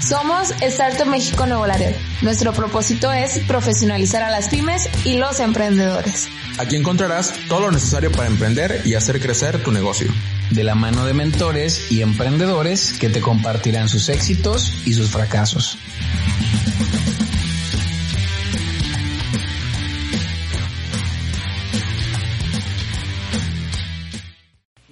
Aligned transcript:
somos 0.00 0.50
Startup 0.60 1.06
México 1.06 1.46
Nuevo 1.46 1.66
Laredo. 1.66 1.96
Nuestro 2.22 2.52
propósito 2.52 3.10
es 3.10 3.38
profesionalizar 3.40 4.22
a 4.22 4.30
las 4.30 4.48
pymes 4.48 4.88
y 5.04 5.16
los 5.16 5.40
emprendedores. 5.40 6.28
Aquí 6.58 6.76
encontrarás 6.76 7.32
todo 7.48 7.60
lo 7.60 7.70
necesario 7.70 8.12
para 8.12 8.26
emprender 8.26 8.82
y 8.84 8.94
hacer 8.94 9.20
crecer 9.20 9.62
tu 9.62 9.72
negocio. 9.72 10.08
De 10.50 10.62
la 10.62 10.74
mano 10.74 11.06
de 11.06 11.14
mentores 11.14 11.90
y 11.90 12.02
emprendedores 12.02 12.98
que 12.98 13.08
te 13.08 13.20
compartirán 13.20 13.88
sus 13.88 14.10
éxitos 14.10 14.86
y 14.86 14.92
sus 14.92 15.10
fracasos. 15.10 15.78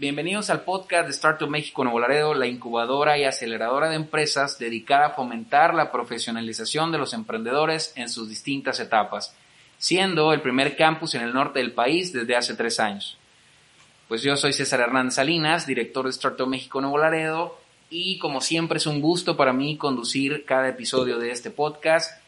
Bienvenidos 0.03 0.51
al 0.51 0.63
podcast 0.63 1.05
de 1.05 1.13
Startup 1.13 1.49
México 1.49 1.85
Nuevo 1.85 2.01
Laredo, 2.01 2.35
la 2.35 2.49
incubadora 2.49 3.19
y 3.19 3.23
aceleradora 3.23 3.89
de 3.89 3.95
empresas 3.95 4.59
dedicada 4.59 5.07
a 5.07 5.11
fomentar 5.11 5.75
la 5.75 5.93
profesionalización 5.93 6.91
de 6.91 6.99
los 6.99 7.15
emprendedores 7.15 7.93
en 7.95 8.09
sus 8.09 8.29
distintas 8.29 8.81
etapas, 8.81 9.33
siendo 9.79 10.33
el 10.33 10.41
primer 10.41 10.75
campus 10.75 11.15
en 11.15 11.23
el 11.23 11.33
norte 11.33 11.61
del 11.61 11.71
país 11.71 12.13
desde 12.13 12.35
hace 12.35 12.55
tres 12.55 12.81
años. 12.81 13.17
Pues 14.09 14.23
yo 14.23 14.37
soy 14.37 14.53
César 14.53 14.81
Hernández 14.81 15.15
Salinas, 15.15 15.69
director 15.69 16.05
de 16.05 16.11
Startup 16.11 16.49
México 16.49 16.81
Nuevo 16.81 16.99
Laredo, 16.99 17.57
y 17.89 18.19
como 18.19 18.41
siempre 18.41 18.79
es 18.79 18.89
un 18.89 19.01
gusto 19.01 19.37
para 19.37 19.53
mí 19.53 19.77
conducir 19.77 20.45
cada 20.45 20.69
episodio 20.69 21.21
de 21.21 21.31
este 21.31 21.53
podcast, 21.53 22.21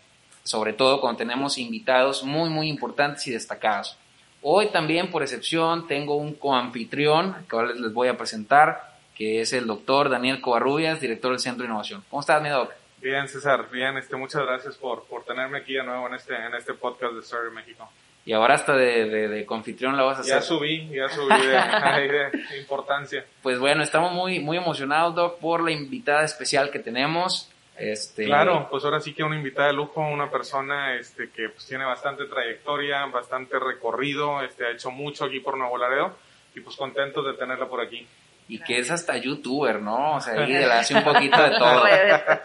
sobre 0.45 0.75
todo 0.75 1.01
cuando 1.01 1.19
tenemos 1.19 1.59
invitados 1.59 2.23
muy 2.23 2.51
muy 2.51 2.69
importantes 2.69 3.27
y 3.27 3.33
destacados. 3.33 3.99
Hoy 4.47 4.67
también, 4.67 5.11
por 5.11 5.23
excepción, 5.23 5.87
tengo 5.89 6.17
un 6.17 6.35
coanfitrión 6.35 7.35
que 7.49 7.57
ahora 7.57 7.73
les 7.73 7.95
voy 7.95 8.09
a 8.09 8.19
presentar, 8.19 8.95
que 9.15 9.41
es 9.41 9.55
el 9.55 9.67
doctor 9.67 10.11
Daniel 10.11 10.43
Covarrubias, 10.43 11.01
director 11.01 11.31
del 11.31 11.41
Centro 11.41 11.63
de 11.63 11.71
Innovación. 11.71 12.05
¿Cómo 12.11 12.21
estás, 12.21 12.43
mi 12.43 12.51
doc? 12.51 12.71
Bien, 13.01 13.27
César, 13.27 13.71
bien. 13.71 13.97
Este, 13.97 14.17
muchas 14.17 14.43
gracias 14.43 14.77
por, 14.77 15.05
por 15.05 15.25
tenerme 15.25 15.57
aquí 15.57 15.73
de 15.73 15.83
nuevo 15.83 16.07
en 16.09 16.15
este, 16.17 16.35
en 16.37 16.55
este 16.55 16.75
podcast 16.75 17.15
de 17.15 17.21
Story 17.21 17.55
México. 17.55 17.89
Y 18.27 18.35
ahora 18.35 18.57
hasta 18.57 18.77
de, 18.77 19.09
de, 19.09 19.29
de, 19.29 19.47
confitrión 19.47 19.97
la 19.97 20.03
vas 20.03 20.19
a 20.19 20.21
hacer. 20.21 20.35
Ya 20.35 20.43
subí, 20.43 20.91
ya 20.91 21.09
subí 21.09 21.47
de, 21.47 22.31
de, 22.51 22.59
importancia. 22.61 23.25
Pues 23.43 23.59
bueno, 23.59 23.83
estamos 23.83 24.13
muy, 24.13 24.41
muy 24.41 24.59
emocionados, 24.59 25.15
Doc, 25.15 25.39
por 25.39 25.63
la 25.63 25.71
invitada 25.71 26.23
especial 26.23 26.71
que 26.71 26.81
tenemos. 26.81 27.51
Este... 27.77 28.27
Claro, 28.27 28.69
pues 28.71 28.85
ahora 28.85 29.01
sí 29.01 29.15
que 29.15 29.25
una 29.25 29.37
invitada 29.37 29.69
de 29.69 29.75
lujo, 29.75 30.01
una 30.01 30.31
persona 30.31 30.95
este, 30.95 31.31
que 31.31 31.49
pues, 31.49 31.67
tiene 31.67 31.85
bastante 31.85 32.25
trayectoria, 32.27 33.07
bastante 33.07 33.59
recorrido, 33.59 34.43
este, 34.43 34.67
ha 34.67 34.71
hecho 34.71 34.91
mucho 34.91 35.25
aquí 35.25 35.41
por 35.41 35.57
Nuevo 35.57 35.77
Laredo 35.77 36.17
y 36.55 36.61
pues 36.61 36.77
contentos 36.77 37.27
de 37.27 37.35
tenerla 37.35 37.67
por 37.67 37.81
aquí. 37.81 38.07
Y 38.47 38.59
que 38.59 38.79
es 38.79 38.91
hasta 38.91 39.17
youtuber, 39.17 39.81
¿no? 39.81 40.17
O 40.17 40.21
sea, 40.21 40.35
ahí 40.35 40.53
le 40.53 40.65
hace 40.65 40.95
un 40.95 41.03
poquito 41.05 41.43
de 41.43 41.51
todo. 41.59 41.83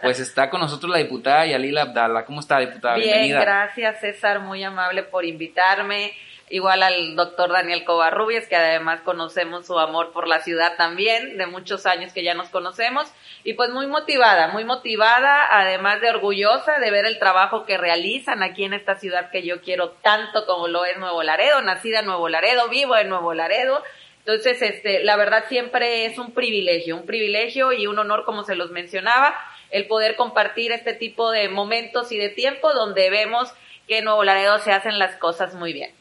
Pues 0.00 0.18
está 0.18 0.48
con 0.48 0.60
nosotros 0.60 0.90
la 0.90 0.98
diputada 0.98 1.46
Yalila 1.46 1.82
Abdala. 1.82 2.24
¿Cómo 2.24 2.40
está, 2.40 2.58
diputada? 2.58 2.96
Bien, 2.96 3.08
Bienvenida. 3.08 3.40
gracias, 3.42 4.00
César, 4.00 4.40
muy 4.40 4.64
amable 4.64 5.02
por 5.02 5.26
invitarme 5.26 6.12
igual 6.50 6.82
al 6.82 7.16
doctor 7.16 7.50
Daniel 7.50 7.84
Covarrubias, 7.84 8.46
que 8.46 8.56
además 8.56 9.00
conocemos 9.02 9.66
su 9.66 9.78
amor 9.78 10.12
por 10.12 10.28
la 10.28 10.40
ciudad 10.40 10.76
también, 10.76 11.38
de 11.38 11.46
muchos 11.46 11.86
años 11.86 12.12
que 12.12 12.22
ya 12.22 12.34
nos 12.34 12.50
conocemos, 12.50 13.10
y 13.44 13.54
pues 13.54 13.70
muy 13.70 13.86
motivada, 13.86 14.48
muy 14.48 14.64
motivada, 14.64 15.46
además 15.50 16.00
de 16.00 16.10
orgullosa 16.10 16.78
de 16.78 16.90
ver 16.90 17.06
el 17.06 17.18
trabajo 17.18 17.64
que 17.64 17.78
realizan 17.78 18.42
aquí 18.42 18.64
en 18.64 18.74
esta 18.74 18.96
ciudad 18.96 19.30
que 19.30 19.42
yo 19.42 19.62
quiero 19.62 19.90
tanto 20.02 20.44
como 20.44 20.68
lo 20.68 20.84
es 20.84 20.98
Nuevo 20.98 21.22
Laredo, 21.22 21.62
nacida 21.62 22.00
en 22.00 22.06
Nuevo 22.06 22.28
Laredo, 22.28 22.68
vivo 22.68 22.96
en 22.96 23.08
Nuevo 23.08 23.32
Laredo, 23.32 23.82
entonces, 24.20 24.60
este, 24.60 25.02
la 25.02 25.16
verdad 25.16 25.44
siempre 25.48 26.04
es 26.04 26.18
un 26.18 26.32
privilegio, 26.32 26.96
un 26.96 27.06
privilegio 27.06 27.72
y 27.72 27.86
un 27.86 27.98
honor, 27.98 28.24
como 28.24 28.44
se 28.44 28.54
los 28.54 28.70
mencionaba, 28.70 29.34
el 29.70 29.86
poder 29.86 30.14
compartir 30.16 30.72
este 30.72 30.92
tipo 30.92 31.30
de 31.30 31.48
momentos 31.48 32.12
y 32.12 32.18
de 32.18 32.28
tiempo 32.28 32.72
donde 32.74 33.08
vemos 33.08 33.52
que 33.88 33.98
en 33.98 34.04
Nuevo 34.04 34.22
Laredo 34.22 34.58
se 34.58 34.72
hacen 34.72 34.98
las 34.98 35.16
cosas 35.16 35.54
muy 35.54 35.72
bien. 35.72 35.99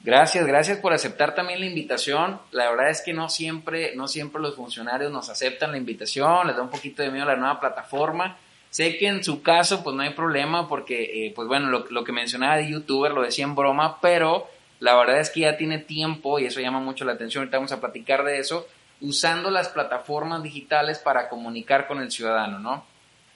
Gracias, 0.00 0.46
gracias 0.46 0.78
por 0.78 0.92
aceptar 0.92 1.34
también 1.34 1.60
la 1.60 1.66
invitación. 1.66 2.40
La 2.52 2.70
verdad 2.70 2.90
es 2.90 3.02
que 3.02 3.12
no 3.12 3.28
siempre, 3.28 3.96
no 3.96 4.06
siempre 4.06 4.40
los 4.40 4.54
funcionarios 4.54 5.10
nos 5.10 5.28
aceptan 5.28 5.72
la 5.72 5.78
invitación, 5.78 6.46
les 6.46 6.56
da 6.56 6.62
un 6.62 6.70
poquito 6.70 7.02
de 7.02 7.10
miedo 7.10 7.26
la 7.26 7.36
nueva 7.36 7.58
plataforma. 7.58 8.36
Sé 8.70 8.96
que 8.96 9.08
en 9.08 9.24
su 9.24 9.42
caso, 9.42 9.82
pues 9.82 9.96
no 9.96 10.02
hay 10.02 10.10
problema 10.10 10.68
porque, 10.68 11.26
eh, 11.26 11.32
pues 11.34 11.48
bueno, 11.48 11.68
lo, 11.70 12.04
que 12.04 12.12
mencionaba 12.12 12.56
de 12.56 12.70
youtuber 12.70 13.12
lo 13.12 13.22
decía 13.22 13.44
en 13.44 13.56
broma, 13.56 14.00
pero 14.00 14.48
la 14.78 14.94
verdad 14.94 15.18
es 15.18 15.30
que 15.30 15.40
ya 15.40 15.56
tiene 15.56 15.78
tiempo 15.78 16.38
y 16.38 16.46
eso 16.46 16.60
llama 16.60 16.80
mucho 16.80 17.04
la 17.04 17.12
atención. 17.12 17.42
Ahorita 17.42 17.56
vamos 17.56 17.72
a 17.72 17.80
platicar 17.80 18.24
de 18.24 18.38
eso, 18.38 18.68
usando 19.00 19.50
las 19.50 19.68
plataformas 19.68 20.42
digitales 20.42 20.98
para 20.98 21.28
comunicar 21.28 21.88
con 21.88 22.00
el 22.00 22.12
ciudadano, 22.12 22.60
¿no? 22.60 22.84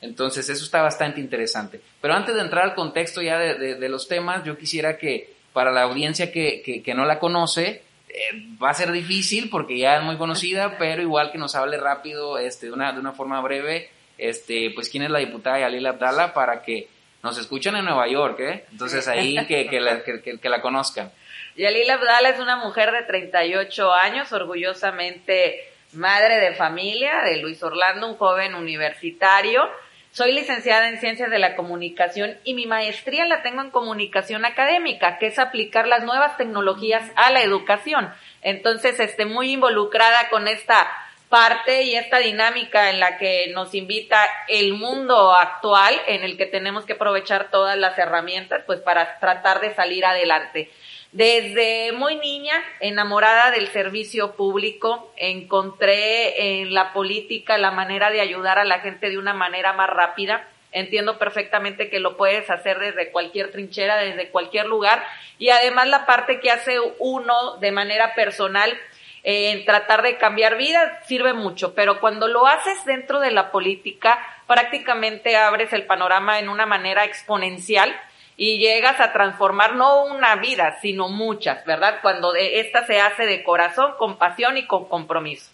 Entonces, 0.01 0.49
eso 0.49 0.65
está 0.65 0.83
bastante 0.83 1.21
interesante. 1.21 1.81
Pero 2.01 2.15
antes 2.15 2.35
de 2.35 2.41
entrar 2.41 2.65
al 2.65 2.75
contexto 2.75 3.23
ya 3.23 3.39
de 3.39 3.89
los 3.89 4.09
temas, 4.09 4.45
yo 4.45 4.59
quisiera 4.59 4.99
que 4.99 5.42
para 5.53 5.71
la 5.71 5.83
audiencia 5.83 6.33
que, 6.33 6.63
que, 6.63 6.83
que 6.83 6.95
no 6.95 7.05
la 7.05 7.19
conoce, 7.19 7.83
eh, 8.09 8.47
va 8.63 8.71
a 8.71 8.75
ser 8.75 8.93
difícil 8.93 9.49
porque 9.51 9.79
ya 9.79 9.97
es 9.97 10.03
muy 10.03 10.17
conocida, 10.17 10.77
pero 10.79 11.03
igual 11.03 11.33
que 11.33 11.39
nos 11.39 11.55
hable 11.55 11.79
rápido, 11.79 12.39
este, 12.39 12.67
de 12.67 12.73
una, 12.73 12.93
de 12.93 13.01
una 13.01 13.13
forma 13.13 13.41
breve, 13.41 13.91
este, 14.19 14.71
pues 14.75 14.89
quién 14.89 15.03
es 15.05 15.11
la 15.11 15.19
diputada 15.19 15.61
Yalila 15.61 15.91
Abdala 15.91 16.35
para 16.35 16.63
que 16.63 16.89
nos 17.23 17.39
escuchen 17.39 17.77
en 17.77 17.85
Nueva 17.85 18.09
York, 18.09 18.41
¿eh? 18.41 18.65
Entonces 18.71 19.07
ahí 19.09 19.47
que, 19.47 19.67
que, 19.67 19.81
la, 19.81 20.03
que, 20.03 20.39
que 20.39 20.49
la 20.49 20.61
conozcan. 20.61 21.11
Yalila 21.57 21.95
Abdala 21.95 22.31
es 22.31 22.41
una 22.41 22.57
mujer 22.57 22.91
de 22.93 23.03
38 23.03 23.93
años, 23.93 24.33
orgullosamente 24.33 25.73
madre 25.93 26.41
de 26.41 26.55
familia 26.55 27.23
de 27.23 27.39
Luis 27.39 27.63
Orlando, 27.63 28.09
un 28.09 28.17
joven 28.17 28.55
universitario, 28.55 29.63
soy 30.13 30.33
licenciada 30.33 30.89
en 30.89 31.01
Ciencias 31.01 31.31
de 31.31 31.39
la 31.39 31.57
Comunicación 31.57 32.37
y 32.45 32.53
mi 32.53 32.67
maestría 32.67 33.25
la 33.25 33.43
tengo 33.43 33.63
en 33.63 33.71
Comunicación 33.71 34.45
Académica, 34.45 35.19
que 35.19 35.27
es 35.29 35.39
aplicar 35.39 35.89
las 35.89 36.05
nuevas 36.05 36.37
tecnologías 36.37 37.11
a 37.17 37.31
la 37.31 37.43
educación. 37.43 38.13
Entonces, 38.43 39.01
esté 39.01 39.25
muy 39.25 39.53
involucrada 39.53 40.29
con 40.29 40.49
esta 40.49 40.87
parte 41.31 41.85
y 41.85 41.95
esta 41.95 42.19
dinámica 42.19 42.91
en 42.91 43.01
la 43.01 43.17
que 43.17 43.51
nos 43.55 43.75
invita 43.75 44.23
el 44.49 44.75
mundo 44.75 45.33
actual, 45.33 45.95
en 46.07 46.25
el 46.25 46.37
que 46.37 46.45
tenemos 46.45 46.85
que 46.85 46.93
aprovechar 46.93 47.51
todas 47.51 47.79
las 47.79 47.97
herramientas, 47.97 48.65
pues 48.67 48.81
para 48.81 49.19
tratar 49.19 49.63
de 49.63 49.75
salir 49.75 50.05
adelante. 50.05 50.71
Desde 51.13 51.93
muy 51.93 52.17
niña, 52.17 52.55
enamorada 52.81 53.51
del 53.51 53.69
servicio 53.69 54.33
público, 54.33 55.13
encontré 55.19 56.61
en 56.63 56.73
la 56.73 56.95
política 56.95 57.59
la 57.59 57.71
manera 57.71 58.11
de 58.11 58.23
ayudar 58.23 58.59
a 58.59 58.65
la 58.65 58.81
gente 58.81 59.11
de 59.11 59.19
una 59.19 59.35
manera 59.35 59.75
más 59.75 59.91
rápida. 59.91 60.49
Entiendo 60.73 61.19
perfectamente 61.19 61.91
que 61.91 62.01
lo 62.01 62.17
puedes 62.17 62.49
hacer 62.49 62.79
desde 62.79 63.11
cualquier 63.11 63.53
trinchera, 63.53 63.99
desde 63.99 64.31
cualquier 64.31 64.65
lugar. 64.65 65.05
Y 65.39 65.51
además 65.51 65.87
la 65.89 66.07
parte 66.07 66.41
que 66.41 66.51
hace 66.51 66.79
uno 66.99 67.59
de 67.59 67.73
manera 67.73 68.15
personal 68.15 68.75
en 69.23 69.67
tratar 69.67 70.01
de 70.01 70.17
cambiar 70.17 70.57
vidas 70.57 71.07
sirve 71.07 71.35
mucho. 71.35 71.75
Pero 71.75 72.01
cuando 72.01 72.27
lo 72.27 72.47
haces 72.47 72.87
dentro 72.87 73.21
de 73.21 73.33
la 73.33 73.51
política, 73.51 74.19
prácticamente 74.47 75.37
abres 75.37 75.75
el 75.75 75.85
panorama 75.85 76.39
en 76.39 76.49
una 76.49 76.65
manera 76.65 77.05
exponencial 77.05 77.95
y 78.37 78.59
llegas 78.59 79.01
a 79.01 79.13
transformar 79.13 79.75
no 79.75 80.05
una 80.05 80.37
vida, 80.37 80.79
sino 80.81 81.09
muchas, 81.09 81.65
¿verdad? 81.65 81.99
Cuando 82.03 82.35
esta 82.35 82.87
se 82.87 83.01
hace 83.01 83.27
de 83.27 83.43
corazón, 83.43 83.95
con 83.99 84.17
pasión 84.17 84.57
y 84.57 84.67
con 84.67 84.89
compromiso. 84.89 85.51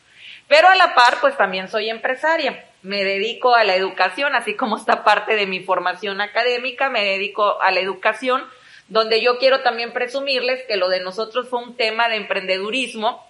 Pero 0.46 0.68
a 0.68 0.76
la 0.76 0.94
par, 0.94 1.18
pues 1.20 1.36
también 1.36 1.68
soy 1.68 1.90
empresaria. 1.90 2.64
Me 2.82 3.04
dedico 3.04 3.54
a 3.54 3.64
la 3.64 3.74
educación, 3.74 4.34
así 4.34 4.54
como 4.54 4.76
esta 4.76 5.04
parte 5.04 5.36
de 5.36 5.46
mi 5.46 5.60
formación 5.60 6.20
académica, 6.20 6.88
me 6.88 7.04
dedico 7.04 7.60
a 7.60 7.70
la 7.70 7.80
educación, 7.80 8.44
donde 8.88 9.20
yo 9.20 9.38
quiero 9.38 9.60
también 9.60 9.92
presumirles 9.92 10.64
que 10.66 10.76
lo 10.76 10.88
de 10.88 11.00
nosotros 11.00 11.48
fue 11.48 11.62
un 11.62 11.76
tema 11.76 12.08
de 12.08 12.16
emprendedurismo, 12.16 13.26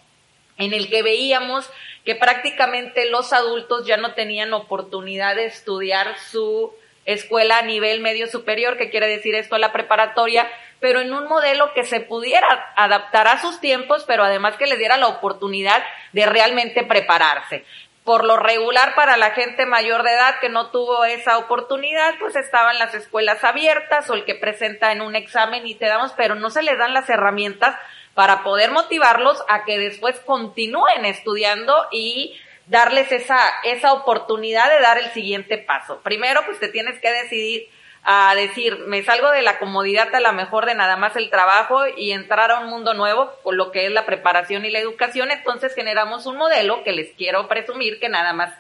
en 0.59 0.73
el 0.75 0.89
que 0.89 1.03
veíamos 1.03 1.69
que 2.05 2.15
prácticamente 2.15 3.11
los 3.11 3.33
adultos 3.33 3.87
ya 3.87 3.97
no 3.97 4.15
tenían 4.15 4.53
oportunidad 4.53 5.37
de 5.37 5.47
estudiar 5.47 6.17
su 6.19 6.73
escuela 7.09 7.59
a 7.59 7.63
nivel 7.63 8.01
medio 8.01 8.27
superior, 8.27 8.77
que 8.77 8.91
quiere 8.91 9.09
decir 9.09 9.35
escuela 9.35 9.73
preparatoria, 9.73 10.47
pero 10.79 11.01
en 11.01 11.13
un 11.13 11.27
modelo 11.27 11.73
que 11.73 11.83
se 11.83 12.01
pudiera 12.01 12.47
adaptar 12.77 13.27
a 13.29 13.41
sus 13.41 13.61
tiempos, 13.61 14.05
pero 14.07 14.25
además 14.25 14.57
que 14.57 14.67
les 14.67 14.79
diera 14.79 14.99
la 14.99 15.09
oportunidad 15.09 15.83
de 16.13 16.27
realmente 16.27 16.85
prepararse. 16.85 17.65
por 18.05 18.25
lo 18.25 18.39
regular 18.39 18.95
para 18.95 19.19
la 19.19 19.33
gente 19.33 19.67
mayor 19.67 20.03
de 20.03 20.13
edad 20.13 20.41
que 20.41 20.49
no 20.49 20.71
tuvo 20.71 21.05
esa 21.05 21.37
oportunidad, 21.37 22.15
pues 22.19 22.37
estaban 22.37 22.79
las 22.79 22.95
escuelas 22.95 23.45
abiertas 23.45 24.09
o 24.09 24.15
el 24.15 24.25
que 24.25 24.35
presenta 24.35 24.93
en 24.93 25.03
un 25.03 25.15
examen 25.15 25.67
y 25.67 25.75
te 25.75 25.85
damos, 25.85 26.15
pero 26.17 26.35
no 26.35 26.49
se 26.49 26.63
les 26.63 26.79
dan 26.79 26.95
las 26.95 27.11
herramientas 27.11 27.77
para 28.15 28.43
poder 28.43 28.71
motivarlos 28.71 29.45
a 29.47 29.65
que 29.65 29.79
después 29.79 30.19
continúen 30.21 31.05
estudiando 31.05 31.87
y 31.93 32.41
darles 32.69 33.11
esa, 33.13 33.41
esa 33.65 33.93
oportunidad 33.93 34.69
de 34.71 34.81
dar 34.81 34.99
el 34.99 35.11
siguiente 35.11 35.59
paso. 35.59 36.01
Primero, 36.03 36.45
pues 36.45 36.59
te 36.61 36.69
tienes 36.69 37.01
que 37.01 37.11
decidir 37.11 37.69
a 38.05 38.35
decir, 38.35 38.79
me 38.87 39.03
salgo 39.03 39.31
de 39.31 39.43
la 39.43 39.59
comodidad 39.59 40.15
a 40.15 40.21
la 40.21 40.33
mejor 40.33 40.67
de 40.67 40.75
nada 40.75 40.97
más 40.97 41.17
el 41.17 41.31
trabajo 41.31 41.87
y 41.97 42.13
entrar 42.13 42.51
a 42.51 42.61
un 42.61 42.71
mundo 42.71 42.95
nuevo 42.95 43.33
con 43.43 43.57
lo 43.57 43.71
que 43.71 43.87
es 43.87 43.93
la 43.93 44.07
preparación 44.07 44.65
y 44.65 44.71
la 44.71 44.79
educación, 44.79 45.31
entonces 45.31 45.75
generamos 45.75 46.25
un 46.27 46.37
modelo 46.37 46.85
que 46.85 46.93
les 46.93 47.13
quiero 47.15 47.49
presumir 47.49 47.99
que 48.01 48.09
nada 48.09 48.33
más 48.33 48.55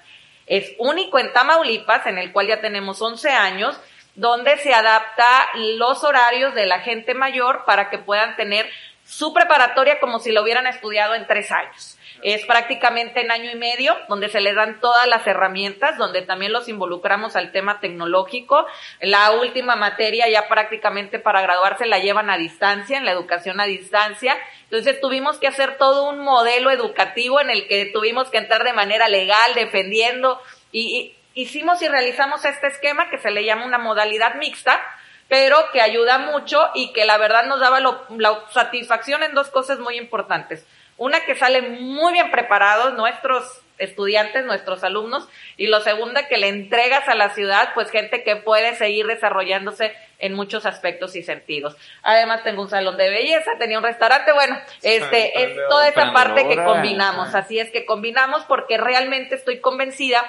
es 0.47 0.75
único 0.79 1.19
en 1.19 1.33
Tamaulipas, 1.33 2.07
en 2.07 2.19
el 2.19 2.33
cual 2.33 2.49
ya 2.49 2.61
tenemos 2.61 3.01
11 3.01 3.31
años, 3.31 3.79
donde 4.15 4.57
se 4.59 4.75
adapta 4.75 5.49
los 5.55 6.03
horarios 6.05 6.55
de 6.55 6.67
la 6.67 6.81
gente 6.81 7.15
mayor 7.15 7.65
para 7.65 7.91
que 7.91 7.99
puedan 7.99 8.35
tener 8.37 8.69
su 9.05 9.33
preparatoria 9.33 10.01
como 10.01 10.19
si 10.19 10.33
lo 10.33 10.43
hubieran 10.43 10.67
estudiado 10.67 11.15
en 11.15 11.27
tres 11.27 11.51
años. 11.53 11.98
Es 12.23 12.45
prácticamente 12.47 13.21
en 13.21 13.31
año 13.31 13.51
y 13.51 13.57
medio, 13.57 13.97
donde 14.09 14.29
se 14.29 14.41
les 14.41 14.55
dan 14.55 14.81
todas 14.81 15.07
las 15.07 15.27
herramientas, 15.27 15.97
donde 15.99 16.23
también 16.23 16.53
los 16.53 16.69
involucramos 16.69 17.37
al 17.37 17.53
tema 17.53 17.81
tecnológico. 17.81 18.67
La 19.01 19.33
última 19.33 19.77
materia 19.77 20.29
ya 20.29 20.49
prácticamente 20.49 21.19
para 21.19 21.43
graduarse 21.43 21.87
la 21.87 21.99
llevan 21.99 22.31
a 22.31 22.39
distancia, 22.39 22.99
en 22.99 23.05
la 23.05 23.13
educación 23.13 23.61
a 23.61 23.67
distancia. 23.67 24.37
Entonces 24.65 25.01
tuvimos 25.01 25.39
que 25.39 25.47
hacer 25.47 25.79
todo 25.79 26.09
un 26.09 26.19
modelo 26.19 26.71
educativo 26.71 27.41
en 27.41 27.51
el 27.51 27.69
que 27.69 27.87
tuvimos 27.87 28.31
que 28.31 28.39
entrar 28.39 28.65
de 28.65 28.73
manera 28.73 29.09
legal, 29.09 29.55
defendiendo, 29.55 30.41
y, 30.73 31.15
hicimos 31.35 31.81
y 31.83 31.89
realizamos 31.89 32.45
este 32.45 32.67
esquema 32.67 33.11
que 33.11 33.19
se 33.19 33.31
le 33.31 33.45
llama 33.45 33.65
una 33.65 33.79
modalidad 33.79 34.35
mixta, 34.35 34.81
pero 35.29 35.57
que 35.73 35.81
ayuda 35.81 36.19
mucho 36.19 36.71
y 36.75 36.93
que 36.93 37.05
la 37.05 37.17
verdad 37.17 37.47
nos 37.47 37.61
daba 37.61 37.81
la 37.81 38.43
satisfacción 38.51 39.23
en 39.23 39.35
dos 39.35 39.49
cosas 39.51 39.79
muy 39.79 39.97
importantes. 39.97 40.67
Una 40.99 41.25
que 41.25 41.35
sale 41.35 41.63
muy 41.63 42.13
bien 42.13 42.31
preparados 42.31 42.95
nuestros 42.95 43.63
estudiantes, 43.79 44.45
nuestros 44.45 44.85
alumnos, 44.85 45.29
y 45.57 45.69
lo 45.69 45.81
segunda 45.81 46.29
que 46.29 46.37
le 46.37 46.49
entregas 46.49 47.09
a 47.09 47.15
la 47.15 47.31
ciudad, 47.31 47.71
pues 47.75 47.91
gente 47.91 48.25
que 48.25 48.37
puede 48.37 48.75
seguir 48.75 49.07
desarrollándose 49.07 49.95
en 50.19 50.35
muchos 50.35 50.67
aspectos 50.67 51.15
y 51.17 51.23
sentidos. 51.23 51.77
Además 52.03 52.43
tengo 52.43 52.63
un 52.63 52.69
salón 52.69 52.97
de 52.97 53.09
belleza, 53.09 53.53
tenía 53.59 53.79
un 53.79 53.85
restaurante, 53.85 54.33
bueno, 54.33 54.59
este 54.83 55.45
es 55.45 55.57
toda 55.69 55.89
esa 55.89 56.13
parte 56.13 56.49
que 56.49 56.57
combinamos, 56.57 57.35
así 57.35 57.59
es 57.61 57.71
que 57.71 57.87
combinamos 57.87 58.45
porque 58.45 58.77
realmente 58.77 59.37
estoy 59.37 59.61
convencida 59.61 60.25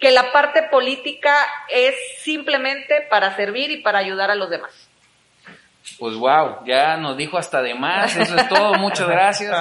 que 0.00 0.10
la 0.10 0.32
parte 0.32 0.64
política 0.64 1.36
es 1.68 1.94
simplemente 2.18 3.02
para 3.02 3.36
servir 3.36 3.70
y 3.70 3.82
para 3.82 3.98
ayudar 3.98 4.30
a 4.30 4.34
los 4.34 4.50
demás. 4.50 4.89
Pues 5.98 6.16
wow, 6.16 6.64
ya 6.64 6.96
nos 6.96 7.16
dijo 7.16 7.36
hasta 7.38 7.60
de 7.62 7.74
más, 7.74 8.16
eso 8.16 8.36
es 8.36 8.48
todo, 8.48 8.74
muchas 8.74 9.08
gracias. 9.08 9.50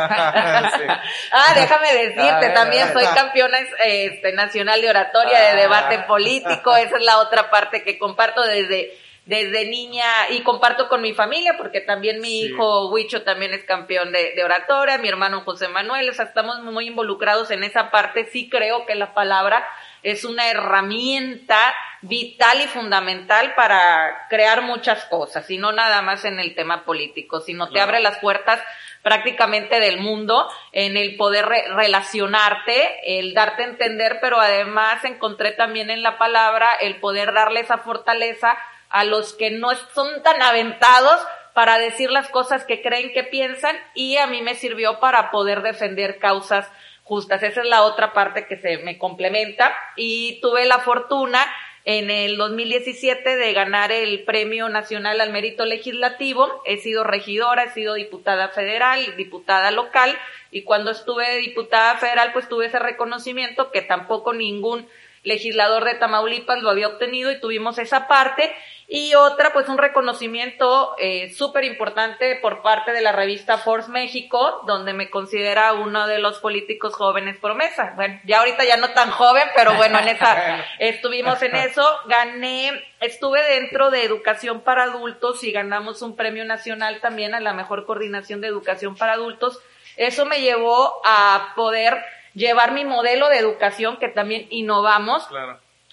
Ah, 1.32 1.54
déjame 1.56 1.94
decirte, 1.94 2.50
también 2.50 2.92
soy 2.94 3.06
campeona 3.14 3.58
este, 3.86 4.34
nacional 4.34 4.82
de 4.82 4.90
oratoria, 4.90 5.40
de 5.40 5.48
ah. 5.48 5.56
debate 5.56 6.00
político, 6.00 6.76
esa 6.76 6.98
es 6.98 7.04
la 7.04 7.20
otra 7.20 7.50
parte 7.50 7.84
que 7.84 7.98
comparto 7.98 8.42
desde, 8.44 8.98
desde 9.26 9.66
niña 9.66 10.06
y 10.30 10.42
comparto 10.42 10.88
con 10.88 11.02
mi 11.02 11.14
familia, 11.14 11.56
porque 11.58 11.82
también 11.82 12.20
mi 12.22 12.42
hijo 12.42 12.90
Huicho 12.90 13.24
también 13.24 13.54
es 13.54 13.64
campeón 13.64 14.12
de, 14.12 14.34
de 14.36 14.44
oratoria, 14.44 14.98
mi 14.98 15.10
hermano 15.10 15.42
José 15.42 15.68
Manuel, 15.68 16.10
o 16.10 16.14
sea, 16.14 16.26
estamos 16.26 16.62
muy 16.62 16.88
involucrados 16.88 17.52
en 17.52 17.64
esa 17.64 17.92
parte, 17.92 18.26
sí 18.32 18.50
creo 18.50 18.86
que 18.86 18.96
la 18.96 19.14
palabra 19.14 19.66
es 20.04 20.24
una 20.24 20.50
herramienta 20.50 21.74
vital 22.02 22.62
y 22.62 22.68
fundamental 22.68 23.54
para 23.56 24.28
crear 24.30 24.62
muchas 24.62 25.06
cosas, 25.06 25.50
y 25.50 25.58
no 25.58 25.72
nada 25.72 26.02
más 26.02 26.26
en 26.26 26.40
el 26.40 26.56
tema 26.56 26.86
político, 26.86 27.42
sino 27.42 27.70
te 27.70 27.82
abre 27.82 28.00
las 28.00 28.18
puertas 28.20 28.62
prácticamente 29.02 29.80
del 29.80 30.00
mundo 30.00 30.50
en 30.72 30.98
el 30.98 31.16
poder 31.16 31.46
relacionarte, 31.46 33.20
el 33.20 33.34
darte 33.34 33.64
a 33.64 33.68
entender, 33.68 34.20
pero 34.22 34.40
además 34.40 35.04
encontré 35.06 35.52
también 35.52 35.90
en 35.90 36.04
la 36.04 36.18
palabra 36.18 36.70
el 36.82 36.98
poder 36.98 37.34
darle 37.34 37.62
esa 37.62 37.78
fortaleza 37.78 38.58
a 38.90 39.04
los 39.04 39.34
que 39.34 39.52
no 39.52 39.74
son 39.94 40.22
tan 40.24 40.42
aventados 40.42 41.22
para 41.54 41.78
decir 41.78 42.10
las 42.12 42.30
cosas 42.30 42.66
que 42.66 42.82
creen 42.82 43.12
que 43.14 43.24
piensan 43.24 43.76
y 43.94 44.18
a 44.18 44.28
mí 44.28 44.42
me 44.42 44.56
sirvió 44.56 45.00
para 45.00 45.32
poder 45.32 45.62
defender 45.62 46.20
causas 46.20 46.70
justas. 47.10 47.42
Esa 47.42 47.62
es 47.62 47.68
la 47.68 47.82
otra 47.82 48.14
parte 48.14 48.46
que 48.46 48.56
se 48.56 48.78
me 48.78 49.00
complementa 49.00 49.74
y 49.96 50.40
tuve 50.42 50.66
la 50.66 50.78
fortuna 50.78 51.44
en 51.84 52.12
el 52.12 52.38
2017 52.38 53.36
de 53.36 53.54
ganar 53.54 53.92
el 53.92 54.24
Premio 54.24 54.70
Nacional 54.70 55.20
al 55.20 55.32
Mérito 55.32 55.66
Legislativo. 55.66 56.62
He 56.66 56.78
sido 56.78 57.04
regidora, 57.04 57.64
he 57.64 57.74
sido 57.74 57.96
diputada 57.96 58.50
federal, 58.50 59.16
diputada 59.18 59.72
local 59.72 60.16
y 60.52 60.62
cuando 60.62 60.92
estuve 60.92 61.38
diputada 61.40 61.98
federal 61.98 62.32
pues 62.32 62.48
tuve 62.48 62.68
ese 62.68 62.78
reconocimiento 62.78 63.72
que 63.72 63.82
tampoco 63.82 64.34
ningún 64.34 64.88
legislador 65.24 65.86
de 65.86 65.96
Tamaulipas 65.96 66.62
lo 66.62 66.70
había 66.70 66.90
obtenido 66.90 67.32
y 67.32 67.42
tuvimos 67.42 67.80
esa 67.80 68.08
parte. 68.08 68.54
Y 68.92 69.14
otra, 69.14 69.54
pues 69.54 69.70
un 69.70 69.78
reconocimiento 69.78 70.96
eh, 70.98 71.32
súper 71.36 71.64
importante 71.64 72.40
por 72.42 72.64
parte 72.64 72.92
de 72.92 73.02
la 73.02 73.12
revista 73.12 73.60
Force 73.60 73.92
México, 73.92 74.64
donde 74.66 74.94
me 74.94 75.12
considera 75.12 75.74
uno 75.74 76.08
de 76.08 76.18
los 76.18 76.40
políticos 76.40 76.96
jóvenes 76.96 77.38
promesa. 77.38 77.94
Bueno, 77.96 78.20
ya 78.24 78.40
ahorita 78.40 78.66
ya 78.66 78.78
no 78.78 78.90
tan 78.90 79.12
joven, 79.12 79.44
pero 79.56 79.76
bueno, 79.76 80.00
en 80.00 80.08
esa, 80.08 80.66
estuvimos 80.80 81.40
en 81.44 81.56
eso. 81.56 81.88
Gané, 82.08 82.84
estuve 83.00 83.44
dentro 83.44 83.92
de 83.92 84.04
educación 84.04 84.62
para 84.62 84.86
adultos 84.86 85.44
y 85.44 85.52
ganamos 85.52 86.02
un 86.02 86.16
premio 86.16 86.44
nacional 86.44 87.00
también 87.00 87.36
a 87.36 87.40
la 87.40 87.54
mejor 87.54 87.86
coordinación 87.86 88.42
de 88.42 88.48
educación 88.48 88.96
para 88.96 89.14
adultos. 89.14 89.62
Eso 89.98 90.26
me 90.26 90.42
llevó 90.42 91.00
a 91.06 91.54
poder 91.56 92.04
llevar 92.34 92.72
mi 92.72 92.86
modelo 92.86 93.30
de 93.30 93.38
educación, 93.38 93.98
que 93.98 94.10
también 94.10 94.48
innovamos, 94.50 95.28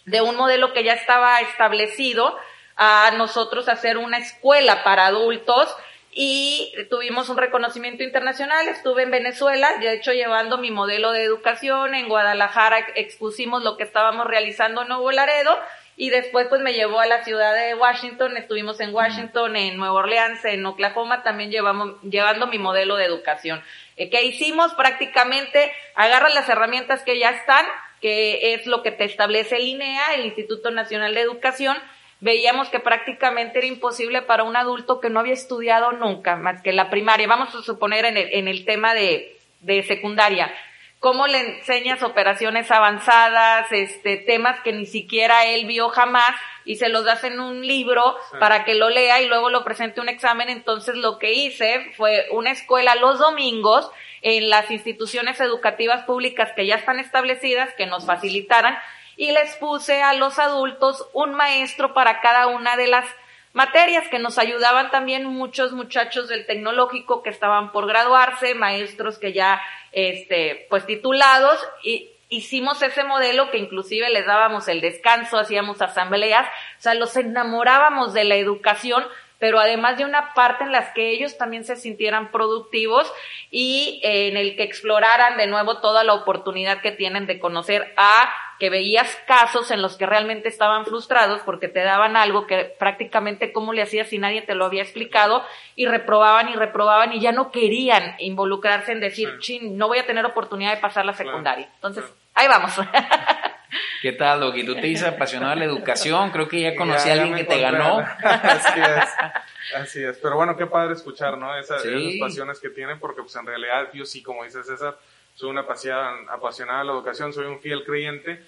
de 0.06 0.22
un 0.22 0.36
modelo 0.36 0.72
que 0.72 0.82
ya 0.82 0.94
estaba 0.94 1.40
establecido, 1.40 2.38
a 2.76 3.10
nosotros 3.16 3.68
hacer 3.68 3.98
una 3.98 4.18
escuela 4.18 4.84
para 4.84 5.06
adultos 5.06 5.74
y 6.10 6.72
tuvimos 6.88 7.28
un 7.28 7.36
reconocimiento 7.36 8.02
internacional. 8.02 8.68
Estuve 8.68 9.02
en 9.02 9.10
Venezuela, 9.10 9.76
de 9.80 9.92
hecho 9.94 10.12
llevando 10.12 10.58
mi 10.58 10.70
modelo 10.70 11.12
de 11.12 11.22
educación, 11.22 11.94
en 11.94 12.08
Guadalajara 12.08 12.78
expusimos 12.94 13.62
lo 13.62 13.76
que 13.76 13.84
estábamos 13.84 14.26
realizando 14.26 14.82
en 14.82 14.88
Nuevo 14.88 15.10
Laredo 15.12 15.58
y 15.96 16.10
después 16.10 16.46
pues 16.48 16.60
me 16.60 16.74
llevó 16.74 17.00
a 17.00 17.06
la 17.06 17.24
ciudad 17.24 17.54
de 17.54 17.74
Washington, 17.74 18.36
estuvimos 18.36 18.80
en 18.80 18.94
Washington, 18.94 19.56
en 19.56 19.78
Nueva 19.78 19.94
Orleans, 19.94 20.44
en 20.44 20.64
Oklahoma, 20.66 21.22
también 21.22 21.50
llevamos, 21.50 22.00
llevando 22.02 22.46
mi 22.46 22.58
modelo 22.58 22.96
de 22.96 23.06
educación. 23.06 23.62
Eh, 23.96 24.10
¿Qué 24.10 24.22
hicimos? 24.22 24.74
Prácticamente 24.74 25.72
agarra 25.94 26.28
las 26.28 26.48
herramientas 26.50 27.02
que 27.02 27.18
ya 27.18 27.30
están, 27.30 27.64
que 28.02 28.54
es 28.54 28.66
lo 28.66 28.82
que 28.82 28.90
te 28.90 29.04
establece 29.04 29.56
el 29.56 29.68
INEA, 29.68 30.14
el 30.14 30.26
Instituto 30.26 30.70
Nacional 30.70 31.14
de 31.14 31.22
Educación, 31.22 31.78
veíamos 32.20 32.68
que 32.68 32.80
prácticamente 32.80 33.58
era 33.58 33.66
imposible 33.66 34.22
para 34.22 34.44
un 34.44 34.56
adulto 34.56 35.00
que 35.00 35.10
no 35.10 35.20
había 35.20 35.34
estudiado 35.34 35.92
nunca 35.92 36.36
más 36.36 36.62
que 36.62 36.72
la 36.72 36.90
primaria. 36.90 37.26
Vamos 37.26 37.54
a 37.54 37.62
suponer 37.62 38.04
en 38.04 38.16
el, 38.16 38.28
en 38.32 38.48
el 38.48 38.64
tema 38.64 38.94
de, 38.94 39.36
de 39.60 39.82
secundaria 39.82 40.52
cómo 40.98 41.26
le 41.26 41.58
enseñas 41.58 42.02
operaciones 42.02 42.70
avanzadas, 42.70 43.70
este, 43.70 44.16
temas 44.16 44.60
que 44.60 44.72
ni 44.72 44.86
siquiera 44.86 45.44
él 45.44 45.66
vio 45.66 45.88
jamás 45.88 46.34
y 46.64 46.76
se 46.76 46.88
los 46.88 47.04
das 47.04 47.22
en 47.24 47.38
un 47.38 47.64
libro 47.64 48.16
para 48.40 48.64
que 48.64 48.74
lo 48.74 48.88
lea 48.88 49.20
y 49.20 49.28
luego 49.28 49.50
lo 49.50 49.62
presente 49.62 50.00
un 50.00 50.08
examen. 50.08 50.48
Entonces 50.48 50.96
lo 50.96 51.18
que 51.18 51.32
hice 51.32 51.92
fue 51.96 52.26
una 52.32 52.50
escuela 52.50 52.96
los 52.96 53.18
domingos 53.18 53.90
en 54.22 54.48
las 54.50 54.70
instituciones 54.70 55.38
educativas 55.40 56.04
públicas 56.04 56.50
que 56.56 56.66
ya 56.66 56.74
están 56.74 56.98
establecidas, 56.98 57.72
que 57.74 57.86
nos 57.86 58.06
facilitaran, 58.06 58.76
y 59.16 59.32
les 59.32 59.56
puse 59.56 60.02
a 60.02 60.12
los 60.14 60.38
adultos 60.38 61.08
un 61.12 61.34
maestro 61.34 61.94
para 61.94 62.20
cada 62.20 62.46
una 62.48 62.76
de 62.76 62.86
las 62.86 63.06
materias 63.52 64.06
que 64.08 64.18
nos 64.18 64.38
ayudaban 64.38 64.90
también 64.90 65.24
muchos 65.24 65.72
muchachos 65.72 66.28
del 66.28 66.44
tecnológico 66.44 67.22
que 67.22 67.30
estaban 67.30 67.72
por 67.72 67.86
graduarse, 67.86 68.54
maestros 68.54 69.18
que 69.18 69.32
ya, 69.32 69.62
este, 69.92 70.66
pues 70.68 70.84
titulados 70.84 71.58
y 71.82 72.10
hicimos 72.28 72.82
ese 72.82 73.04
modelo 73.04 73.50
que 73.50 73.58
inclusive 73.58 74.10
les 74.10 74.26
dábamos 74.26 74.68
el 74.68 74.80
descanso, 74.80 75.38
hacíamos 75.38 75.80
asambleas, 75.80 76.46
o 76.46 76.82
sea, 76.82 76.94
los 76.94 77.16
enamorábamos 77.16 78.12
de 78.12 78.24
la 78.24 78.34
educación, 78.34 79.04
pero 79.38 79.58
además 79.60 79.98
de 79.98 80.04
una 80.04 80.34
parte 80.34 80.64
en 80.64 80.72
las 80.72 80.90
que 80.92 81.10
ellos 81.10 81.36
también 81.36 81.64
se 81.64 81.76
sintieran 81.76 82.30
productivos 82.30 83.12
y 83.50 84.00
en 84.02 84.36
el 84.36 84.56
que 84.56 84.62
exploraran 84.62 85.36
de 85.36 85.46
nuevo 85.46 85.78
toda 85.78 86.04
la 86.04 86.14
oportunidad 86.14 86.80
que 86.80 86.92
tienen 86.92 87.26
de 87.26 87.38
conocer 87.38 87.92
a 87.96 88.32
que 88.58 88.70
veías 88.70 89.14
casos 89.26 89.70
en 89.70 89.82
los 89.82 89.96
que 89.98 90.06
realmente 90.06 90.48
estaban 90.48 90.86
frustrados 90.86 91.42
porque 91.42 91.68
te 91.68 91.84
daban 91.84 92.16
algo 92.16 92.46
que 92.46 92.64
prácticamente 92.78 93.52
cómo 93.52 93.74
le 93.74 93.82
hacías 93.82 94.08
si 94.08 94.18
nadie 94.18 94.40
te 94.40 94.54
lo 94.54 94.64
había 94.64 94.82
explicado 94.82 95.44
y 95.74 95.86
reprobaban 95.86 96.48
y 96.48 96.54
reprobaban 96.54 97.12
y 97.12 97.20
ya 97.20 97.32
no 97.32 97.50
querían 97.50 98.14
involucrarse 98.18 98.92
en 98.92 99.00
decir, 99.00 99.38
chin, 99.40 99.76
no 99.76 99.88
voy 99.88 99.98
a 99.98 100.06
tener 100.06 100.24
oportunidad 100.24 100.74
de 100.74 100.80
pasar 100.80 101.04
la 101.04 101.12
secundaria. 101.12 101.68
Entonces, 101.74 102.04
Ahí 102.36 102.48
vamos. 102.48 102.72
¿Qué 104.02 104.12
tal, 104.12 104.40
Doggy? 104.40 104.64
Tú 104.64 104.74
te 104.74 104.86
dices 104.86 105.08
apasionado 105.08 105.54
de 105.54 105.60
la 105.60 105.64
educación, 105.64 106.30
creo 106.30 106.48
que 106.48 106.60
ya 106.60 106.76
conocí 106.76 107.08
a 107.08 107.14
alguien 107.14 107.34
que 107.34 107.44
te 107.44 107.60
ganó. 107.60 107.98
Así 108.22 108.80
es, 108.80 109.74
así 109.74 110.04
es. 110.04 110.18
Pero 110.18 110.36
bueno, 110.36 110.56
qué 110.56 110.66
padre 110.66 110.94
escuchar, 110.94 111.36
¿no? 111.38 111.56
Esas, 111.56 111.84
esas 111.84 112.14
pasiones 112.20 112.60
que 112.60 112.70
tienen, 112.70 113.00
porque 113.00 113.22
pues 113.22 113.34
en 113.36 113.46
realidad 113.46 113.88
yo 113.92 114.04
sí, 114.04 114.22
como 114.22 114.44
dice 114.44 114.62
César, 114.62 114.96
soy 115.34 115.50
una 115.50 115.62
apasionada 115.62 116.78
de 116.80 116.84
la 116.84 116.92
educación, 116.92 117.32
soy 117.32 117.46
un 117.46 117.60
fiel 117.60 117.84
creyente, 117.84 118.42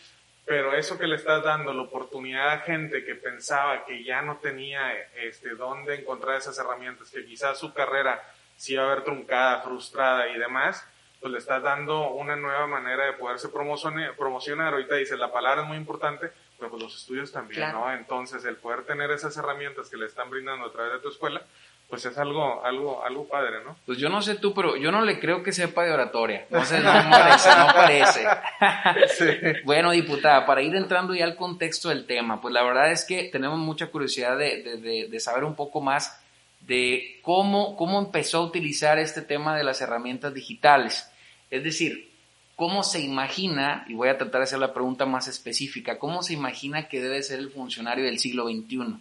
pero 0.44 0.74
eso 0.74 0.98
que 0.98 1.06
le 1.06 1.16
estás 1.16 1.44
dando, 1.44 1.74
la 1.74 1.82
oportunidad 1.82 2.52
a 2.52 2.60
gente 2.60 3.04
que 3.04 3.14
pensaba 3.14 3.84
que 3.84 4.02
ya 4.02 4.22
no 4.22 4.38
tenía 4.38 4.92
este, 5.16 5.50
dónde 5.50 5.96
encontrar 5.96 6.36
esas 6.36 6.58
herramientas, 6.58 7.10
que 7.10 7.24
quizás 7.26 7.58
su 7.58 7.74
carrera 7.74 8.22
se 8.56 8.72
iba 8.72 8.84
a 8.84 8.94
ver 8.94 9.04
truncada, 9.04 9.60
frustrada 9.60 10.28
y 10.28 10.38
demás, 10.38 10.86
pues 11.20 11.32
le 11.32 11.38
estás 11.38 11.62
dando 11.62 12.10
una 12.10 12.36
nueva 12.36 12.66
manera 12.66 13.06
de 13.06 13.12
poderse 13.14 13.48
promocionar. 13.48 14.72
Ahorita 14.72 14.94
dice, 14.94 15.16
la 15.16 15.32
palabra 15.32 15.62
es 15.62 15.68
muy 15.68 15.76
importante, 15.76 16.30
pero 16.58 16.70
pues 16.70 16.82
los 16.82 16.94
estudios 16.94 17.32
también, 17.32 17.72
¿no? 17.72 17.92
Entonces, 17.92 18.44
el 18.44 18.56
poder 18.56 18.84
tener 18.84 19.10
esas 19.10 19.36
herramientas 19.36 19.90
que 19.90 19.96
le 19.96 20.06
están 20.06 20.30
brindando 20.30 20.66
a 20.66 20.72
través 20.72 20.92
de 20.92 20.98
tu 21.00 21.08
escuela, 21.08 21.42
pues 21.88 22.04
es 22.04 22.18
algo, 22.18 22.62
algo, 22.64 23.02
algo 23.02 23.26
padre, 23.26 23.64
¿no? 23.64 23.74
Pues 23.86 23.96
yo 23.96 24.10
no 24.10 24.20
sé 24.20 24.34
tú, 24.34 24.52
pero 24.52 24.76
yo 24.76 24.92
no 24.92 25.00
le 25.00 25.18
creo 25.18 25.42
que 25.42 25.52
sepa 25.52 25.84
de 25.84 25.92
oratoria. 25.92 26.46
No 26.50 26.62
sé, 26.64 26.80
no 26.80 26.92
parece, 27.10 27.48
no 27.56 27.66
parece. 27.66 29.62
Bueno, 29.64 29.90
diputada, 29.90 30.44
para 30.44 30.60
ir 30.60 30.74
entrando 30.76 31.14
ya 31.14 31.24
al 31.24 31.36
contexto 31.36 31.88
del 31.88 32.06
tema, 32.06 32.40
pues 32.42 32.52
la 32.52 32.62
verdad 32.62 32.92
es 32.92 33.04
que 33.06 33.30
tenemos 33.32 33.58
mucha 33.58 33.86
curiosidad 33.86 34.36
de, 34.36 35.08
de, 35.10 35.20
saber 35.20 35.44
un 35.44 35.56
poco 35.56 35.80
más 35.80 36.22
de 36.68 37.18
cómo, 37.22 37.76
cómo 37.76 37.98
empezó 37.98 38.38
a 38.38 38.44
utilizar 38.44 38.98
este 38.98 39.22
tema 39.22 39.56
de 39.56 39.64
las 39.64 39.80
herramientas 39.80 40.34
digitales. 40.34 41.10
Es 41.50 41.64
decir, 41.64 42.10
¿cómo 42.56 42.82
se 42.82 43.00
imagina, 43.00 43.86
y 43.88 43.94
voy 43.94 44.10
a 44.10 44.18
tratar 44.18 44.40
de 44.40 44.44
hacer 44.44 44.58
la 44.58 44.74
pregunta 44.74 45.06
más 45.06 45.28
específica, 45.28 45.98
cómo 45.98 46.22
se 46.22 46.34
imagina 46.34 46.86
que 46.86 47.00
debe 47.00 47.22
ser 47.22 47.38
el 47.38 47.50
funcionario 47.50 48.04
del 48.04 48.18
siglo 48.18 48.46
XXI? 48.46 48.98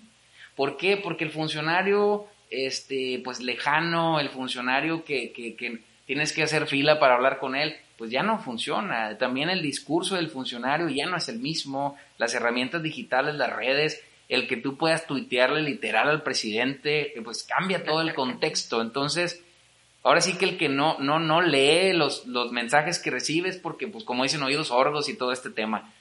¿Por 0.55 0.77
qué? 0.77 0.95
Porque 0.95 1.25
el 1.25 1.31
funcionario 1.31 2.27
este, 2.49 3.21
pues 3.23 3.41
lejano, 3.41 4.21
el 4.21 4.29
funcionario 4.29 5.03
que, 5.03 5.33
que, 5.33 5.55
que 5.55 5.81
tienes 6.05 6.31
que 6.31 6.43
hacer 6.43 6.67
fila 6.67 6.99
para 6.99 7.15
hablar 7.15 7.37
con 7.37 7.53
él, 7.53 7.75
pues 7.97 8.09
ya 8.09 8.23
no 8.23 8.39
funciona. 8.39 9.17
También 9.17 9.49
el 9.49 9.61
discurso 9.61 10.15
del 10.15 10.29
funcionario 10.29 10.87
ya 10.87 11.05
no 11.05 11.17
es 11.17 11.27
el 11.27 11.39
mismo. 11.39 11.97
Las 12.17 12.33
herramientas 12.33 12.81
digitales, 12.81 13.35
las 13.35 13.53
redes, 13.53 14.01
el 14.29 14.47
que 14.47 14.57
tú 14.57 14.77
puedas 14.77 15.07
tuitearle 15.07 15.61
literal 15.61 16.09
al 16.09 16.23
presidente, 16.23 17.13
pues 17.23 17.43
cambia 17.43 17.83
todo 17.83 18.01
el 18.01 18.13
contexto. 18.13 18.81
Entonces, 18.81 19.43
ahora 20.03 20.21
sí 20.21 20.37
que 20.37 20.45
el 20.45 20.57
que 20.57 20.69
no, 20.69 20.97
no, 20.99 21.19
no 21.19 21.41
lee 21.41 21.93
los, 21.93 22.25
los 22.27 22.51
mensajes 22.51 22.99
que 22.99 23.11
recibes, 23.11 23.57
porque 23.57 23.87
pues 23.87 24.03
como 24.03 24.23
dicen 24.23 24.43
oídos 24.43 24.67
sordos 24.67 25.07
y 25.09 25.17
todo 25.17 25.31
este 25.31 25.49
tema. 25.49 25.93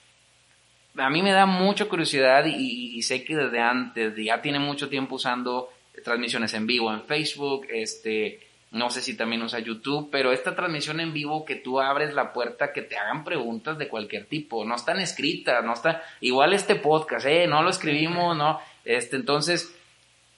A 0.97 1.11
mí 1.11 1.23
me 1.23 1.33
da 1.33 1.47
mucha 1.47 1.87
curiosidad 1.87 2.47
y, 2.47 2.97
y 2.97 3.03
sé 3.03 3.23
que 3.23 3.37
desde 3.37 3.61
antes, 3.61 4.15
ya 4.17 4.41
tiene 4.41 4.59
mucho 4.59 4.89
tiempo 4.89 5.17
usando 5.17 5.71
transmisiones 6.03 6.53
en 6.55 6.67
vivo 6.67 6.93
en 6.93 7.03
Facebook, 7.03 7.67
este, 7.71 8.41
no 8.71 8.91
sé 8.91 9.01
si 9.01 9.17
también 9.17 9.43
usa 9.43 9.61
YouTube, 9.61 10.09
pero 10.11 10.33
esta 10.33 10.55
transmisión 10.55 11.01
en 11.01 11.13
vivo 11.13 11.45
que 11.45 11.57
tú 11.57 11.81
abres 11.81 12.15
la 12.15 12.33
puerta 12.33 12.73
que 12.73 12.83
te 12.83 12.97
hagan 12.97 13.25
preguntas 13.25 13.79
de 13.79 13.89
cualquier 13.89 14.27
tipo, 14.27 14.65
no 14.65 14.75
están 14.75 15.01
escritas, 15.01 15.65
no 15.65 15.73
está, 15.73 16.03
igual 16.21 16.53
este 16.53 16.75
podcast, 16.75 17.27
eh, 17.27 17.47
no 17.47 17.63
lo 17.63 17.71
escribimos, 17.71 18.37
no, 18.37 18.61
este, 18.85 19.17
entonces, 19.17 19.75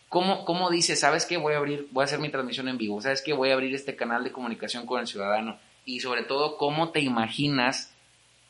¿cómo, 0.09 0.45
cómo 0.45 0.71
dices, 0.71 1.01
sabes 1.01 1.27
que 1.27 1.37
voy 1.37 1.55
a 1.55 1.59
abrir, 1.59 1.89
voy 1.91 2.03
a 2.03 2.05
hacer 2.05 2.19
mi 2.19 2.31
transmisión 2.31 2.69
en 2.69 2.79
vivo, 2.79 3.01
sabes 3.01 3.23
que 3.23 3.33
voy 3.33 3.51
a 3.51 3.55
abrir 3.55 3.75
este 3.75 3.97
canal 3.97 4.23
de 4.25 4.33
comunicación 4.33 4.87
con 4.87 5.01
el 5.01 5.07
ciudadano? 5.07 5.59
Y 5.85 6.01
sobre 6.01 6.23
todo, 6.23 6.59
¿cómo 6.59 6.91
te 6.91 7.01
imaginas 7.01 7.95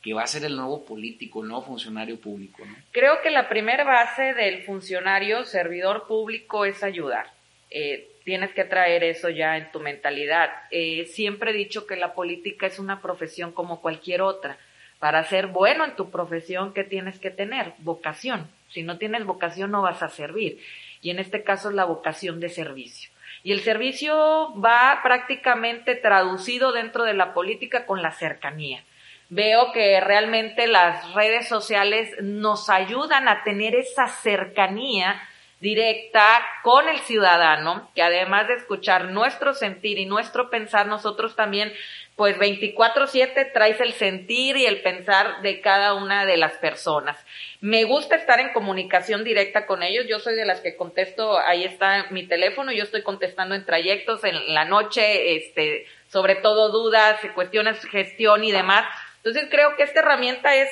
que 0.03 0.15
va 0.15 0.23
a 0.23 0.27
ser 0.27 0.45
el 0.45 0.57
nuevo 0.57 0.85
político, 0.85 1.43
el 1.43 1.49
nuevo 1.49 1.65
funcionario 1.65 2.21
público. 2.21 2.65
¿no? 2.65 2.75
Creo 2.93 3.21
que 3.23 3.31
la 3.31 3.49
primera 3.49 3.85
base 3.85 4.35
del 4.35 4.63
funcionario 4.63 5.45
servidor 5.45 6.07
público 6.07 6.65
es 6.65 6.83
ayudar. 6.83 7.27
Eh, 7.71 8.09
tienes 8.29 8.53
que 8.53 8.65
traer 8.65 9.05
eso 9.05 9.31
ya 9.31 9.57
en 9.57 9.73
tu 9.73 9.81
mentalidad. 9.81 10.51
Eh, 10.71 11.07
siempre 11.07 11.51
he 11.51 11.55
dicho 11.55 11.87
que 11.87 11.97
la 11.97 12.13
política 12.13 12.67
es 12.67 12.79
una 12.79 13.01
profesión 13.01 13.53
como 13.53 13.81
cualquier 13.81 14.21
otra. 14.21 14.59
Para 14.99 15.25
ser 15.25 15.47
bueno 15.47 15.87
en 15.87 15.97
tu 15.97 16.11
profesión, 16.11 16.75
¿qué 16.75 16.85
tienes 16.85 17.19
que 17.19 17.31
tener? 17.31 17.73
Vocación. 17.79 18.47
Si 18.69 18.83
no 18.83 18.99
tienes 18.99 19.25
vocación, 19.25 19.71
no 19.71 19.81
vas 19.81 20.03
a 20.03 20.11
servir. 20.11 20.61
Y 21.01 21.09
en 21.09 21.21
este 21.21 21.43
caso 21.43 21.71
es 21.71 21.75
la 21.75 21.87
vocación 21.87 22.39
de 22.39 22.51
servicio. 22.51 23.09
Y 23.45 23.53
el 23.53 23.61
servicio 23.61 24.53
va 24.63 25.01
prácticamente 25.03 25.95
traducido 25.95 26.73
dentro 26.73 27.05
de 27.05 27.15
la 27.15 27.33
política 27.33 27.87
con 27.87 28.03
la 28.03 28.11
cercanía 28.11 28.85
veo 29.31 29.73
que 29.73 30.01
realmente 30.01 30.67
las 30.67 31.13
redes 31.13 31.49
sociales 31.49 32.11
nos 32.23 32.71
ayudan 32.71 33.29
a 33.29 33.43
tener 33.43 33.75
esa 33.75 34.07
cercanía 34.09 35.21
directa 35.61 36.41
con 36.63 36.89
el 36.89 37.01
ciudadano, 37.01 37.91
que 37.95 38.03
además 38.03 38.47
de 38.47 38.55
escuchar 38.55 39.07
nuestro 39.07 39.55
sentir 39.55 39.99
y 39.99 40.07
nuestro 40.07 40.51
pensar, 40.51 40.87
nosotros 40.87 41.35
también, 41.35 41.73
pues 42.15 42.39
24/7 42.39 43.53
traes 43.53 43.81
el 43.81 43.93
sentir 43.93 44.57
y 44.57 44.67
el 44.67 44.83
pensar 44.83 45.43
de 45.43 45.61
cada 45.61 45.95
una 45.95 46.27
de 46.27 46.37
las 46.37 46.53
personas. 46.59 47.19
Me 47.61 47.85
gusta 47.85 48.15
estar 48.15 48.39
en 48.39 48.53
comunicación 48.53 49.25
directa 49.25 49.67
con 49.67 49.83
ellos, 49.83 50.07
yo 50.09 50.21
soy 50.21 50.37
de 50.37 50.47
las 50.47 50.61
que 50.61 50.77
contesto, 50.77 51.39
ahí 51.39 51.65
está 51.65 52.07
mi 52.11 52.27
teléfono, 52.27 52.71
yo 52.71 52.85
estoy 52.85 53.03
contestando 53.03 53.57
en 53.57 53.67
trayectos, 53.67 54.23
en 54.23 54.55
la 54.55 54.65
noche, 54.65 55.37
este, 55.37 55.87
sobre 56.09 56.37
todo 56.37 56.71
dudas, 56.71 57.19
cuestiones, 57.35 57.85
gestión 57.87 58.45
y 58.45 58.53
demás, 58.53 58.85
entonces 59.17 59.49
creo 59.51 59.77
que 59.77 59.83
esta 59.83 60.01
herramienta 60.01 60.55
es, 60.55 60.71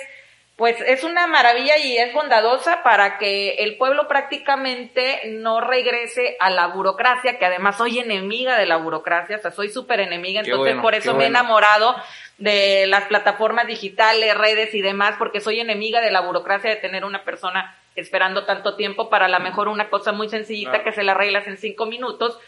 pues 0.57 0.81
es 0.81 1.05
una 1.05 1.27
maravilla 1.27 1.77
y 1.77 1.99
es 1.99 2.15
bondadosa 2.15 2.83
para 2.83 3.19
que 3.19 3.57
el 3.57 3.77
pueblo 3.77 4.09
prácticamente 4.09 5.21
no 5.27 5.61
regrese 5.61 6.37
a 6.41 6.49
la 6.49 6.69
burocracia, 6.69 7.39
que 7.39 7.45
además 7.45 7.77
soy 7.77 7.99
enemiga 7.99 8.59
de 8.59 8.65
la 8.65 8.79
burocracia, 8.79 9.37
o 9.37 9.39
sea, 9.39 9.51
soy 9.51 9.69
súper 9.69 10.01
enemiga, 10.01 10.41
entonces 10.41 10.77
por 10.81 10.95
eso 10.95 11.15
me 11.15 11.25
he 11.25 11.27
enamorado 11.27 11.95
de 12.39 12.87
las 12.87 13.05
plataformas 13.05 13.67
digitales, 13.67 14.35
redes 14.35 14.75
y 14.75 14.81
demás, 14.81 15.17
porque 15.19 15.41
soy 15.41 15.61
enemiga 15.61 16.01
de 16.01 16.11
la 16.11 16.21
burocracia 16.21 16.71
de 16.71 16.77
tener 16.77 17.05
una 17.05 17.23
persona 17.25 17.77
esperando 17.95 18.45
tanto 18.45 18.77
tiempo 18.77 19.11
para 19.11 19.27
a 19.27 19.29
lo 19.29 19.41
mejor 19.41 19.69
una 19.69 19.91
cosa 19.91 20.13
muy 20.13 20.31
sencillita 20.31 20.83
que 20.83 20.93
se 20.93 21.03
la 21.03 21.13
arreglas 21.13 21.47
en 21.47 21.59
cinco 21.59 21.85
minutos 21.85 22.39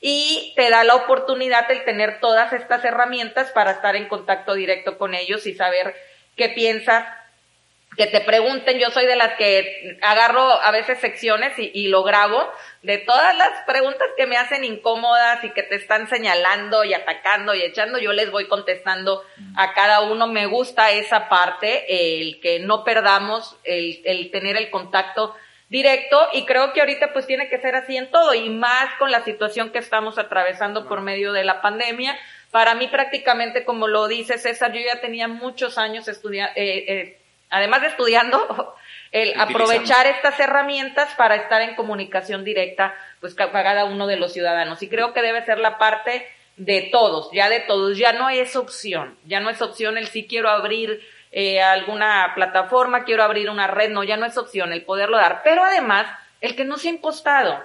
y 0.00 0.52
te 0.54 0.70
da 0.70 0.84
la 0.84 0.94
oportunidad 0.94 1.66
de 1.66 1.76
tener 1.76 2.20
todas 2.20 2.52
estas 2.52 2.84
herramientas 2.84 3.50
para 3.50 3.72
estar 3.72 3.96
en 3.96 4.06
contacto 4.06 4.54
directo 4.54 4.98
con 4.98 5.14
ellos 5.14 5.46
y 5.46 5.54
saber 5.54 5.96
qué 6.36 6.48
piensas, 6.50 7.06
que 7.96 8.06
te 8.06 8.20
pregunten, 8.20 8.78
yo 8.78 8.90
soy 8.90 9.06
de 9.06 9.16
las 9.16 9.34
que 9.36 9.98
agarro 10.02 10.42
a 10.42 10.70
veces 10.70 10.98
secciones 11.00 11.54
y, 11.56 11.88
lo 11.88 12.02
grabo, 12.02 12.46
de 12.82 12.98
todas 12.98 13.36
las 13.36 13.64
preguntas 13.66 14.06
que 14.16 14.26
me 14.26 14.36
hacen 14.36 14.64
incómodas 14.64 15.42
y 15.44 15.50
que 15.50 15.62
te 15.62 15.76
están 15.76 16.08
señalando 16.08 16.84
y 16.84 16.94
atacando 16.94 17.54
y 17.54 17.62
echando, 17.62 17.98
yo 17.98 18.12
les 18.12 18.30
voy 18.30 18.48
contestando 18.48 19.24
a 19.56 19.72
cada 19.72 20.02
uno. 20.02 20.26
Me 20.26 20.46
gusta 20.46 20.90
esa 20.90 21.28
parte, 21.28 22.20
el 22.20 22.40
que 22.40 22.60
no 22.60 22.84
perdamos, 22.84 23.56
el, 23.64 24.02
el 24.04 24.30
tener 24.30 24.56
el 24.56 24.70
contacto 24.70 25.34
directo 25.68 26.28
y 26.32 26.44
creo 26.44 26.72
que 26.72 26.80
ahorita 26.80 27.12
pues 27.12 27.26
tiene 27.26 27.48
que 27.48 27.58
ser 27.58 27.74
así 27.74 27.96
en 27.96 28.10
todo 28.10 28.34
y 28.34 28.48
más 28.50 28.94
con 28.98 29.10
la 29.10 29.24
situación 29.24 29.70
que 29.70 29.78
estamos 29.78 30.18
atravesando 30.18 30.86
por 30.86 31.00
medio 31.00 31.32
de 31.32 31.44
la 31.44 31.60
pandemia. 31.60 32.16
Para 32.50 32.74
mí 32.74 32.88
prácticamente, 32.88 33.64
como 33.64 33.88
lo 33.88 34.06
dice 34.06 34.38
César, 34.38 34.72
yo 34.72 34.80
ya 34.80 35.00
tenía 35.00 35.28
muchos 35.28 35.78
años 35.78 36.08
estudiando, 36.08 36.52
eh, 36.56 36.84
eh, 36.88 37.20
además 37.50 37.82
de 37.82 37.88
estudiando, 37.88 38.74
el 39.12 39.38
aprovechar 39.38 40.06
estas 40.06 40.38
herramientas 40.40 41.14
para 41.16 41.36
estar 41.36 41.62
en 41.62 41.74
comunicación 41.74 42.44
directa 42.44 42.94
pues 43.20 43.34
con 43.34 43.50
cada 43.50 43.84
uno 43.84 44.06
de 44.06 44.16
los 44.16 44.32
ciudadanos. 44.32 44.82
Y 44.82 44.88
creo 44.88 45.12
que 45.12 45.22
debe 45.22 45.44
ser 45.44 45.58
la 45.58 45.78
parte 45.78 46.26
de 46.56 46.88
todos, 46.90 47.30
ya 47.32 47.48
de 47.48 47.60
todos, 47.60 47.98
ya 47.98 48.12
no 48.12 48.30
es 48.30 48.56
opción, 48.56 49.16
ya 49.26 49.40
no 49.40 49.50
es 49.50 49.60
opción 49.60 49.98
el 49.98 50.08
sí 50.08 50.26
quiero 50.26 50.48
abrir 50.48 51.02
eh, 51.32 51.60
alguna 51.60 52.32
plataforma, 52.34 53.04
quiero 53.04 53.22
abrir 53.22 53.50
una 53.50 53.66
red, 53.66 53.90
no, 53.90 54.04
ya 54.04 54.16
no 54.16 54.24
es 54.24 54.38
opción 54.38 54.72
el 54.72 54.82
poderlo 54.82 55.18
dar. 55.18 55.42
Pero 55.44 55.64
además, 55.64 56.06
el 56.40 56.56
que 56.56 56.64
no 56.64 56.78
se 56.78 56.88
ha 56.88 56.92
impostado, 56.92 57.62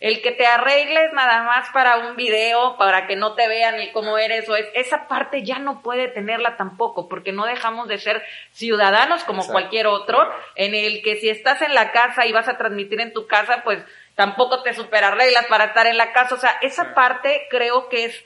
el 0.00 0.22
que 0.22 0.32
te 0.32 0.46
arregles 0.46 1.12
nada 1.12 1.42
más 1.42 1.68
para 1.70 1.98
un 1.98 2.16
video, 2.16 2.76
para 2.78 3.06
que 3.06 3.16
no 3.16 3.34
te 3.34 3.46
vean 3.48 3.74
el 3.74 3.92
cómo 3.92 4.16
eres, 4.16 4.48
o 4.48 4.56
es, 4.56 4.66
esa 4.74 5.06
parte 5.06 5.42
ya 5.42 5.58
no 5.58 5.82
puede 5.82 6.08
tenerla 6.08 6.56
tampoco, 6.56 7.06
porque 7.06 7.32
no 7.32 7.44
dejamos 7.44 7.86
de 7.86 7.98
ser 7.98 8.22
ciudadanos 8.52 9.24
como 9.24 9.46
cualquier 9.46 9.86
otro, 9.86 10.18
en 10.54 10.74
el 10.74 11.02
que 11.02 11.16
si 11.16 11.28
estás 11.28 11.60
en 11.60 11.74
la 11.74 11.92
casa 11.92 12.26
y 12.26 12.32
vas 12.32 12.48
a 12.48 12.56
transmitir 12.56 12.98
en 13.00 13.12
tu 13.12 13.26
casa, 13.26 13.62
pues 13.62 13.84
tampoco 14.14 14.62
te 14.62 14.72
superarreglas 14.72 15.46
para 15.46 15.66
estar 15.66 15.86
en 15.86 15.98
la 15.98 16.12
casa. 16.12 16.34
O 16.34 16.38
sea, 16.38 16.56
esa 16.62 16.94
parte 16.94 17.46
creo 17.50 17.90
que 17.90 18.06
es 18.06 18.24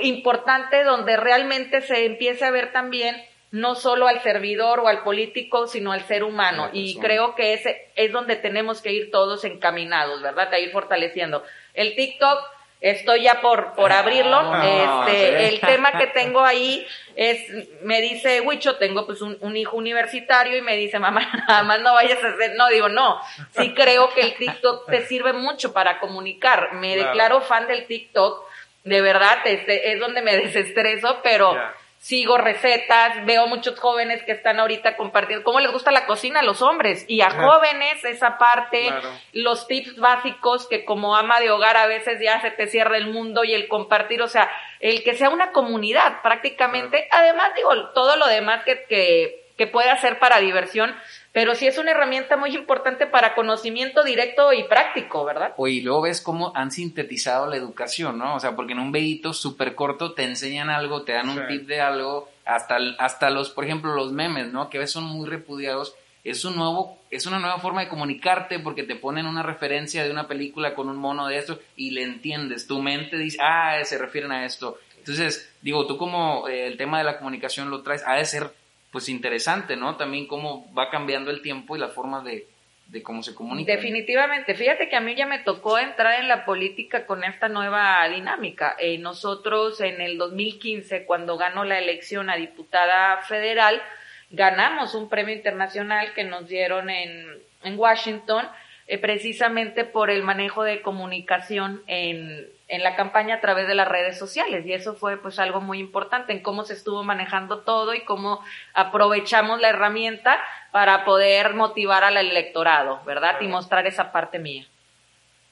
importante 0.00 0.84
donde 0.84 1.16
realmente 1.16 1.80
se 1.80 2.04
empiece 2.04 2.44
a 2.44 2.50
ver 2.50 2.72
también 2.72 3.16
no 3.50 3.74
solo 3.74 4.08
al 4.08 4.20
servidor 4.22 4.80
o 4.80 4.88
al 4.88 5.02
político, 5.02 5.66
sino 5.66 5.92
al 5.92 6.02
ser 6.02 6.24
humano. 6.24 6.68
Y 6.72 6.98
creo 6.98 7.34
que 7.34 7.54
ese 7.54 7.90
es 7.94 8.12
donde 8.12 8.36
tenemos 8.36 8.82
que 8.82 8.92
ir 8.92 9.10
todos 9.10 9.44
encaminados, 9.44 10.20
¿verdad? 10.22 10.52
A 10.52 10.58
ir 10.58 10.72
fortaleciendo. 10.72 11.44
El 11.74 11.94
TikTok 11.94 12.56
Estoy 12.80 13.22
ya 13.22 13.40
por, 13.40 13.72
por 13.72 13.90
abrirlo. 13.90 14.36
Ah, 14.36 15.06
este, 15.08 15.38
sí. 15.38 15.54
el 15.54 15.60
tema 15.60 15.92
que 15.98 16.06
tengo 16.14 16.44
ahí 16.44 16.86
es, 17.14 17.38
me 17.82 18.02
dice 18.02 18.42
Huicho, 18.42 18.76
tengo 18.76 19.06
pues 19.06 19.22
un, 19.22 19.38
un 19.40 19.56
hijo 19.56 19.76
universitario 19.76 20.58
y 20.58 20.60
me 20.60 20.76
dice, 20.76 20.98
mamá, 20.98 21.26
nada 21.48 21.62
más 21.62 21.80
no 21.80 21.94
vayas 21.94 22.22
a 22.22 22.28
hacer, 22.28 22.54
no, 22.56 22.68
digo, 22.68 22.88
no, 22.90 23.18
sí 23.58 23.72
creo 23.74 24.12
que 24.12 24.20
el 24.20 24.34
TikTok 24.34 24.90
te 24.90 25.06
sirve 25.06 25.32
mucho 25.32 25.72
para 25.72 25.98
comunicar. 26.00 26.74
Me 26.74 26.94
Claro. 26.94 27.08
declaro 27.08 27.40
fan 27.40 27.66
del 27.66 27.86
TikTok, 27.86 28.44
de 28.84 29.00
verdad, 29.00 29.38
este, 29.46 29.92
es 29.92 29.98
donde 29.98 30.22
me 30.22 30.36
desestreso, 30.36 31.20
pero. 31.22 31.56
Sigo 31.98 32.38
recetas, 32.38 33.24
veo 33.26 33.46
muchos 33.48 33.78
jóvenes 33.80 34.22
que 34.22 34.32
están 34.32 34.60
ahorita 34.60 34.96
compartiendo 34.96 35.44
cómo 35.44 35.60
les 35.60 35.72
gusta 35.72 35.90
la 35.90 36.06
cocina 36.06 36.40
a 36.40 36.42
los 36.44 36.62
hombres 36.62 37.04
y 37.08 37.20
a 37.20 37.30
jóvenes 37.30 38.04
esa 38.04 38.38
parte, 38.38 38.86
Claro. 38.86 39.10
los 39.32 39.66
tips 39.66 39.96
básicos 39.96 40.68
que 40.68 40.84
como 40.84 41.16
ama 41.16 41.40
de 41.40 41.50
hogar 41.50 41.76
a 41.76 41.86
veces 41.86 42.20
ya 42.20 42.40
se 42.40 42.50
te 42.52 42.66
cierra 42.68 42.96
el 42.96 43.08
mundo 43.08 43.42
y 43.44 43.54
el 43.54 43.66
compartir, 43.66 44.22
o 44.22 44.28
sea, 44.28 44.48
el 44.80 45.02
que 45.02 45.14
sea 45.14 45.30
una 45.30 45.50
comunidad 45.52 46.22
prácticamente, 46.22 47.08
además 47.10 47.50
digo, 47.56 47.88
todo 47.90 48.16
lo 48.16 48.26
demás 48.26 48.62
que, 48.64 48.84
que, 48.84 49.46
que 49.56 49.66
puede 49.66 49.90
hacer 49.90 50.18
para 50.18 50.38
diversión, 50.38 50.94
pero 51.36 51.54
sí 51.54 51.66
es 51.66 51.76
una 51.76 51.90
herramienta 51.90 52.38
muy 52.38 52.54
importante 52.56 53.06
para 53.06 53.34
conocimiento 53.34 54.02
directo 54.02 54.54
y 54.54 54.64
práctico, 54.64 55.22
¿verdad? 55.22 55.52
Oye, 55.58 55.74
y 55.74 55.80
luego 55.82 56.00
ves 56.00 56.22
cómo 56.22 56.50
han 56.54 56.70
sintetizado 56.70 57.46
la 57.46 57.56
educación, 57.58 58.16
¿no? 58.16 58.36
O 58.36 58.40
sea, 58.40 58.56
porque 58.56 58.72
en 58.72 58.78
un 58.78 58.90
videito 58.90 59.34
súper 59.34 59.74
corto 59.74 60.14
te 60.14 60.22
enseñan 60.24 60.70
algo, 60.70 61.02
te 61.02 61.12
dan 61.12 61.28
un 61.28 61.36
Sí. 61.36 61.42
tip 61.58 61.66
de 61.66 61.82
algo, 61.82 62.30
hasta, 62.46 62.78
hasta 62.98 63.28
los, 63.28 63.50
por 63.50 63.66
ejemplo, 63.66 63.94
los 63.94 64.12
memes, 64.12 64.50
¿no? 64.50 64.70
Que 64.70 64.78
a 64.78 64.80
veces 64.80 64.94
son 64.94 65.04
muy 65.04 65.28
repudiados. 65.28 65.94
Es 66.24 66.42
un 66.46 66.56
nuevo, 66.56 66.96
es 67.10 67.26
una 67.26 67.38
nueva 67.38 67.58
forma 67.58 67.82
de 67.82 67.88
comunicarte 67.90 68.58
porque 68.58 68.84
te 68.84 68.96
ponen 68.96 69.26
una 69.26 69.42
referencia 69.42 70.04
de 70.04 70.10
una 70.10 70.26
película 70.28 70.74
con 70.74 70.88
un 70.88 70.96
mono 70.96 71.26
de 71.26 71.36
esto 71.36 71.58
y 71.76 71.90
le 71.90 72.02
entiendes. 72.02 72.66
Tu 72.66 72.80
mente 72.80 73.18
dice, 73.18 73.36
ah, 73.42 73.76
se 73.84 73.98
refieren 73.98 74.32
a 74.32 74.46
esto. 74.46 74.78
Entonces, 75.00 75.54
digo, 75.60 75.86
tú 75.86 75.98
como 75.98 76.48
eh, 76.48 76.66
el 76.66 76.78
tema 76.78 76.96
de 76.96 77.04
la 77.04 77.18
comunicación 77.18 77.68
lo 77.70 77.82
traes, 77.82 78.02
ha 78.06 78.14
de 78.14 78.24
ser, 78.24 78.50
pues, 78.96 79.10
interesante, 79.10 79.76
¿no? 79.76 79.96
También 79.96 80.26
cómo 80.26 80.72
va 80.72 80.88
cambiando 80.88 81.30
el 81.30 81.42
tiempo 81.42 81.76
y 81.76 81.78
las 81.78 81.92
formas 81.92 82.24
de, 82.24 82.46
de 82.86 83.02
cómo 83.02 83.22
se 83.22 83.34
comunica. 83.34 83.70
Definitivamente. 83.70 84.54
Fíjate 84.54 84.88
que 84.88 84.96
a 84.96 85.02
mí 85.02 85.14
ya 85.14 85.26
me 85.26 85.40
tocó 85.40 85.78
entrar 85.78 86.18
en 86.18 86.28
la 86.28 86.46
política 86.46 87.04
con 87.04 87.22
esta 87.22 87.50
nueva 87.50 88.08
dinámica. 88.08 88.74
Eh, 88.78 88.96
nosotros 88.96 89.82
en 89.82 90.00
el 90.00 90.16
2015, 90.16 91.04
cuando 91.04 91.36
ganó 91.36 91.64
la 91.64 91.78
elección 91.78 92.30
a 92.30 92.36
diputada 92.36 93.18
federal, 93.20 93.82
ganamos 94.30 94.94
un 94.94 95.10
premio 95.10 95.34
internacional 95.34 96.14
que 96.14 96.24
nos 96.24 96.48
dieron 96.48 96.88
en, 96.88 97.26
en 97.64 97.78
Washington, 97.78 98.48
eh, 98.86 98.96
precisamente 98.96 99.84
por 99.84 100.08
el 100.08 100.22
manejo 100.22 100.64
de 100.64 100.80
comunicación 100.80 101.82
en, 101.86 102.46
en 102.68 102.82
la 102.82 102.96
campaña 102.96 103.36
a 103.36 103.40
través 103.40 103.68
de 103.68 103.74
las 103.74 103.88
redes 103.88 104.18
sociales. 104.18 104.66
Y 104.66 104.72
eso 104.72 104.94
fue 104.94 105.16
pues 105.16 105.38
algo 105.38 105.60
muy 105.60 105.78
importante 105.78 106.32
en 106.32 106.42
cómo 106.42 106.64
se 106.64 106.74
estuvo 106.74 107.04
manejando 107.04 107.60
todo 107.60 107.94
y 107.94 108.04
cómo 108.04 108.44
aprovechamos 108.74 109.60
la 109.60 109.70
herramienta 109.70 110.38
para 110.72 111.04
poder 111.04 111.54
motivar 111.54 112.04
al 112.04 112.16
electorado, 112.16 113.00
¿verdad? 113.04 113.40
Y 113.40 113.48
mostrar 113.48 113.86
esa 113.86 114.12
parte 114.12 114.38
mía. 114.38 114.66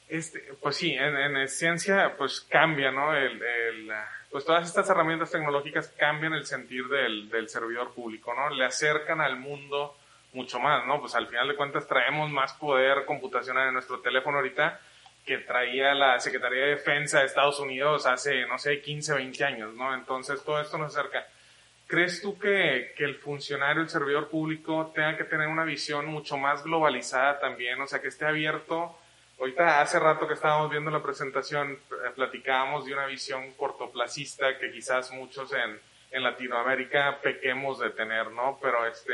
Este, 0.08 0.40
pues 0.60 0.76
sí, 0.76 0.92
en, 0.92 1.16
en 1.16 1.36
esencia, 1.38 2.14
pues 2.18 2.40
cambia, 2.40 2.90
¿no? 2.90 3.14
El, 3.14 3.40
el, 3.42 3.92
pues 4.30 4.44
todas 4.44 4.66
estas 4.66 4.88
herramientas 4.90 5.30
tecnológicas 5.30 5.88
cambian 5.96 6.34
el 6.34 6.44
sentir 6.44 6.84
del, 6.88 7.30
del 7.30 7.48
servidor 7.48 7.94
público, 7.94 8.34
¿no? 8.34 8.50
Le 8.50 8.64
acercan 8.64 9.20
al 9.20 9.36
mundo 9.36 9.96
mucho 10.32 10.58
más, 10.58 10.84
¿no? 10.86 11.00
Pues 11.00 11.14
al 11.14 11.28
final 11.28 11.48
de 11.48 11.56
cuentas 11.56 11.86
traemos 11.86 12.30
más 12.30 12.52
poder 12.54 13.04
computacional 13.06 13.68
en 13.68 13.74
nuestro 13.74 14.00
teléfono 14.00 14.38
ahorita 14.38 14.80
que 15.24 15.38
traía 15.38 15.94
la 15.94 16.20
Secretaría 16.20 16.64
de 16.64 16.70
Defensa 16.70 17.20
de 17.20 17.26
Estados 17.26 17.58
Unidos 17.58 18.06
hace, 18.06 18.46
no 18.46 18.58
sé, 18.58 18.80
15, 18.80 19.14
20 19.14 19.44
años, 19.44 19.74
¿no? 19.74 19.94
Entonces 19.94 20.42
todo 20.44 20.60
esto 20.60 20.76
nos 20.76 20.96
acerca. 20.96 21.26
¿Crees 21.86 22.20
tú 22.20 22.38
que, 22.38 22.92
que 22.96 23.04
el 23.04 23.16
funcionario, 23.16 23.82
el 23.82 23.88
servidor 23.88 24.28
público, 24.28 24.92
tenga 24.94 25.16
que 25.16 25.24
tener 25.24 25.48
una 25.48 25.64
visión 25.64 26.06
mucho 26.06 26.36
más 26.36 26.62
globalizada 26.62 27.38
también? 27.38 27.80
O 27.80 27.86
sea, 27.86 28.00
que 28.00 28.08
esté 28.08 28.26
abierto. 28.26 28.98
Ahorita, 29.38 29.80
hace 29.80 29.98
rato 29.98 30.26
que 30.28 30.34
estábamos 30.34 30.70
viendo 30.70 30.90
la 30.90 31.02
presentación, 31.02 31.72
eh, 31.72 32.10
platicábamos 32.14 32.86
de 32.86 32.92
una 32.92 33.06
visión 33.06 33.52
cortoplacista 33.52 34.58
que 34.58 34.70
quizás 34.70 35.10
muchos 35.12 35.52
en, 35.52 35.78
en 36.10 36.22
Latinoamérica 36.22 37.18
pequemos 37.22 37.80
de 37.80 37.90
tener, 37.90 38.30
¿no? 38.30 38.58
Pero 38.62 38.86
este, 38.86 39.12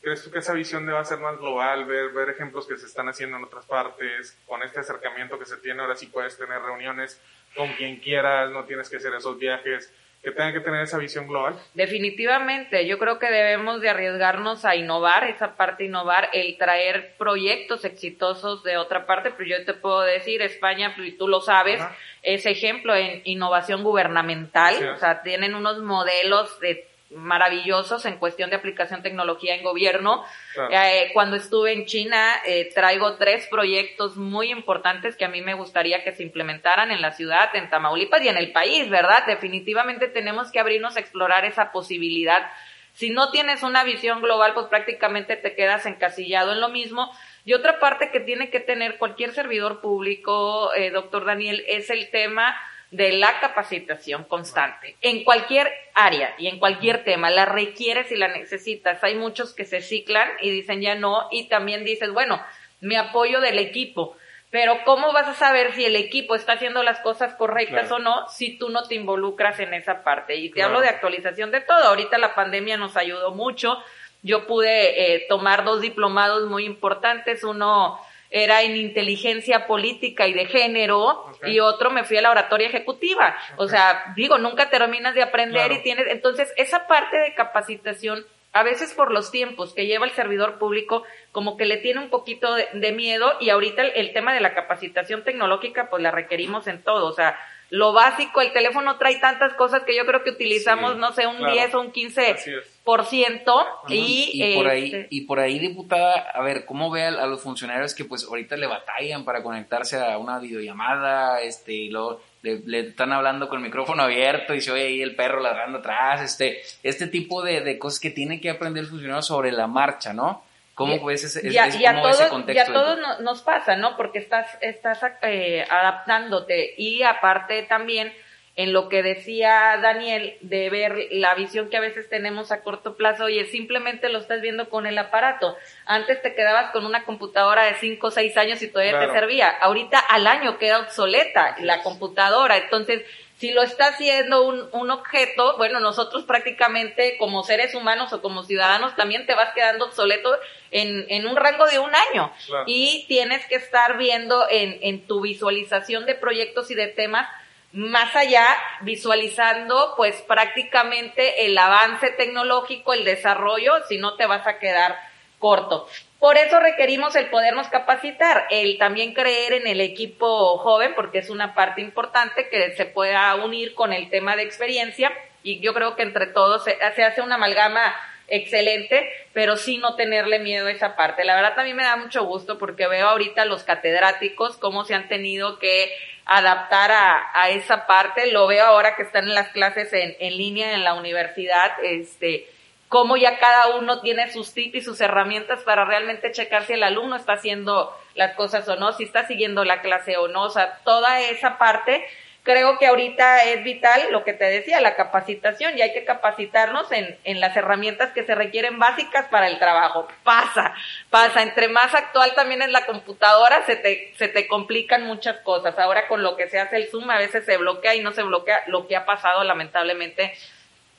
¿crees 0.00 0.24
tú 0.24 0.30
que 0.30 0.38
esa 0.38 0.52
visión 0.52 0.86
deba 0.86 1.04
ser 1.04 1.18
más 1.18 1.38
global? 1.38 1.84
Ver, 1.84 2.10
ver 2.10 2.30
ejemplos 2.30 2.66
que 2.66 2.76
se 2.76 2.86
están 2.86 3.08
haciendo 3.08 3.36
en 3.36 3.44
otras 3.44 3.66
partes, 3.66 4.38
con 4.46 4.62
este 4.62 4.80
acercamiento 4.80 5.38
que 5.38 5.46
se 5.46 5.56
tiene, 5.58 5.82
ahora 5.82 5.96
sí 5.96 6.06
puedes 6.06 6.36
tener 6.36 6.60
reuniones 6.60 7.20
con 7.54 7.68
quien 7.74 7.98
quieras, 8.00 8.50
no 8.50 8.64
tienes 8.64 8.88
que 8.88 8.96
hacer 8.96 9.14
esos 9.14 9.38
viajes, 9.38 9.92
que 10.22 10.32
tengan 10.32 10.52
que 10.52 10.60
tener 10.60 10.82
esa 10.82 10.98
visión 10.98 11.26
global. 11.26 11.54
Definitivamente, 11.72 12.86
yo 12.86 12.98
creo 12.98 13.18
que 13.18 13.30
debemos 13.30 13.80
de 13.80 13.88
arriesgarnos 13.88 14.66
a 14.66 14.76
innovar, 14.76 15.24
esa 15.24 15.56
parte 15.56 15.84
innovar, 15.84 16.28
el 16.34 16.58
traer 16.58 17.14
proyectos 17.16 17.84
exitosos 17.86 18.62
de 18.62 18.76
otra 18.76 19.06
parte, 19.06 19.30
pero 19.30 19.48
yo 19.48 19.64
te 19.64 19.72
puedo 19.72 20.02
decir, 20.02 20.42
España, 20.42 20.94
y 20.98 21.12
tú 21.12 21.26
lo 21.26 21.40
sabes, 21.40 21.80
Ajá. 21.80 21.96
es 22.22 22.44
ejemplo 22.44 22.94
en 22.94 23.22
innovación 23.24 23.82
gubernamental, 23.82 24.90
o 24.90 24.98
sea, 24.98 25.22
tienen 25.22 25.54
unos 25.54 25.78
modelos 25.82 26.60
de 26.60 26.89
maravillosos 27.10 28.06
en 28.06 28.18
cuestión 28.18 28.50
de 28.50 28.56
aplicación 28.56 29.02
tecnología 29.02 29.54
en 29.54 29.64
gobierno. 29.64 30.24
Claro. 30.54 30.70
Eh, 30.72 31.10
cuando 31.12 31.36
estuve 31.36 31.72
en 31.72 31.86
China, 31.86 32.40
eh, 32.46 32.70
traigo 32.72 33.16
tres 33.16 33.46
proyectos 33.48 34.16
muy 34.16 34.50
importantes 34.50 35.16
que 35.16 35.24
a 35.24 35.28
mí 35.28 35.42
me 35.42 35.54
gustaría 35.54 36.04
que 36.04 36.12
se 36.12 36.22
implementaran 36.22 36.90
en 36.90 37.02
la 37.02 37.12
ciudad, 37.12 37.54
en 37.54 37.68
Tamaulipas 37.68 38.22
y 38.22 38.28
en 38.28 38.36
el 38.36 38.52
país, 38.52 38.88
¿verdad? 38.88 39.26
Definitivamente 39.26 40.08
tenemos 40.08 40.52
que 40.52 40.60
abrirnos 40.60 40.96
a 40.96 41.00
explorar 41.00 41.44
esa 41.44 41.72
posibilidad. 41.72 42.50
Si 42.92 43.10
no 43.10 43.30
tienes 43.30 43.62
una 43.62 43.84
visión 43.84 44.20
global, 44.20 44.54
pues 44.54 44.66
prácticamente 44.66 45.36
te 45.36 45.54
quedas 45.54 45.86
encasillado 45.86 46.52
en 46.52 46.60
lo 46.60 46.68
mismo. 46.68 47.10
Y 47.44 47.54
otra 47.54 47.78
parte 47.80 48.10
que 48.10 48.20
tiene 48.20 48.50
que 48.50 48.60
tener 48.60 48.98
cualquier 48.98 49.32
servidor 49.32 49.80
público, 49.80 50.74
eh, 50.74 50.90
doctor 50.90 51.24
Daniel, 51.24 51.64
es 51.66 51.90
el 51.90 52.10
tema 52.10 52.54
de 52.90 53.12
la 53.12 53.38
capacitación 53.40 54.24
constante 54.24 54.96
en 55.00 55.22
cualquier 55.22 55.70
área 55.94 56.34
y 56.38 56.48
en 56.48 56.58
cualquier 56.58 57.04
tema. 57.04 57.30
La 57.30 57.44
requieres 57.46 58.10
y 58.10 58.16
la 58.16 58.28
necesitas. 58.28 59.02
Hay 59.04 59.14
muchos 59.14 59.54
que 59.54 59.64
se 59.64 59.80
ciclan 59.80 60.28
y 60.40 60.50
dicen 60.50 60.80
ya 60.80 60.94
no 60.96 61.28
y 61.30 61.48
también 61.48 61.84
dices, 61.84 62.12
bueno, 62.12 62.40
me 62.80 62.96
apoyo 62.96 63.40
del 63.40 63.58
equipo. 63.58 64.16
Pero 64.50 64.78
¿cómo 64.84 65.12
vas 65.12 65.28
a 65.28 65.34
saber 65.34 65.74
si 65.74 65.84
el 65.84 65.94
equipo 65.94 66.34
está 66.34 66.54
haciendo 66.54 66.82
las 66.82 66.98
cosas 67.00 67.34
correctas 67.34 67.86
Claro. 67.86 67.96
o 67.96 67.98
no 68.00 68.28
si 68.28 68.58
tú 68.58 68.68
no 68.70 68.82
te 68.88 68.96
involucras 68.96 69.60
en 69.60 69.72
esa 69.74 70.02
parte? 70.02 70.34
Y 70.34 70.48
te 70.48 70.54
Claro. 70.54 70.70
hablo 70.70 70.80
de 70.80 70.88
actualización 70.88 71.52
de 71.52 71.60
todo. 71.60 71.84
Ahorita 71.84 72.18
la 72.18 72.34
pandemia 72.34 72.76
nos 72.76 72.96
ayudó 72.96 73.30
mucho. 73.30 73.78
Yo 74.24 74.48
pude 74.48 75.14
eh, 75.14 75.26
tomar 75.28 75.62
dos 75.62 75.80
diplomados 75.80 76.48
muy 76.50 76.64
importantes. 76.64 77.44
Uno 77.44 78.00
era 78.30 78.62
en 78.62 78.76
inteligencia 78.76 79.66
política 79.66 80.28
y 80.28 80.32
de 80.34 80.46
género 80.46 81.24
y 81.44 81.58
otro 81.60 81.90
me 81.90 82.04
fui 82.04 82.16
a 82.16 82.22
la 82.22 82.30
oratoria 82.30 82.68
ejecutiva. 82.68 83.36
O 83.56 83.66
sea, 83.66 84.12
digo, 84.14 84.38
nunca 84.38 84.70
terminas 84.70 85.14
de 85.14 85.22
aprender 85.22 85.66
Claro. 85.66 85.74
y 85.74 85.82
tienes, 85.82 86.06
entonces 86.08 86.52
esa 86.56 86.86
parte 86.86 87.16
de 87.18 87.34
capacitación, 87.34 88.24
a 88.52 88.62
veces 88.62 88.94
por 88.94 89.10
los 89.12 89.30
tiempos 89.32 89.74
que 89.74 89.86
lleva 89.86 90.06
el 90.06 90.12
servidor 90.12 90.58
público, 90.58 91.02
como 91.32 91.56
que 91.56 91.66
le 91.66 91.78
tiene 91.78 92.00
un 92.00 92.08
poquito 92.10 92.54
de, 92.54 92.68
de 92.72 92.92
miedo 92.92 93.32
y 93.40 93.50
ahorita 93.50 93.82
el, 93.82 93.92
el 93.96 94.12
tema 94.12 94.32
de 94.32 94.40
la 94.40 94.54
capacitación 94.54 95.24
tecnológica, 95.24 95.90
pues 95.90 96.02
la 96.02 96.10
requerimos 96.12 96.66
en 96.68 96.82
todo. 96.82 97.06
O 97.06 97.12
sea, 97.12 97.36
lo 97.70 97.92
básico, 97.92 98.40
el 98.40 98.52
teléfono 98.52 98.96
trae 98.98 99.16
tantas 99.20 99.54
cosas 99.54 99.82
que 99.84 99.96
yo 99.96 100.04
creo 100.04 100.22
que 100.24 100.30
utilizamos, 100.30 100.92
Sí, 100.94 100.98
no 100.98 101.12
sé, 101.12 101.26
un 101.26 101.36
claro. 101.38 101.52
10 101.54 101.74
o 101.74 101.80
un 101.80 101.92
15 101.92 102.26
Así 102.32 102.50
es. 102.50 102.80
por 102.84 103.04
ciento 103.06 103.64
y, 103.88 104.30
y 104.34 104.54
por 104.56 104.68
ahí 104.68 104.84
este, 104.86 105.06
y 105.10 105.20
por 105.22 105.38
ahí 105.40 105.58
diputada 105.58 106.30
a 106.34 106.42
ver 106.42 106.64
cómo 106.66 106.90
ve 106.90 107.04
a, 107.04 107.08
a 107.08 107.26
los 107.26 107.40
funcionarios 107.40 107.94
que 107.94 108.04
pues 108.04 108.24
ahorita 108.24 108.56
le 108.56 108.66
batallan 108.66 109.24
para 109.24 109.42
conectarse 109.42 109.98
a 109.98 110.18
una 110.18 110.38
videollamada 110.40 111.40
este 111.42 111.72
y 111.72 111.88
luego 111.90 112.20
le, 112.42 112.60
le 112.66 112.80
están 112.80 113.12
hablando 113.12 113.48
con 113.48 113.58
el 113.58 113.64
micrófono 113.64 114.02
abierto 114.02 114.54
y 114.54 114.60
se 114.60 114.72
oye 114.72 114.86
ahí 114.86 115.02
el 115.02 115.14
perro 115.14 115.40
ladrando 115.40 115.78
atrás 115.78 116.22
este 116.22 116.60
este 116.82 117.06
tipo 117.06 117.42
de, 117.42 117.60
de 117.60 117.78
cosas 117.78 118.00
que 118.00 118.10
tiene 118.10 118.40
que 118.40 118.50
aprender 118.50 118.84
el 118.84 118.90
funcionario 118.90 119.22
sobre 119.22 119.52
la 119.52 119.66
marcha 119.66 120.12
no 120.12 120.42
cómo 120.80 120.94
Y- 120.96 121.04
ves 121.04 121.24
ese, 121.24 121.46
y 121.46 121.58
a, 121.58 121.66
ese- 121.66 121.78
y 121.82 121.84
a 121.86 121.92
cómo 121.94 122.08
ese 122.08 122.18
todos, 122.18 122.30
contexto 122.30 122.56
y 122.56 122.58
a 122.58 122.64
de- 122.64 122.72
todos 122.84 122.98
no- 122.98 123.18
nos 123.20 123.42
pasa, 123.42 123.76
¿no? 123.76 123.96
Porque 123.96 124.18
estás, 124.18 124.46
estás 124.62 125.00
eh, 125.22 125.64
adaptándote 125.70 126.74
y 126.78 127.02
aparte 127.02 127.62
también 127.64 128.12
en 128.56 128.72
lo 128.72 128.88
que 128.88 129.02
decía 129.02 129.78
Daniel 129.80 130.36
de 130.40 130.68
ver 130.70 130.94
la 131.12 131.34
visión 131.34 131.70
que 131.70 131.76
a 131.76 131.80
veces 131.80 132.08
tenemos 132.10 132.50
a 132.52 132.62
corto 132.62 132.96
plazo 132.96 133.28
y 133.28 133.38
es 133.38 133.50
simplemente 133.50 134.08
lo 134.08 134.18
estás 134.18 134.40
viendo 134.42 134.68
con 134.68 134.86
el 134.86 134.98
aparato. 134.98 135.56
Antes 135.86 136.20
te 136.20 136.34
quedabas 136.34 136.70
con 136.72 136.84
una 136.84 137.04
computadora 137.04 137.64
de 137.64 137.74
5 137.74 138.08
o 138.08 138.10
6 138.10 138.36
años 138.36 138.60
y 138.62 138.68
todavía 138.68 138.92
Claro. 138.98 139.12
te 139.12 139.18
servía. 139.18 139.48
Ahorita 139.48 139.98
al 140.00 140.26
año 140.26 140.58
queda 140.58 140.80
obsoleta 140.80 141.56
la 141.60 141.82
computadora. 141.82 142.56
Entonces, 142.58 143.02
si 143.40 143.52
lo 143.52 143.62
está 143.62 143.86
haciendo 143.86 144.42
un, 144.42 144.68
un 144.72 144.90
objeto, 144.90 145.56
bueno, 145.56 145.80
nosotros 145.80 146.24
prácticamente 146.24 147.16
como 147.16 147.42
seres 147.42 147.74
humanos 147.74 148.12
o 148.12 148.20
como 148.20 148.44
ciudadanos 148.44 148.94
también 148.96 149.24
te 149.24 149.34
vas 149.34 149.54
quedando 149.54 149.86
obsoleto 149.86 150.36
en, 150.70 151.06
en 151.08 151.26
un 151.26 151.36
rango 151.36 151.64
de 151.64 151.78
un 151.78 151.90
año. 151.94 152.30
Claro. 152.46 152.64
Y 152.66 153.06
tienes 153.08 153.46
que 153.46 153.54
estar 153.54 153.96
viendo 153.96 154.46
en, 154.50 154.78
en 154.82 155.06
tu 155.06 155.22
visualización 155.22 156.04
de 156.04 156.16
proyectos 156.16 156.70
y 156.70 156.74
de 156.74 156.88
temas 156.88 157.30
más 157.72 158.14
allá, 158.14 158.46
visualizando 158.82 159.94
pues 159.96 160.20
prácticamente 160.22 161.46
el 161.46 161.56
avance 161.56 162.10
tecnológico, 162.10 162.92
el 162.92 163.06
desarrollo, 163.06 163.72
si 163.88 163.96
no 163.96 164.16
te 164.16 164.26
vas 164.26 164.46
a 164.46 164.58
quedar 164.58 164.98
corto. 165.38 165.88
Por 166.20 166.36
eso 166.36 166.60
requerimos 166.60 167.16
el 167.16 167.30
podernos 167.30 167.68
capacitar, 167.68 168.46
el 168.50 168.76
también 168.76 169.14
creer 169.14 169.54
en 169.54 169.66
el 169.66 169.80
equipo 169.80 170.58
joven, 170.58 170.92
porque 170.94 171.18
es 171.18 171.30
una 171.30 171.54
parte 171.54 171.80
importante 171.80 172.50
que 172.50 172.76
se 172.76 172.84
pueda 172.84 173.34
unir 173.36 173.74
con 173.74 173.94
el 173.94 174.10
tema 174.10 174.36
de 174.36 174.42
experiencia 174.42 175.10
y 175.42 175.60
yo 175.60 175.72
creo 175.72 175.96
que 175.96 176.02
entre 176.02 176.26
todos 176.26 176.64
se, 176.64 176.76
hace 176.82 177.22
una 177.22 177.36
amalgama 177.36 177.96
excelente, 178.28 179.10
pero 179.32 179.56
sí 179.56 179.78
no 179.78 179.96
tenerle 179.96 180.40
miedo 180.40 180.66
a 180.66 180.72
esa 180.72 180.94
parte. 180.94 181.24
La 181.24 181.34
verdad 181.34 181.54
también 181.54 181.78
me 181.78 181.84
da 181.84 181.96
mucho 181.96 182.22
gusto 182.26 182.58
porque 182.58 182.86
veo 182.86 183.08
ahorita 183.08 183.46
los 183.46 183.64
catedráticos 183.64 184.58
cómo 184.58 184.84
se 184.84 184.94
han 184.94 185.08
tenido 185.08 185.58
que 185.58 185.90
adaptar 186.26 186.92
a, 186.92 187.30
a 187.32 187.48
esa 187.48 187.86
parte. 187.86 188.30
Lo 188.30 188.46
veo 188.46 188.66
ahora 188.66 188.94
que 188.94 189.04
están 189.04 189.24
en 189.24 189.34
las 189.34 189.48
clases 189.48 189.90
en, 189.94 190.14
en 190.20 190.36
línea 190.36 190.74
en 190.74 190.84
la 190.84 190.92
universidad, 190.92 191.72
este, 191.82 192.46
cómo 192.90 193.16
ya 193.16 193.38
cada 193.38 193.76
uno 193.76 194.00
tiene 194.00 194.32
sus 194.32 194.52
tips 194.52 194.74
y 194.74 194.80
sus 194.80 195.00
herramientas 195.00 195.62
para 195.62 195.84
realmente 195.84 196.32
checar 196.32 196.64
si 196.64 196.72
el 196.72 196.82
alumno 196.82 197.14
está 197.14 197.34
haciendo 197.34 197.96
las 198.16 198.34
cosas 198.34 198.68
o 198.68 198.74
no, 198.74 198.92
si 198.92 199.04
está 199.04 199.28
siguiendo 199.28 199.64
la 199.64 199.80
clase 199.80 200.16
o 200.16 200.26
no, 200.26 200.42
o 200.42 200.50
sea, 200.50 200.80
toda 200.84 201.20
esa 201.20 201.56
parte 201.56 202.04
creo 202.42 202.78
que 202.78 202.88
ahorita 202.88 203.44
es 203.44 203.62
vital 203.62 204.10
lo 204.10 204.24
que 204.24 204.32
te 204.32 204.46
decía, 204.46 204.80
la 204.80 204.96
capacitación, 204.96 205.78
y 205.78 205.82
hay 205.82 205.92
que 205.92 206.04
capacitarnos 206.04 206.90
en, 206.90 207.16
en 207.22 207.38
las 207.38 207.56
herramientas 207.56 208.10
que 208.10 208.24
se 208.24 208.34
requieren 208.34 208.80
básicas 208.80 209.28
para 209.28 209.46
el 209.46 209.60
trabajo. 209.60 210.08
Pasa, 210.24 210.74
pasa, 211.10 211.42
entre 211.42 211.68
más 211.68 211.94
actual 211.94 212.34
también 212.34 212.62
es 212.62 212.70
la 212.70 212.86
computadora, 212.86 213.64
se 213.66 213.76
te, 213.76 214.12
se 214.16 214.26
te 214.26 214.48
complican 214.48 215.04
muchas 215.04 215.36
cosas. 215.42 215.78
Ahora 215.78 216.08
con 216.08 216.24
lo 216.24 216.36
que 216.36 216.48
se 216.48 216.58
hace 216.58 216.76
el 216.76 216.88
Zoom, 216.88 217.08
a 217.08 217.18
veces 217.18 217.44
se 217.44 217.56
bloquea 217.56 217.94
y 217.94 218.00
no 218.00 218.10
se 218.10 218.24
bloquea 218.24 218.64
lo 218.66 218.88
que 218.88 218.96
ha 218.96 219.04
pasado 219.04 219.44
lamentablemente 219.44 220.32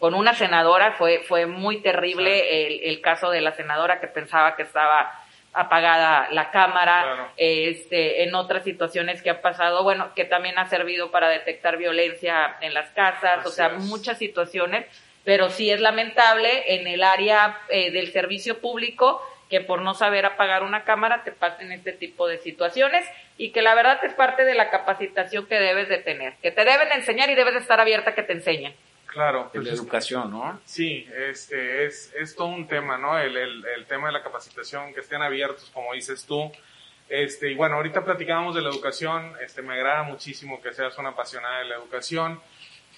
con 0.02 0.16
una 0.16 0.34
senadora, 0.34 0.94
fue, 0.94 1.20
fue 1.20 1.46
muy 1.46 1.80
terrible 1.84 2.66
el, 2.66 2.82
el 2.86 3.02
caso 3.02 3.30
de 3.30 3.40
la 3.40 3.52
senadora 3.52 4.02
que 4.02 4.08
pensaba 4.08 4.56
que 4.56 4.64
estaba 4.64 5.12
apagada 5.54 6.28
la 6.32 6.50
cámara, 6.50 7.30
este, 7.38 8.24
en 8.24 8.34
otras 8.34 8.64
situaciones 8.64 9.22
que 9.22 9.30
ha 9.30 9.44
pasado, 9.44 9.84
bueno, 9.84 10.12
que 10.16 10.26
también 10.26 10.58
ha 10.58 10.66
servido 10.66 11.12
para 11.12 11.30
detectar 11.30 11.78
violencia 11.78 12.58
en 12.62 12.74
las 12.74 12.90
casas, 12.90 13.46
o 13.46 13.52
sea, 13.52 13.70
muchas 13.70 14.18
situaciones, 14.18 14.88
pero 15.24 15.52
sí 15.52 15.70
es 15.70 15.80
lamentable 15.80 16.74
en 16.74 16.88
el 16.88 17.04
área 17.04 17.60
eh, 17.70 17.92
del 17.92 18.12
servicio 18.12 18.60
público 18.60 19.22
que 19.52 19.62
por 19.62 19.84
no 19.84 19.94
saber 19.94 20.26
apagar 20.26 20.64
una 20.64 20.84
cámara 20.84 21.24
te 21.24 21.32
pasen 21.32 21.72
este 21.74 21.92
tipo 21.92 22.28
de 22.28 22.40
situaciones 22.40 23.06
y 23.38 23.52
que 23.52 23.62
la 23.62 23.76
verdad 23.76 24.04
es 24.04 24.16
parte 24.16 24.46
de 24.46 24.56
la 24.56 24.72
capacitación 24.72 25.46
que 25.46 25.60
debes 25.60 25.90
de 25.90 26.00
tener, 26.00 26.34
que 26.42 26.50
te 26.50 26.66
deben 26.66 26.92
enseñar 26.92 27.30
y 27.30 27.36
debes 27.36 27.54
de 27.54 27.60
estar 27.60 27.80
abierta 27.80 28.10
a 28.10 28.16
que 28.16 28.24
te 28.24 28.34
enseñen. 28.34 28.74
Claro. 29.12 29.50
Pues 29.54 29.65
la 29.65 29.74
educación, 29.74 30.32
¿no? 30.32 30.62
Sí, 30.63 31.06
este, 31.30 31.86
es, 31.86 32.13
es 32.17 32.34
todo 32.34 32.47
un 32.47 32.67
tema, 32.67 32.97
¿no? 32.97 33.19
El, 33.19 33.36
el, 33.36 33.65
el, 33.65 33.86
tema 33.86 34.08
de 34.08 34.13
la 34.13 34.24
capacitación, 34.24 34.93
que 34.93 35.02
estén 35.02 35.21
abiertos, 35.21 35.69
como 35.74 35.93
dices 35.93 36.26
tú. 36.26 36.50
Este, 37.10 37.52
y 37.52 37.56
bueno, 37.56 37.76
ahorita 37.76 38.06
platicábamos 38.06 38.56
de 38.56 38.62
la 38.62 38.69
educación, 38.69 39.34
este, 39.43 39.62
me 39.62 39.74
agrada 39.74 40.04
muchísimo 40.04 40.62
que 40.62 40.74
seas 40.74 40.97
una 40.97 41.10
apasionada 41.10 41.60
de 41.60 41.65
la 41.65 41.76
educación. 41.76 42.39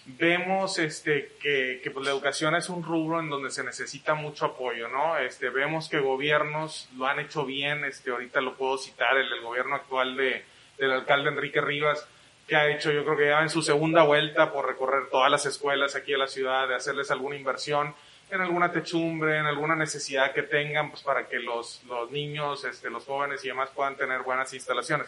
Vemos 0.05 0.77
este, 0.77 1.31
que, 1.41 1.81
que 1.83 1.89
pues, 1.89 2.05
la 2.05 2.11
educación 2.11 2.53
es 2.55 2.69
un 2.69 2.83
rubro 2.83 3.19
en 3.19 3.29
donde 3.29 3.49
se 3.49 3.63
necesita 3.63 4.13
mucho 4.13 4.45
apoyo, 4.45 4.89
¿no? 4.89 5.17
Este, 5.17 5.49
vemos 5.49 5.89
que 5.89 5.97
gobiernos 5.97 6.89
lo 6.95 7.07
han 7.07 7.19
hecho 7.19 7.43
bien, 7.43 7.85
este, 7.85 8.11
ahorita 8.11 8.39
lo 8.39 8.55
puedo 8.55 8.77
citar, 8.77 9.17
el, 9.17 9.33
el 9.33 9.41
gobierno 9.41 9.75
actual 9.75 10.15
de, 10.15 10.45
del 10.77 10.91
alcalde 10.91 11.29
Enrique 11.29 11.61
Rivas, 11.61 12.07
que 12.47 12.55
ha 12.55 12.69
hecho, 12.69 12.91
yo 12.91 13.03
creo 13.03 13.17
que 13.17 13.27
ya 13.27 13.41
en 13.41 13.49
su 13.49 13.61
segunda 13.61 14.03
vuelta 14.03 14.51
por 14.51 14.67
recorrer 14.67 15.09
todas 15.09 15.31
las 15.31 15.45
escuelas 15.45 15.95
aquí 15.95 16.13
en 16.13 16.19
la 16.19 16.27
ciudad, 16.27 16.67
de 16.67 16.75
hacerles 16.75 17.09
alguna 17.11 17.35
inversión 17.35 17.95
en 18.33 18.41
alguna 18.41 18.71
techumbre, 18.71 19.37
en 19.37 19.45
alguna 19.45 19.75
necesidad 19.75 20.33
que 20.33 20.43
tengan, 20.43 20.89
pues 20.89 21.03
para 21.03 21.27
que 21.27 21.39
los, 21.39 21.83
los 21.83 22.09
niños, 22.09 22.65
este, 22.65 22.89
los 22.89 23.05
jóvenes 23.05 23.45
y 23.45 23.49
demás 23.49 23.69
puedan 23.75 23.95
tener 23.95 24.23
buenas 24.23 24.51
instalaciones. 24.53 25.07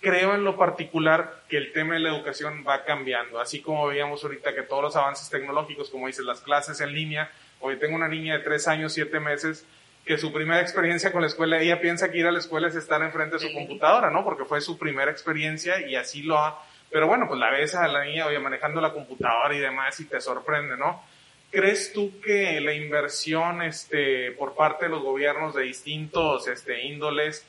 Creo 0.00 0.34
en 0.34 0.44
lo 0.44 0.56
particular 0.56 1.44
que 1.48 1.56
el 1.56 1.72
tema 1.72 1.94
de 1.94 2.00
la 2.00 2.08
educación 2.08 2.64
va 2.66 2.84
cambiando, 2.84 3.40
así 3.40 3.60
como 3.60 3.86
veíamos 3.86 4.24
ahorita 4.24 4.54
que 4.54 4.62
todos 4.62 4.82
los 4.82 4.96
avances 4.96 5.30
tecnológicos, 5.30 5.90
como 5.90 6.08
dices, 6.08 6.24
las 6.24 6.40
clases 6.40 6.80
en 6.80 6.92
línea, 6.92 7.30
hoy 7.60 7.76
tengo 7.76 7.94
una 7.94 8.08
niña 8.08 8.38
de 8.38 8.44
tres 8.44 8.66
años, 8.66 8.92
siete 8.92 9.20
meses, 9.20 9.64
que 10.08 10.16
su 10.16 10.32
primera 10.32 10.62
experiencia 10.62 11.12
con 11.12 11.20
la 11.20 11.26
escuela, 11.26 11.60
ella 11.60 11.82
piensa 11.82 12.10
que 12.10 12.16
ir 12.16 12.26
a 12.26 12.32
la 12.32 12.38
escuela 12.38 12.68
es 12.68 12.74
estar 12.74 13.02
enfrente 13.02 13.36
de 13.36 13.46
su 13.46 13.52
computadora, 13.52 14.10
¿no? 14.10 14.24
Porque 14.24 14.46
fue 14.46 14.62
su 14.62 14.78
primera 14.78 15.10
experiencia 15.10 15.86
y 15.86 15.96
así 15.96 16.22
lo 16.22 16.38
ha... 16.38 16.64
Pero 16.90 17.06
bueno, 17.06 17.26
pues 17.28 17.38
la 17.38 17.50
ves 17.50 17.74
a 17.74 17.86
la 17.86 18.06
niña, 18.06 18.24
oye, 18.24 18.38
manejando 18.38 18.80
la 18.80 18.94
computadora 18.94 19.54
y 19.54 19.58
demás 19.58 20.00
y 20.00 20.06
te 20.06 20.18
sorprende, 20.22 20.78
¿no? 20.78 21.04
¿Crees 21.50 21.92
tú 21.92 22.18
que 22.22 22.58
la 22.62 22.72
inversión 22.72 23.60
este, 23.60 24.32
por 24.32 24.54
parte 24.54 24.86
de 24.86 24.92
los 24.92 25.02
gobiernos 25.02 25.54
de 25.54 25.64
distintos 25.64 26.48
este, 26.48 26.86
índoles, 26.86 27.46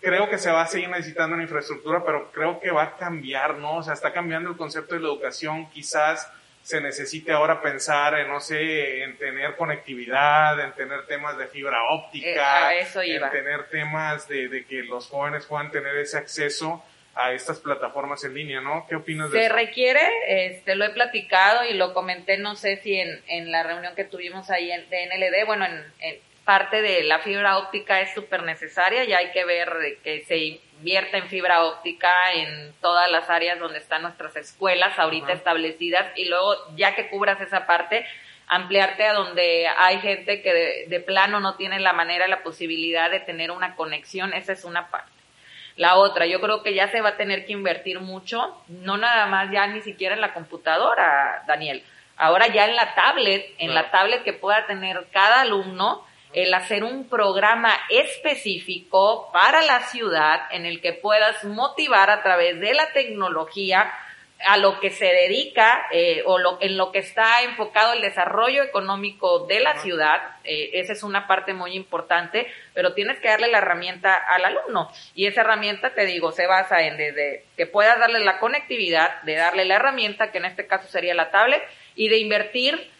creo 0.00 0.30
que 0.30 0.38
se 0.38 0.50
va 0.50 0.62
a 0.62 0.66
seguir 0.66 0.88
necesitando 0.88 1.34
una 1.34 1.42
infraestructura, 1.42 2.02
pero 2.02 2.32
creo 2.32 2.60
que 2.60 2.70
va 2.70 2.84
a 2.84 2.96
cambiar, 2.96 3.58
¿no? 3.58 3.76
O 3.76 3.82
sea, 3.82 3.92
está 3.92 4.14
cambiando 4.14 4.48
el 4.48 4.56
concepto 4.56 4.94
de 4.94 5.02
la 5.02 5.08
educación, 5.08 5.68
quizás 5.68 6.32
se 6.62 6.80
necesite 6.80 7.32
ahora 7.32 7.62
pensar 7.62 8.18
en, 8.18 8.28
no 8.28 8.40
sé, 8.40 9.02
en 9.02 9.16
tener 9.16 9.56
conectividad, 9.56 10.60
en 10.60 10.72
tener 10.72 11.06
temas 11.06 11.36
de 11.38 11.46
fibra 11.46 11.78
óptica, 11.90 12.74
eh, 12.74 12.86
en 12.94 13.30
tener 13.30 13.68
temas 13.68 14.28
de, 14.28 14.48
de, 14.48 14.64
que 14.64 14.82
los 14.82 15.08
jóvenes 15.08 15.46
puedan 15.46 15.70
tener 15.70 15.96
ese 15.96 16.18
acceso 16.18 16.84
a 17.14 17.32
estas 17.32 17.58
plataformas 17.58 18.22
en 18.24 18.34
línea, 18.34 18.60
¿no? 18.60 18.86
¿Qué 18.88 18.94
opinas 18.94 19.30
de 19.30 19.38
Se 19.40 19.46
eso? 19.46 19.54
requiere, 19.54 20.00
este, 20.28 20.76
lo 20.76 20.84
he 20.84 20.90
platicado 20.90 21.64
y 21.64 21.74
lo 21.74 21.92
comenté, 21.92 22.38
no 22.38 22.54
sé 22.54 22.76
si 22.76 22.94
en, 22.94 23.20
en 23.26 23.50
la 23.50 23.62
reunión 23.62 23.94
que 23.96 24.04
tuvimos 24.04 24.48
ahí 24.50 24.70
en, 24.70 24.88
de 24.90 25.06
NLD, 25.06 25.46
bueno, 25.46 25.64
en, 25.64 25.84
en 26.00 26.16
parte 26.44 26.82
de 26.82 27.02
la 27.04 27.18
fibra 27.20 27.58
óptica 27.58 28.00
es 28.00 28.12
súper 28.14 28.42
necesaria, 28.42 29.04
ya 29.04 29.18
hay 29.18 29.32
que 29.32 29.44
ver 29.44 29.98
que 30.02 30.24
se 30.24 30.36
invierta 30.80 31.18
en 31.18 31.28
fibra 31.28 31.64
óptica 31.64 32.10
en 32.32 32.72
todas 32.80 33.10
las 33.10 33.28
áreas 33.28 33.58
donde 33.58 33.78
están 33.78 34.00
nuestras 34.00 34.34
escuelas 34.36 34.98
ahorita 34.98 35.26
uh 35.26 35.30
-huh. 35.30 35.36
establecidas 35.36 36.06
y 36.16 36.24
luego 36.24 36.56
ya 36.74 36.94
que 36.94 37.10
cubras 37.10 37.38
esa 37.42 37.66
parte, 37.66 38.06
ampliarte 38.46 39.04
a 39.04 39.12
donde 39.12 39.68
hay 39.68 40.00
gente 40.00 40.40
que 40.40 40.54
de, 40.54 40.86
de, 40.88 41.00
plano 41.00 41.38
no 41.38 41.54
tiene 41.56 41.78
la 41.80 41.92
manera, 41.92 42.26
la 42.28 42.42
posibilidad 42.42 43.10
de 43.10 43.20
tener 43.20 43.50
una 43.50 43.76
conexión, 43.76 44.32
esa 44.32 44.54
es 44.54 44.64
una 44.64 44.88
parte. 44.88 45.12
La 45.76 45.96
otra, 45.96 46.26
yo 46.26 46.40
creo 46.40 46.62
que 46.62 46.74
ya 46.74 46.88
se 46.88 47.02
va 47.02 47.10
a 47.10 47.16
tener 47.16 47.44
que 47.44 47.52
invertir 47.52 48.00
mucho, 48.00 48.56
no 48.68 48.96
nada 48.96 49.26
más 49.26 49.50
ya 49.52 49.66
ni 49.66 49.82
siquiera 49.82 50.14
en 50.14 50.20
la 50.22 50.32
computadora, 50.32 51.44
Daniel, 51.46 51.84
ahora 52.16 52.48
ya 52.48 52.64
en 52.64 52.74
la 52.74 52.94
tablet, 52.94 53.54
en 53.58 53.74
la 53.74 53.90
tablet 53.90 54.22
que 54.24 54.32
pueda 54.32 54.66
tener 54.66 55.06
cada 55.12 55.42
alumno, 55.42 56.06
el 56.32 56.54
hacer 56.54 56.84
un 56.84 57.08
programa 57.08 57.74
específico 57.88 59.30
para 59.32 59.62
la 59.62 59.80
ciudad 59.88 60.42
en 60.50 60.64
el 60.66 60.80
que 60.80 60.92
puedas 60.92 61.44
motivar 61.44 62.10
a 62.10 62.22
través 62.22 62.60
de 62.60 62.74
la 62.74 62.92
tecnología 62.92 63.92
a 64.46 64.56
lo 64.56 64.80
que 64.80 64.90
se 64.90 65.06
dedica 65.06 65.86
eh, 65.92 66.22
o 66.24 66.38
lo, 66.38 66.58
en 66.60 66.76
lo 66.76 66.92
que 66.92 67.00
está 67.00 67.42
enfocado 67.42 67.92
el 67.92 68.00
desarrollo 68.00 68.62
económico 68.62 69.46
de 69.46 69.60
la 69.60 69.78
ciudad, 69.78 70.36
eh, 70.44 70.70
esa 70.74 70.92
es 70.92 71.02
una 71.02 71.26
parte 71.26 71.52
muy 71.52 71.72
importante, 71.74 72.46
pero 72.72 72.94
tienes 72.94 73.18
que 73.20 73.28
darle 73.28 73.48
la 73.48 73.58
herramienta 73.58 74.14
al 74.14 74.44
alumno. 74.44 74.90
Y 75.14 75.26
esa 75.26 75.42
herramienta, 75.42 75.94
te 75.94 76.06
digo, 76.06 76.32
se 76.32 76.46
basa 76.46 76.80
en 76.82 76.96
desde 76.96 77.44
que 77.56 77.66
puedas 77.66 77.98
darle 77.98 78.20
la 78.20 78.38
conectividad, 78.38 79.20
de 79.22 79.34
darle 79.34 79.64
la 79.64 79.76
herramienta, 79.76 80.30
que 80.30 80.38
en 80.38 80.46
este 80.46 80.66
caso 80.66 80.88
sería 80.88 81.14
la 81.14 81.30
tablet, 81.30 81.62
y 81.94 82.08
de 82.08 82.18
invertir 82.18 82.90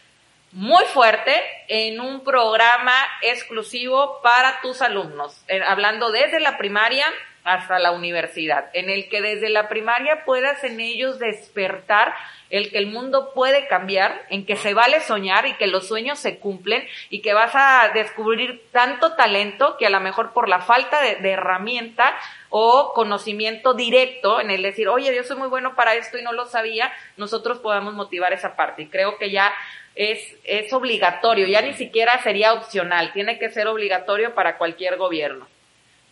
muy 0.52 0.84
fuerte 0.86 1.32
en 1.68 2.00
un 2.00 2.24
programa 2.24 2.94
exclusivo 3.22 4.20
para 4.22 4.60
tus 4.60 4.82
alumnos, 4.82 5.40
eh, 5.48 5.60
hablando 5.62 6.10
desde 6.10 6.40
la 6.40 6.58
primaria 6.58 7.06
hasta 7.44 7.78
la 7.78 7.92
universidad, 7.92 8.68
en 8.74 8.90
el 8.90 9.08
que 9.08 9.22
desde 9.22 9.48
la 9.48 9.68
primaria 9.68 10.24
puedas 10.24 10.62
en 10.62 10.78
ellos 10.78 11.18
despertar 11.18 12.14
el 12.50 12.70
que 12.70 12.78
el 12.78 12.88
mundo 12.88 13.32
puede 13.32 13.66
cambiar, 13.68 14.26
en 14.28 14.44
que 14.44 14.56
se 14.56 14.74
vale 14.74 15.00
soñar 15.00 15.46
y 15.46 15.54
que 15.54 15.68
los 15.68 15.86
sueños 15.86 16.18
se 16.18 16.38
cumplen 16.38 16.86
y 17.08 17.22
que 17.22 17.32
vas 17.32 17.52
a 17.54 17.90
descubrir 17.94 18.64
tanto 18.72 19.14
talento 19.14 19.76
que 19.78 19.86
a 19.86 19.90
lo 19.90 20.00
mejor 20.00 20.32
por 20.32 20.48
la 20.48 20.60
falta 20.60 21.00
de, 21.00 21.16
de 21.16 21.30
herramienta 21.30 22.14
o 22.50 22.92
conocimiento 22.92 23.72
directo 23.72 24.40
en 24.40 24.50
el 24.50 24.62
decir, 24.62 24.88
oye, 24.88 25.14
yo 25.14 25.22
soy 25.22 25.36
muy 25.36 25.48
bueno 25.48 25.76
para 25.76 25.94
esto 25.94 26.18
y 26.18 26.22
no 26.22 26.32
lo 26.32 26.46
sabía, 26.46 26.92
nosotros 27.16 27.60
podamos 27.60 27.94
motivar 27.94 28.32
esa 28.32 28.56
parte. 28.56 28.82
Y 28.82 28.88
creo 28.88 29.16
que 29.16 29.30
ya 29.30 29.52
es, 29.94 30.36
es 30.44 30.72
obligatorio, 30.72 31.46
ya 31.46 31.62
ni 31.62 31.74
siquiera 31.74 32.22
sería 32.22 32.54
opcional, 32.54 33.12
tiene 33.12 33.38
que 33.38 33.50
ser 33.50 33.66
obligatorio 33.66 34.34
para 34.34 34.56
cualquier 34.58 34.96
gobierno. 34.96 35.46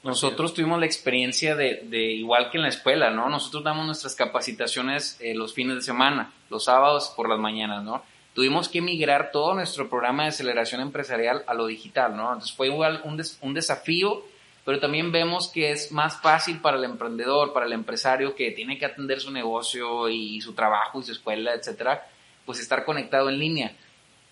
Nosotros 0.03 0.55
tuvimos 0.55 0.79
la 0.79 0.87
experiencia 0.87 1.57
de, 1.57 1.83
de, 1.85 1.99
igual 1.99 2.51
que 2.51 2.59
en 2.59 2.63
la 2.63 2.69
escuela, 2.69 3.11
¿no? 3.11 3.29
Nosotros 3.29 3.65
damos 3.65 3.85
nuestras 3.85 4.15
capacitaciones 4.15 5.19
eh, 5.21 5.35
los 5.35 5.53
fines 5.53 5.75
de 5.75 5.83
semana, 5.83 6.33
los 6.51 6.65
sábados 6.65 7.13
por 7.17 7.29
las 7.29 7.39
mañanas, 7.39 7.83
¿no? 7.83 8.03
Tuvimos 8.33 8.69
que 8.69 8.81
migrar 8.81 9.33
todo 9.33 9.55
nuestro 9.55 9.89
programa 9.89 10.23
de 10.23 10.29
aceleración 10.29 10.81
empresarial 10.81 11.43
a 11.49 11.55
lo 11.55 11.67
digital, 11.67 12.17
¿no? 12.17 12.29
Entonces 12.29 12.57
fue 12.57 12.69
igual 12.69 13.01
un, 13.05 13.17
des, 13.17 13.39
un 13.43 13.55
desafío, 13.55 14.23
pero 14.65 14.79
también 14.79 15.11
vemos 15.11 15.49
que 15.49 15.73
es 15.73 15.91
más 15.91 16.21
fácil 16.21 16.61
para 16.61 16.77
el 16.77 16.85
emprendedor, 16.85 17.53
para 17.53 17.67
el 17.67 17.73
empresario 17.73 18.37
que 18.37 18.53
tiene 18.53 18.79
que 18.79 18.87
atender 18.87 19.21
su 19.21 19.33
negocio 19.33 20.09
y 20.09 20.41
su 20.41 20.55
trabajo 20.55 21.01
y 21.01 21.03
su 21.03 21.13
escuela, 21.13 21.55
etcétera, 21.55 22.07
pues 22.49 22.61
estar 22.61 22.87
conectado 22.87 23.29
en 23.29 23.39
línea. 23.39 23.73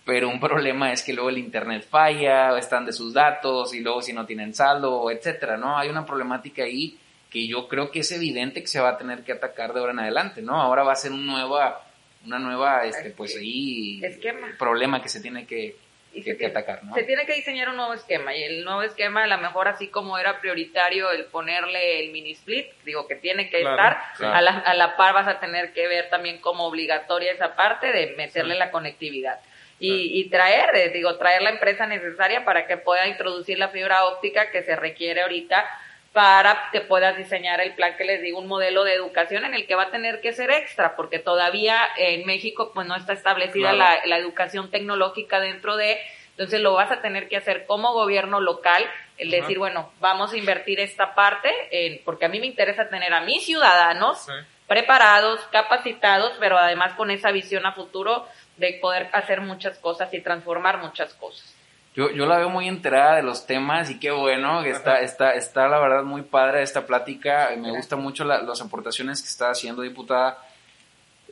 Pero 0.07 0.31
un 0.31 0.41
problema 0.41 0.91
es 0.91 1.03
que 1.03 1.13
luego 1.13 1.29
el 1.29 1.37
internet 1.37 1.87
falla, 1.87 2.55
o 2.55 2.57
están 2.57 2.87
de 2.87 2.95
sus 2.95 3.13
datos 3.13 3.75
y 3.75 3.81
luego 3.81 4.01
si 4.01 4.15
no 4.15 4.25
tienen 4.25 4.55
saldo, 4.55 5.11
etcétera, 5.11 5.59
¿no? 5.59 5.77
Hay 5.77 5.91
una 5.91 6.07
problemática 6.07 6.63
ahí 6.63 6.97
que 7.29 7.47
yo 7.47 7.69
creo 7.69 7.91
que 7.91 7.99
es 7.99 8.11
evidente 8.13 8.63
que 8.63 8.69
se 8.69 8.81
va 8.81 8.89
a 8.89 8.97
tener 8.97 9.23
que 9.23 9.33
atacar 9.33 9.75
de 9.75 9.81
ahora 9.81 9.93
en 9.93 9.99
adelante, 9.99 10.41
¿no? 10.41 10.55
Ahora 10.55 10.83
va 10.83 10.93
a 10.93 10.97
ser 10.97 11.13
un 11.13 11.27
nueva, 11.27 11.85
una 12.25 12.39
nueva, 12.39 12.87
este, 12.87 13.11
pues 13.11 13.37
ahí, 13.37 14.03
Esquema. 14.03 14.49
problema 14.59 15.03
que 15.03 15.11
se 15.11 15.21
tiene 15.21 15.45
que, 15.45 15.77
Y 16.17 16.23
que, 16.23 16.31
se, 16.31 16.31
que 16.33 16.37
tiene, 16.39 16.51
atacar, 16.53 16.85
¿no? 16.85 16.95
se 16.95 17.03
tiene 17.03 17.27
que 17.27 17.35
diseñar 17.35 17.69
un 17.69 17.77
nuevo 17.77 17.93
esquema 17.95 18.35
y 18.35 18.43
el 18.43 18.65
nuevo 18.65 18.83
esquema 18.83 19.25
a 19.25 19.27
lo 19.27 19.39
mejor 19.39 19.69
así 19.69 19.89
como 19.89 20.19
era 20.19 20.41
prioritario 20.41 21.11
el 21.11 21.27
ponerle 21.27 22.01
el 22.01 22.11
mini 22.13 22.33
split, 22.33 22.67
digo 22.85 23.07
que 23.07 23.17
tiene 23.17 23.51
que 23.51 23.61
Claro, 23.61 23.77
estar, 23.77 24.03
claro. 24.17 24.35
A, 24.35 24.41
la, 24.41 24.51
a 24.59 24.75
la 24.75 24.97
par 24.97 25.13
vas 25.15 25.29
a 25.29 25.39
tener 25.41 25.73
que 25.73 25.87
ver 25.89 26.09
también 26.09 26.39
como 26.39 26.65
obligatoria 26.67 27.33
esa 27.33 27.55
parte 27.55 27.93
de 27.93 28.15
meterle 28.17 28.55
la 28.55 28.71
conectividad. 28.71 29.41
Y, 29.79 30.19
y 30.19 30.31
traer, 30.31 30.75
eh, 30.75 30.89
digo, 30.89 31.19
traer 31.19 31.43
la 31.43 31.51
empresa 31.51 31.87
necesaria 31.87 32.47
para 32.47 32.67
que 32.67 32.79
pueda 32.79 33.07
introducir 33.09 33.59
la 33.59 33.69
fibra 33.69 34.07
óptica 34.07 34.51
que 34.51 34.63
se 34.63 34.75
requiere 34.75 35.21
ahorita 35.21 35.69
para 36.17 36.71
que 36.73 36.81
puedas 36.81 37.15
diseñar 37.19 37.61
el 37.61 37.75
plan 37.75 37.95
que 37.99 38.05
les 38.07 38.23
digo, 38.23 38.39
un 38.39 38.47
modelo 38.47 38.85
de 38.85 38.95
educación 38.95 39.45
en 39.45 39.53
el 39.53 39.67
que 39.67 39.75
va 39.75 39.83
a 39.83 39.91
tener 39.91 40.23
que 40.23 40.33
ser 40.33 40.51
extra, 40.51 40.97
porque 40.97 41.19
todavía 41.19 41.79
en 41.99 42.25
México 42.25 42.71
pues 42.73 42.87
no 42.87 42.97
está 42.97 43.13
establecida 43.13 43.73
Claro. 43.75 44.01
la, 44.03 44.07
la 44.07 44.17
educación 44.17 44.71
tecnológica 44.71 45.41
dentro 45.41 45.77
de, 45.77 45.99
entonces 46.31 46.61
lo 46.63 46.73
vas 46.73 46.91
a 46.91 47.03
tener 47.03 47.29
que 47.29 47.37
hacer 47.37 47.67
como 47.67 47.93
gobierno 47.93 48.41
local, 48.41 48.83
el 49.19 49.29
Ajá. 49.29 49.43
decir, 49.43 49.59
bueno, 49.59 49.93
vamos 50.01 50.33
a 50.33 50.39
invertir 50.39 50.81
esta 50.81 51.15
parte, 51.15 51.51
en- 51.71 52.01
porque 52.03 52.25
a 52.25 52.29
mí 52.31 52.41
me 52.41 52.47
interesa 52.47 52.89
tener 52.89 53.13
a 53.13 53.21
mis 53.21 53.45
ciudadanos 53.45 54.25
Sí. 54.25 54.33
preparados, 54.67 55.39
capacitados, 55.53 56.33
pero 56.41 56.57
además 56.57 56.95
con 56.95 57.11
esa 57.11 57.31
visión 57.31 57.67
a 57.67 57.73
futuro 57.73 58.27
de 58.57 58.79
poder 58.81 59.11
hacer 59.13 59.43
muchas 59.43 59.79
cosas 59.81 60.15
y 60.15 60.23
transformar 60.23 60.79
muchas 60.79 61.13
cosas. 61.13 61.55
Yo, 61.97 62.11
yo 62.11 62.27
la 62.27 62.37
veo 62.37 62.51
muy 62.51 62.69
enterada 62.69 63.17
de 63.17 63.23
los 63.23 63.47
temas 63.47 63.91
y 63.91 63.99
qué 63.99 64.11
bueno, 64.11 64.63
que 64.63 64.71
está, 64.71 65.01
está, 65.01 65.31
está 65.33 65.67
la 65.67 65.79
verdad 65.81 66.03
muy 66.05 66.23
padre 66.23 66.63
esta 66.63 66.87
plática. 66.87 67.51
Me 67.59 67.71
gusta 67.71 67.97
mucho 67.97 68.23
la- 68.25 68.43
las 68.43 68.61
aportaciones 68.61 69.23
que 69.23 69.29
está 69.29 69.51
haciendo, 69.51 69.81
diputada. 69.83 70.39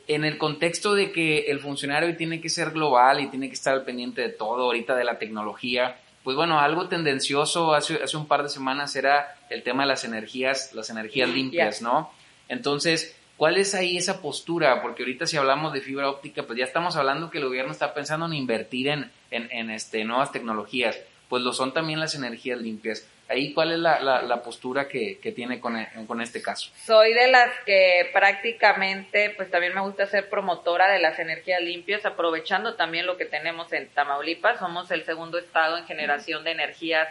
En 0.07 0.23
el 0.25 0.37
contexto 0.37 0.93
de 0.95 1.11
que 1.11 1.45
el 1.51 1.59
funcionario 1.59 2.15
tiene 2.17 2.41
que 2.41 2.49
ser 2.49 2.71
global 2.71 3.19
y 3.21 3.27
tiene 3.27 3.47
que 3.47 3.53
estar 3.55 3.73
al 3.73 3.83
pendiente 3.83 4.21
de 4.21 4.29
todo, 4.29 4.63
ahorita 4.65 4.95
de 4.95 5.03
la 5.03 5.17
tecnología, 5.19 5.97
pues 6.23 6.35
bueno, 6.35 6.59
algo 6.59 6.87
tendencioso 6.87 7.73
hace, 7.75 8.01
hace 8.03 8.17
un 8.17 8.27
par 8.27 8.41
de 8.43 8.49
semanas 8.49 8.95
era 8.95 9.35
el 9.51 9.61
tema 9.63 9.83
de 9.83 9.89
las 9.89 10.03
energías, 10.03 10.73
las 10.73 10.89
energías 10.89 11.29
limpias, 11.29 11.81
¿no? 11.83 12.11
Entonces, 12.49 13.15
¿cuál 13.37 13.57
es 13.57 13.73
ahí 13.75 13.97
esa 13.97 14.21
postura? 14.21 14.81
Porque 14.81 15.03
ahorita 15.03 15.25
si 15.27 15.37
hablamos 15.37 15.73
de 15.73 15.81
fibra 15.81 16.09
óptica, 16.09 16.43
pues 16.43 16.57
ya 16.57 16.65
estamos 16.65 16.95
hablando 16.95 17.29
que 17.31 17.39
el 17.39 17.45
gobierno 17.45 17.71
está 17.71 17.93
pensando 17.93 18.25
en 18.27 18.33
invertir 18.33 18.87
en, 18.89 19.11
en, 19.35 19.49
en, 19.51 19.69
este, 19.69 20.03
nuevas 20.03 20.31
tecnologías, 20.31 20.99
pues 21.29 21.43
lo 21.43 21.53
son 21.53 21.73
también 21.73 21.99
las 21.99 22.15
energías 22.15 22.59
limpias. 22.59 23.07
Ahí, 23.27 23.53
¿cuál 23.53 23.71
es 23.71 23.79
la, 23.79 23.99
la, 24.01 24.21
la 24.21 24.43
postura 24.43 24.87
que, 24.87 25.17
que 25.17 25.31
tiene 25.31 25.59
con, 25.59 25.75
con 26.05 26.21
este 26.21 26.43
caso? 26.43 26.69
Soy 26.85 27.11
de 27.13 27.27
las 27.27 27.49
que 27.65 28.11
prácticamente, 28.13 29.31
pues 29.31 29.49
también 29.49 29.73
me 29.73 29.81
gusta 29.81 30.05
ser 30.05 30.29
promotora 30.29 30.91
de 30.91 30.99
las 30.99 31.17
energías 31.17 31.59
limpias, 31.59 32.05
aprovechando 32.05 32.75
también 32.75 33.07
lo 33.07 33.17
que 33.17 33.25
tenemos 33.25 33.73
en 33.73 33.87
Tamaulipas. 33.89 34.59
Somos 34.59 34.91
el 34.91 35.05
segundo 35.05 35.39
estado 35.39 35.77
en 35.79 35.85
generación 35.85 36.43
de 36.43 36.51
energías 36.51 37.07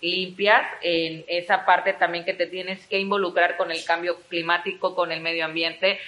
limpias. 0.00 0.64
En 0.82 1.24
esa 1.26 1.66
parte 1.66 1.94
también 1.94 2.24
que 2.24 2.34
te 2.34 2.46
tienes 2.46 2.86
que 2.86 3.00
involucrar 3.00 3.56
con 3.56 3.72
el 3.72 3.84
cambio 3.84 4.20
climático, 4.28 4.94
con 4.94 5.10
el 5.10 5.20
medio 5.20 5.44
ambiente. 5.44 5.98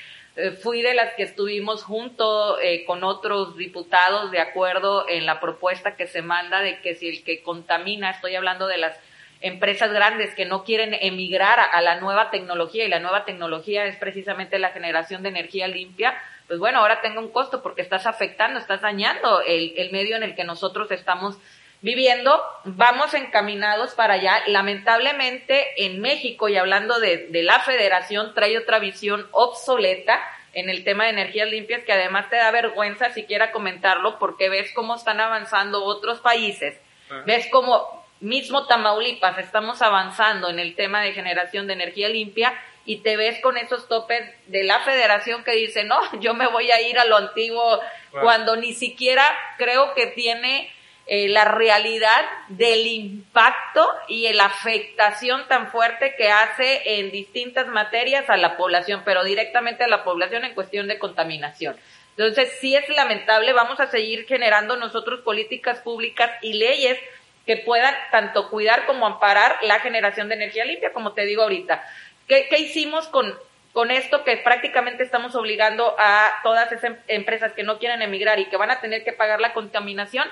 Eh, 0.40 0.53
fui 0.53 0.83
de 0.83 0.94
las 0.94 1.14
que 1.14 1.24
estuvimos 1.24 1.83
junto 1.83 2.61
eh, 2.61 2.85
con 2.85 3.03
otros 3.03 3.57
diputados 3.57 4.31
de 4.31 4.38
acuerdo 4.38 5.09
en 5.09 5.27
la 5.27 5.40
propuesta 5.40 5.96
que 5.96 6.07
se 6.07 6.22
manda 6.22 6.61
de 6.61 6.81
que 6.81 6.94
si 6.94 7.09
el 7.09 7.24
que 7.24 7.42
contamina, 7.42 8.11
estoy 8.11 8.37
hablando 8.37 8.68
de 8.68 8.79
las 8.79 8.96
empresas 9.40 9.92
grandes 9.92 10.37
que 10.37 10.44
no 10.44 10.62
quieren 10.62 10.96
emigrar 11.01 11.59
a, 11.59 11.64
a 11.64 11.83
la 11.83 11.98
nueva 11.98 12.31
tecnología 12.31 12.85
y 12.85 12.88
la 12.88 13.01
nueva 13.01 13.24
tecnología 13.24 13.87
es 13.87 13.96
precisamente 13.96 14.61
la 14.61 14.70
generación 14.70 15.24
de 15.24 15.31
energía 15.31 15.66
limpia, 15.66 16.14
pues 16.46 16.61
bueno, 16.61 16.79
ahora 16.79 17.01
tenga 17.01 17.18
un 17.18 17.33
costo 17.33 17.61
porque 17.61 17.83
estás 17.83 18.07
afectando, 18.07 18.61
estás 18.61 18.81
dañando 18.81 19.42
el, 19.42 19.74
el 19.77 19.90
medio 19.90 20.16
en 20.16 20.22
el 20.22 20.37
que 20.37 20.44
nosotros 20.44 20.88
estamos 20.92 21.37
viviendo, 21.81 22.43
vamos 22.64 23.14
encaminados 23.14 23.95
para 23.95 24.14
allá. 24.14 24.43
Lamentablemente 24.47 25.85
en 25.85 26.01
México, 26.01 26.49
y 26.49 26.57
hablando 26.57 26.99
de, 27.01 27.29
de 27.29 27.43
la 27.43 27.61
federación, 27.61 28.35
trae 28.35 28.59
otra 28.59 28.79
visión 28.79 29.29
obsoleta 29.33 30.21
en 30.55 30.71
el 30.71 30.83
tema 30.83 31.05
de 31.05 31.11
energías 31.11 31.49
limpias 31.51 31.83
que 31.85 31.93
además 31.93 32.31
te 32.31 32.37
da 32.37 32.51
vergüenza 32.51 33.11
siquiera 33.11 33.53
comentarlo 33.53 34.19
porque 34.19 34.49
ves 34.49 34.73
cómo 34.75 34.97
están 34.97 35.21
avanzando 35.21 35.85
otros 35.85 36.21
países, 36.21 36.75
Ajá. 37.11 37.23
ves 37.27 37.47
cómo 37.53 38.05
mismo 38.21 38.67
Tamaulipas 38.67 39.38
estamos 39.38 39.81
avanzando 39.83 40.49
en 40.51 40.59
el 40.59 40.75
tema 40.75 41.03
de 41.03 41.12
generación 41.12 41.67
de 41.69 41.75
energía 41.75 42.09
limpia 42.09 42.59
y 42.85 42.97
te 43.03 43.17
ves 43.17 43.38
con 43.41 43.57
esos 43.59 43.87
topes 43.87 44.23
de 44.47 44.64
la 44.64 44.81
federación 44.81 45.45
que 45.45 45.53
dice, 45.53 45.85
no, 45.85 46.01
yo 46.21 46.35
me 46.35 46.49
voy 46.49 46.71
a 46.73 46.81
ir 46.81 46.99
a 46.99 47.05
lo 47.05 47.17
antiguo 47.17 47.81
Claro. 48.11 48.25
cuando 48.25 48.57
ni 48.57 48.73
siquiera 48.73 49.23
creo 49.59 49.93
que 49.95 50.07
tiene 50.07 50.73
eh, 51.11 51.27
la 51.29 51.47
realidad 51.47 52.23
del 52.49 52.87
impacto 52.87 53.90
y 54.09 54.31
la 54.35 54.44
afectación 54.44 55.49
tan 55.49 55.71
fuerte 55.71 56.14
que 56.18 56.31
hace 56.31 57.01
en 57.01 57.11
distintas 57.11 57.66
materias 57.66 58.29
a 58.29 58.37
la 58.37 58.59
población, 58.59 59.01
pero 59.07 59.25
directamente 59.25 59.85
a 59.85 59.88
la 59.88 60.05
población 60.05 60.44
en 60.44 60.55
cuestión 60.55 60.87
de 60.87 60.99
contaminación. 60.99 61.77
Entonces, 62.11 62.53
sí 62.61 62.77
es 62.77 62.87
lamentable, 62.90 63.55
vamos 63.55 63.81
a 63.81 63.87
seguir 63.87 64.27
generando 64.27 64.77
nosotros 64.77 65.21
políticas 65.21 65.79
públicas 65.79 66.31
y 66.42 66.53
leyes 66.53 66.99
que 67.47 67.57
puedan 67.57 67.94
tanto 68.11 68.51
cuidar 68.51 68.85
como 68.85 69.07
amparar 69.07 69.57
la 69.62 69.81
generación 69.81 70.29
de 70.29 70.35
energía 70.35 70.66
limpia, 70.66 70.92
como 70.92 71.14
te 71.14 71.25
digo 71.25 71.42
ahorita. 71.42 71.83
¿Qué, 72.27 72.49
qué 72.51 72.59
hicimos 72.59 73.09
con, 73.09 73.35
con 73.73 73.90
esto 73.90 74.25
que 74.25 74.37
prácticamente 74.37 75.05
estamos 75.05 75.35
obligando 75.35 75.97
a 75.99 76.40
todas 76.42 76.71
esas 76.71 76.85
em- 76.85 76.99
empresas 77.09 77.53
que 77.55 77.62
no 77.62 77.79
quieren 77.79 78.03
emigrar 78.03 78.38
y 78.38 78.51
que 78.51 78.59
van 78.59 78.71
a 78.71 78.83
tener 78.83 79.05
que 79.05 79.14
pagar 79.14 79.40
la 79.40 79.55
contaminación? 79.55 80.29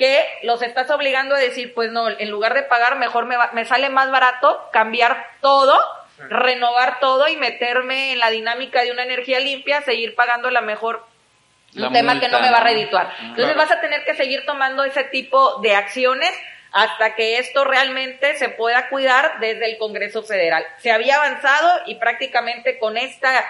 Que 0.00 0.26
los 0.42 0.60
estás 0.62 0.90
obligando 0.90 1.36
a 1.36 1.38
decir, 1.38 1.72
pues 1.74 1.92
no, 1.92 2.08
en 2.08 2.28
lugar 2.30 2.54
de 2.54 2.64
pagar, 2.64 2.96
mejor 2.96 3.26
me, 3.26 3.36
va- 3.36 3.50
me 3.52 3.64
sale 3.64 3.88
más 3.90 4.10
barato 4.10 4.68
cambiar 4.72 5.24
todo, 5.40 5.78
renovar 6.28 6.98
todo 6.98 7.28
y 7.28 7.36
meterme 7.36 8.12
en 8.12 8.18
la 8.18 8.30
dinámica 8.30 8.82
de 8.82 8.90
una 8.90 9.04
energía 9.04 9.38
limpia, 9.38 9.82
seguir 9.82 10.14
pagando 10.16 10.50
la 10.50 10.60
mejor 10.60 11.06
un 11.76 11.92
tema 11.92 12.18
que 12.18 12.28
no 12.28 12.40
me 12.40 12.50
va 12.50 12.58
a 12.58 12.64
redituar. 12.64 13.12
Entonces 13.20 13.44
claro. 13.54 13.58
vas 13.58 13.70
a 13.70 13.80
tener 13.80 14.04
que 14.04 14.14
seguir 14.14 14.44
tomando 14.44 14.82
ese 14.82 15.04
tipo 15.04 15.60
de 15.60 15.76
acciones 15.76 16.32
hasta 16.72 17.14
que 17.14 17.38
esto 17.38 17.64
realmente 17.64 18.34
se 18.36 18.48
pueda 18.48 18.88
cuidar 18.88 19.38
desde 19.40 19.70
el 19.70 19.78
Congreso 19.78 20.22
Federal. 20.24 20.64
Se 20.78 20.90
había 20.90 21.16
avanzado 21.16 21.80
y 21.86 21.94
prácticamente 21.96 22.78
con 22.78 22.96
esta 22.96 23.44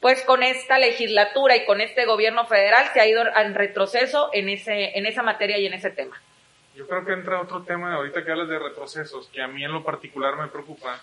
pues 0.00 0.22
con 0.22 0.42
esta 0.42 0.78
legislatura 0.78 1.56
y 1.56 1.64
con 1.64 1.80
este 1.80 2.04
gobierno 2.04 2.46
federal 2.46 2.86
se 2.92 3.00
ha 3.00 3.06
ido 3.06 3.22
en 3.36 3.54
retroceso 3.54 4.30
en 4.32 4.48
ese 4.48 4.98
en 4.98 5.06
esa 5.06 5.22
materia 5.22 5.58
y 5.58 5.66
en 5.66 5.74
ese 5.74 5.90
tema. 5.90 6.20
Yo 6.74 6.86
creo 6.86 7.04
que 7.06 7.12
entra 7.12 7.40
otro 7.40 7.62
tema, 7.62 7.94
ahorita 7.94 8.22
que 8.24 8.30
hablas 8.30 8.48
de 8.48 8.58
retrocesos, 8.58 9.28
que 9.28 9.40
a 9.40 9.48
mí 9.48 9.64
en 9.64 9.72
lo 9.72 9.82
particular 9.82 10.36
me 10.36 10.48
preocupa, 10.48 11.00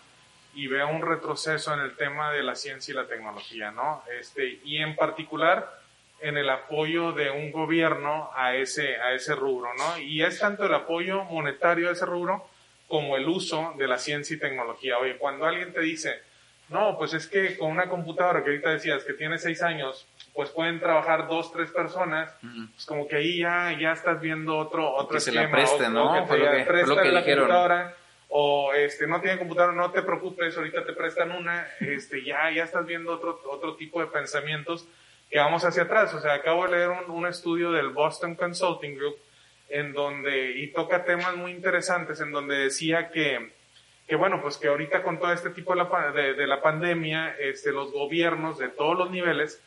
y 0.56 0.68
veo 0.68 0.88
un 0.88 1.02
retroceso 1.02 1.74
en 1.74 1.80
el 1.80 1.96
tema 1.96 2.32
de 2.32 2.44
la 2.44 2.56
ciencia 2.56 2.92
y 2.92 2.96
la 2.96 3.08
tecnología, 3.08 3.72
¿no? 3.72 4.04
Este, 4.20 4.60
y 4.64 4.78
en 4.78 4.96
particular 4.96 5.80
en 6.22 6.38
el 6.38 6.50
apoyo 6.50 7.12
de 7.12 7.32
un 7.32 7.52
gobierno 7.52 8.30
a 8.36 8.56
ese, 8.56 8.98
a 8.98 9.14
ese 9.14 9.36
rubro, 9.36 9.74
¿no? 9.74 9.98
Y 9.98 10.24
es 10.24 10.40
tanto 10.40 10.66
el 10.66 10.74
apoyo 10.74 11.24
monetario 11.24 11.90
a 11.90 11.94
ese 11.94 12.06
rubro 12.06 12.48
como 12.88 13.18
el 13.18 13.28
uso 13.28 13.74
de 13.78 13.88
la 13.88 13.98
ciencia 13.98 14.36
y 14.36 14.40
tecnología. 14.40 15.00
Oye, 15.00 15.18
cuando 15.18 15.46
alguien 15.46 15.74
te 15.74 15.82
dice, 15.82 16.22
no, 16.70 16.98
pues 16.98 17.14
es 17.14 17.28
que 17.28 17.58
con 17.58 17.70
una 17.72 17.88
computadora 17.90 18.44
que 18.44 18.50
ahorita 18.52 18.72
decías 18.72 19.04
que 19.04 19.14
tiene 19.14 19.38
seis 19.38 19.62
años, 19.62 20.08
pues 20.34 20.50
pueden 20.50 20.80
trabajar 20.80 21.28
dos, 21.28 21.52
tres 21.52 21.70
personas, 21.72 22.34
pues 22.74 22.86
como 22.86 23.08
que 23.08 23.18
ahí 23.18 23.40
ya, 23.40 23.78
ya 23.80 23.92
estás 23.92 24.20
viendo 24.20 24.58
otro, 24.58 24.92
otro 24.96 25.16
que 25.16 25.20
se 25.22 25.32
la 25.32 25.42
esquema, 25.44 25.58
preste, 25.58 25.90
¿no? 25.90 26.14
que 26.14 26.28
Fue 26.28 26.38
lo 26.40 26.46
que- 26.52 26.52
fue 26.52 26.58
lo 26.60 26.66
prestan 26.86 27.04
que 27.04 27.12
la 27.12 27.20
dijeron. 27.20 27.40
computadora, 27.46 27.96
o 28.30 28.74
este, 28.74 29.06
no 29.06 29.22
tiene 29.22 29.38
computadora, 29.38 29.74
no 29.74 29.92
te 29.92 30.02
preocupes, 30.02 30.58
ahorita 30.58 30.84
te 30.86 30.94
prestan 30.94 31.32
una, 31.32 31.68
este, 31.80 32.24
ya, 32.24 32.50
ya 32.52 32.64
estás 32.64 32.86
viendo 32.88 33.12
otro, 33.14 33.40
otro 33.52 33.76
tipo 33.76 34.00
de 34.00 34.08
pensamientos 34.08 34.88
que 35.30 35.38
vamos 35.38 35.64
hacia 35.66 35.84
atrás. 35.84 36.14
O 36.16 36.20
sea, 36.20 36.34
acabo 36.34 36.66
de 36.66 36.72
leer 36.78 36.90
un, 36.90 37.12
un 37.12 37.28
estudio 37.28 37.72
del 37.72 37.90
Boston 37.90 38.34
Consulting 38.36 38.96
Group, 38.96 39.18
en 39.70 39.94
donde, 39.94 40.52
y 40.58 40.68
toca 40.72 41.04
temas 41.06 41.36
muy 41.36 41.52
interesantes, 41.52 42.22
en 42.22 42.32
donde 42.32 42.56
decía 42.58 43.10
que, 43.12 43.52
que 44.08 44.16
bueno, 44.16 44.42
pues 44.42 44.58
que 44.58 44.68
ahorita 44.68 45.04
con 45.04 45.20
todo 45.20 45.32
este 45.32 45.50
tipo 45.52 45.76
de 45.76 45.84
la, 45.84 46.12
de, 46.12 46.48
la 46.48 46.62
pandemia, 46.62 47.36
este, 47.40 47.72
los 47.72 47.92
gobiernos 47.92 48.58
de 48.58 48.70
todos 48.70 48.98
los 48.98 49.12
niveles 49.12 49.62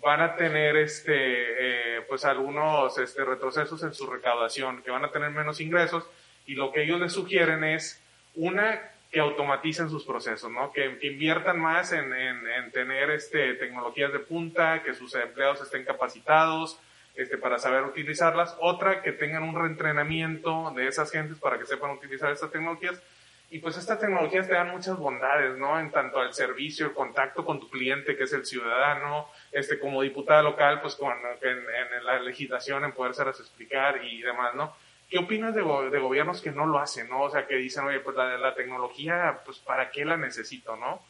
van 0.00 0.20
a 0.20 0.36
tener 0.36 0.76
este, 0.76 1.14
eh, 1.14 2.00
pues 2.08 2.24
algunos 2.24 2.98
este, 2.98 3.24
retrocesos 3.24 3.82
en 3.82 3.94
su 3.94 4.06
recaudación, 4.06 4.82
que 4.82 4.90
van 4.90 5.04
a 5.04 5.10
tener 5.10 5.30
menos 5.30 5.60
ingresos, 5.60 6.08
y 6.46 6.54
lo 6.54 6.72
que 6.72 6.82
ellos 6.82 7.00
les 7.00 7.12
sugieren 7.12 7.64
es 7.64 8.02
una 8.34 8.80
que 9.10 9.20
automaticen 9.20 9.88
sus 9.88 10.04
procesos, 10.04 10.50
¿no? 10.50 10.72
Que, 10.72 10.98
inviertan 11.02 11.58
más 11.58 11.92
en, 11.92 12.12
en, 12.12 12.72
tener 12.72 13.10
este, 13.10 13.54
tecnologías 13.54 14.12
de 14.12 14.18
punta, 14.18 14.82
que 14.82 14.94
sus 14.94 15.14
empleados 15.14 15.62
estén 15.62 15.84
capacitados 15.84 16.78
este, 17.14 17.38
para 17.38 17.58
saber 17.58 17.84
utilizarlas. 17.84 18.56
Otra, 18.60 19.02
que 19.02 19.12
tengan 19.12 19.42
un 19.42 19.54
reentrenamiento 19.54 20.72
de 20.76 20.88
esas 20.88 21.10
gentes 21.10 21.38
para 21.38 21.58
que 21.58 21.66
sepan 21.66 21.92
utilizar 21.92 22.30
estas 22.32 22.50
tecnologías. 22.50 23.00
Y 23.48 23.60
pues 23.60 23.76
estas 23.76 24.00
tecnologías 24.00 24.48
te 24.48 24.54
dan 24.54 24.70
muchas 24.70 24.96
bondades, 24.98 25.56
¿no? 25.56 25.78
En 25.78 25.90
tanto 25.92 26.18
al 26.18 26.34
servicio, 26.34 26.86
el 26.86 26.92
contacto 26.92 27.44
con 27.44 27.60
tu 27.60 27.70
cliente, 27.70 28.16
que 28.16 28.24
es 28.24 28.32
el 28.32 28.44
ciudadano, 28.44 29.28
este, 29.52 29.78
como 29.78 30.02
diputada 30.02 30.42
local, 30.42 30.80
pues 30.80 30.96
con, 30.96 31.12
en, 31.42 31.58
en 31.96 32.04
la 32.04 32.18
legislación, 32.20 32.84
en 32.84 32.92
poderse 32.92 33.22
explicar 33.22 34.04
y 34.04 34.20
demás, 34.20 34.54
¿no? 34.54 34.74
¿Qué 35.08 35.18
opinas 35.18 35.54
de, 35.54 35.60
de, 35.62 35.98
gobiernos 36.00 36.42
que 36.42 36.50
no 36.50 36.66
lo 36.66 36.80
hacen, 36.80 37.08
no? 37.08 37.22
O 37.22 37.30
sea, 37.30 37.46
que 37.46 37.54
dicen, 37.54 37.84
oye, 37.84 38.00
pues 38.00 38.16
la, 38.16 38.36
la 38.36 38.54
tecnología, 38.54 39.38
pues 39.44 39.58
¿para 39.58 39.90
qué 39.90 40.04
la 40.04 40.16
necesito, 40.16 40.74
no? 40.76 41.00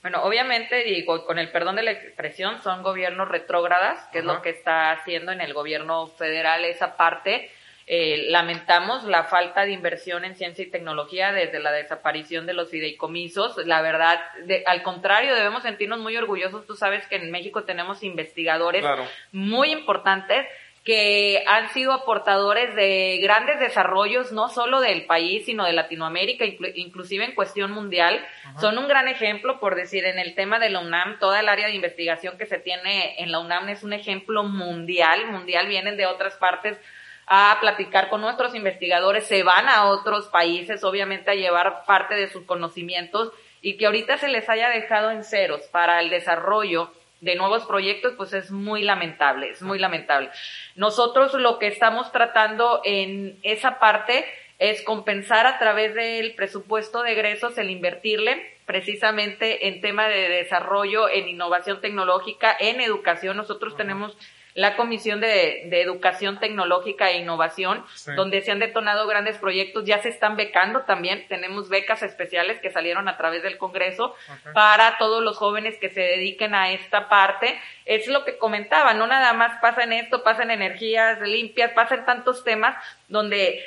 Bueno, 0.00 0.22
obviamente, 0.22 0.84
digo, 0.84 1.26
con 1.26 1.38
el 1.38 1.50
perdón 1.50 1.76
de 1.76 1.82
la 1.82 1.92
expresión, 1.92 2.62
son 2.62 2.82
gobiernos 2.82 3.28
retrógradas, 3.28 4.06
que 4.12 4.18
es 4.18 4.24
lo 4.24 4.42
que 4.42 4.50
está 4.50 4.92
haciendo 4.92 5.32
en 5.32 5.40
el 5.40 5.54
gobierno 5.54 6.06
federal 6.08 6.64
esa 6.64 6.96
parte. 6.96 7.50
Eh, 7.86 8.26
lamentamos 8.30 9.04
la 9.04 9.24
falta 9.24 9.66
de 9.66 9.72
inversión 9.72 10.24
en 10.24 10.36
ciencia 10.36 10.64
y 10.64 10.70
tecnología 10.70 11.32
desde 11.32 11.60
la 11.60 11.70
desaparición 11.70 12.46
de 12.46 12.54
los 12.54 12.70
fideicomisos. 12.70 13.58
La 13.66 13.82
verdad, 13.82 14.20
al 14.66 14.82
contrario, 14.82 15.34
debemos 15.34 15.64
sentirnos 15.64 15.98
muy 15.98 16.16
orgullosos. 16.16 16.66
Tú 16.66 16.76
sabes 16.76 17.06
que 17.08 17.16
en 17.16 17.30
México 17.30 17.64
tenemos 17.64 18.02
investigadores 18.02 18.84
muy 19.32 19.70
importantes 19.70 20.46
que 20.84 21.42
han 21.46 21.70
sido 21.70 21.92
aportadores 21.92 22.74
de 22.74 23.18
grandes 23.22 23.58
desarrollos, 23.58 24.32
no 24.32 24.50
solo 24.50 24.80
del 24.80 25.06
país, 25.06 25.46
sino 25.46 25.64
de 25.64 25.72
Latinoamérica, 25.72 26.44
inclusive 26.74 27.24
en 27.24 27.34
cuestión 27.34 27.72
mundial. 27.72 28.24
Son 28.60 28.76
un 28.76 28.86
gran 28.86 29.08
ejemplo, 29.08 29.58
por 29.60 29.76
decir, 29.76 30.04
en 30.04 30.18
el 30.18 30.34
tema 30.34 30.58
de 30.58 30.68
la 30.68 30.80
UNAM, 30.80 31.18
toda 31.18 31.40
el 31.40 31.48
área 31.48 31.68
de 31.68 31.74
investigación 31.74 32.36
que 32.36 32.44
se 32.44 32.58
tiene 32.58 33.14
en 33.18 33.32
la 33.32 33.38
UNAM 33.38 33.70
es 33.70 33.82
un 33.82 33.94
ejemplo 33.94 34.44
mundial, 34.44 35.26
mundial, 35.30 35.68
vienen 35.68 35.96
de 35.96 36.04
otras 36.04 36.34
partes 36.36 36.78
a 37.26 37.56
platicar 37.60 38.08
con 38.08 38.20
nuestros 38.20 38.54
investigadores, 38.54 39.26
se 39.26 39.42
van 39.42 39.68
a 39.68 39.86
otros 39.86 40.28
países, 40.28 40.84
obviamente, 40.84 41.30
a 41.30 41.34
llevar 41.34 41.84
parte 41.86 42.14
de 42.14 42.28
sus 42.28 42.44
conocimientos 42.44 43.32
y 43.62 43.76
que 43.76 43.86
ahorita 43.86 44.18
se 44.18 44.28
les 44.28 44.48
haya 44.48 44.68
dejado 44.68 45.10
en 45.10 45.24
ceros 45.24 45.62
para 45.72 46.00
el 46.00 46.10
desarrollo 46.10 46.90
de 47.20 47.36
nuevos 47.36 47.64
proyectos, 47.64 48.12
pues 48.16 48.34
es 48.34 48.50
muy 48.50 48.82
lamentable, 48.82 49.48
es 49.48 49.62
muy 49.62 49.78
lamentable. 49.78 50.30
Nosotros 50.76 51.32
lo 51.34 51.58
que 51.58 51.68
estamos 51.68 52.12
tratando 52.12 52.82
en 52.84 53.38
esa 53.42 53.78
parte 53.78 54.26
es 54.58 54.82
compensar 54.82 55.46
a 55.46 55.58
través 55.58 55.94
del 55.94 56.34
presupuesto 56.34 57.02
de 57.02 57.12
egresos 57.12 57.56
el 57.58 57.70
invertirle 57.70 58.54
precisamente 58.66 59.68
en 59.68 59.80
tema 59.80 60.08
de 60.08 60.28
desarrollo, 60.28 61.08
en 61.08 61.28
innovación 61.28 61.80
tecnológica, 61.80 62.54
en 62.58 62.80
educación. 62.80 63.36
Nosotros 63.36 63.76
tenemos 63.76 64.16
la 64.54 64.76
Comisión 64.76 65.20
de, 65.20 65.68
Educación 65.80 66.38
Tecnológica 66.38 67.10
e 67.10 67.18
Innovación, 67.18 67.84
donde 68.14 68.40
se 68.42 68.52
han 68.52 68.60
detonado 68.60 69.06
grandes 69.06 69.36
proyectos, 69.38 69.84
ya 69.84 70.00
se 70.00 70.08
están 70.08 70.36
becando 70.36 70.82
también, 70.82 71.26
tenemos 71.28 71.68
becas 71.68 72.02
especiales 72.02 72.60
que 72.60 72.70
salieron 72.70 73.08
a 73.08 73.16
través 73.16 73.42
del 73.42 73.58
Congreso 73.58 74.14
para 74.52 74.96
todos 74.98 75.22
los 75.22 75.36
jóvenes 75.36 75.76
que 75.78 75.90
se 75.90 76.00
dediquen 76.00 76.54
a 76.54 76.70
esta 76.70 77.08
parte. 77.08 77.60
Es 77.84 78.06
lo 78.06 78.24
que 78.24 78.38
comentaba, 78.38 78.94
no 78.94 79.08
nada 79.08 79.32
más 79.32 79.60
pasa 79.60 79.82
en 79.82 79.92
esto, 79.92 80.22
pasa 80.22 80.44
en 80.44 80.52
energías 80.52 81.20
limpias, 81.20 81.72
pasa 81.72 81.96
en 81.96 82.04
tantos 82.04 82.44
temas 82.44 82.76
donde 83.08 83.60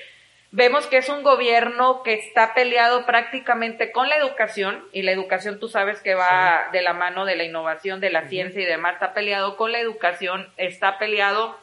Vemos 0.51 0.87
que 0.87 0.97
es 0.97 1.09
un 1.09 1.23
gobierno 1.23 2.03
que 2.03 2.13
está 2.13 2.53
peleado 2.53 3.05
prácticamente 3.05 3.91
con 3.91 4.07
la 4.07 4.15
educación, 4.15 4.83
y 4.93 5.01
la 5.01 5.11
educación 5.11 5.59
tú 5.59 5.67
sabes 5.67 6.01
que 6.01 6.15
va 6.15 6.69
de 6.71 6.81
la 6.81 6.93
mano 6.93 7.25
de 7.25 7.35
la 7.35 7.43
innovación, 7.43 7.99
de 7.99 8.09
la 8.09 8.27
ciencia 8.27 8.61
y 8.61 8.65
demás, 8.65 8.93
está 8.93 9.13
peleado 9.13 9.57
con 9.57 9.71
la 9.71 9.79
educación, 9.79 10.49
está 10.55 10.97
peleado 10.97 11.57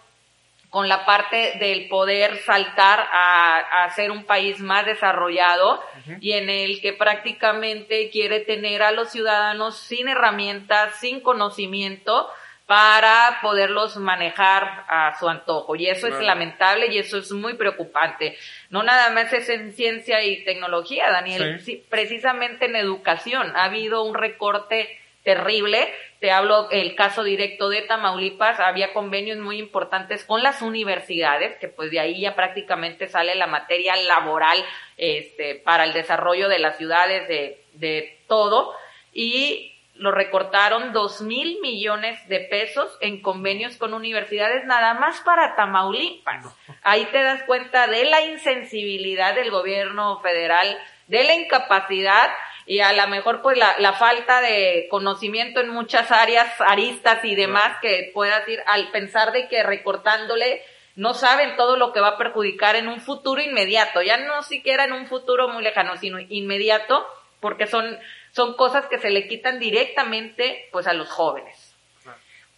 con 0.69 0.89
la 0.89 1.07
parte 1.07 1.55
del 1.61 1.89
poder 1.89 2.37
saltar 2.39 3.07
a, 3.13 3.85
a 3.85 3.91
ser 3.91 4.11
un 4.11 4.25
país 4.25 4.59
más 4.59 4.85
desarrollado 4.85 5.81
y 6.21 6.33
en 6.33 6.51
el 6.51 6.81
que 6.81 6.93
prácticamente 6.93 8.11
quiere 8.11 8.41
tener 8.41 8.83
a 8.83 8.91
los 8.91 9.13
ciudadanos 9.13 9.79
sin 9.79 10.09
herramientas, 10.09 10.97
sin 10.99 11.21
conocimiento, 11.21 12.29
para 12.67 13.41
poderlos 13.43 13.97
manejar 13.97 14.87
a 14.89 15.17
su 15.19 15.29
antojo. 15.29 15.77
Y 15.77 15.89
eso 15.89 16.07
es 16.07 16.19
lamentable 16.21 16.87
y 16.87 16.99
eso 16.99 17.19
es 17.19 17.31
muy 17.33 17.55
preocupante. 17.55 18.39
No 18.71 18.83
nada 18.83 19.11
más 19.11 19.33
es 19.35 19.49
en 19.51 19.73
ciencia 19.73 20.23
y 20.23 20.45
tecnología, 20.45 21.11
Daniel, 21.11 21.61
precisamente 21.91 22.65
en 22.65 22.77
educación. 22.77 23.53
Ha 23.55 23.65
habido 23.65 24.03
un 24.03 24.15
recorte 24.15 24.99
terrible. 25.25 25.93
Te 26.21 26.31
hablo 26.31 26.71
el 26.71 26.95
caso 26.95 27.23
directo 27.23 27.69
de 27.69 27.83
Tamaulipas, 27.83 28.61
había 28.61 28.95
convenios 28.95 29.39
muy 29.39 29.59
importantes 29.59 30.25
con 30.25 30.43
las 30.43 30.63
universidades, 30.63 31.57
que 31.59 31.69
pues 31.69 31.91
de 31.91 32.01
ahí 32.01 32.21
ya 32.21 32.35
prácticamente 32.35 33.09
sale 33.09 33.35
la 33.35 33.47
materia 33.47 33.95
laboral 33.97 34.65
este, 34.97 35.57
para 35.57 35.85
el 35.85 35.93
desarrollo 35.93 36.49
de 36.49 36.59
las 36.61 36.79
ciudades, 36.79 37.29
de, 37.29 37.63
de 37.75 38.19
todo. 38.27 38.73
Y 39.13 39.74
lo 39.95 40.11
recortaron 40.11 40.93
dos 40.93 41.21
mil 41.21 41.61
millones 41.61 42.27
de 42.29 42.41
pesos 42.41 42.91
en 43.01 43.23
convenios 43.23 43.77
con 43.77 43.95
universidades 43.95 44.65
nada 44.65 44.95
más 44.95 45.21
para 45.21 45.55
Tamaulipas. 45.55 46.47
Ahí 46.83 47.05
te 47.07 47.23
das 47.23 47.43
cuenta 47.45 47.87
de 47.87 48.05
la 48.05 48.21
insensibilidad 48.23 49.35
del 49.35 49.51
gobierno 49.51 50.21
federal, 50.21 50.77
de 51.07 51.25
la 51.25 51.35
incapacidad 51.35 52.31
y 52.67 52.81
a 52.81 52.93
lo 52.93 53.07
mejor 53.09 53.43
pues 53.43 53.57
la, 53.57 53.77
la 53.79 53.93
falta 53.93 54.41
de 54.41 54.89
conocimiento 54.91 55.61
en 55.61 55.69
muchas 55.69 56.11
áreas, 56.11 56.61
aristas 56.61 57.25
y 57.25 57.35
demás 57.35 57.79
que 57.81 58.11
puedas 58.13 58.49
ir 58.49 58.61
al 58.67 58.91
pensar 58.91 59.33
de 59.33 59.49
que 59.49 59.63
recortándole 59.63 60.63
no 60.97 61.15
saben 61.15 61.57
todo 61.57 61.77
lo 61.77 61.93
que 61.93 62.01
va 62.01 62.09
a 62.11 62.19
perjudicar 62.19 62.77
en 62.77 62.89
un 62.89 63.01
futuro 63.01 63.41
inmediato, 63.41 64.01
ya 64.03 64.17
no 64.17 64.43
siquiera 64.43 64.85
en 64.85 64.93
un 64.93 65.07
futuro 65.07 65.49
muy 65.49 65.63
lejano, 65.63 65.97
sino 65.97 66.21
inmediato, 66.21 67.05
porque 67.41 67.67
son 67.67 67.99
son 68.35 68.55
cosas 68.55 68.87
que 68.87 68.99
se 68.99 69.11
le 69.11 69.29
quitan 69.29 69.59
directamente 69.59 70.67
pues 70.73 70.87
a 70.87 70.93
los 70.93 71.09
jóvenes. 71.09 71.75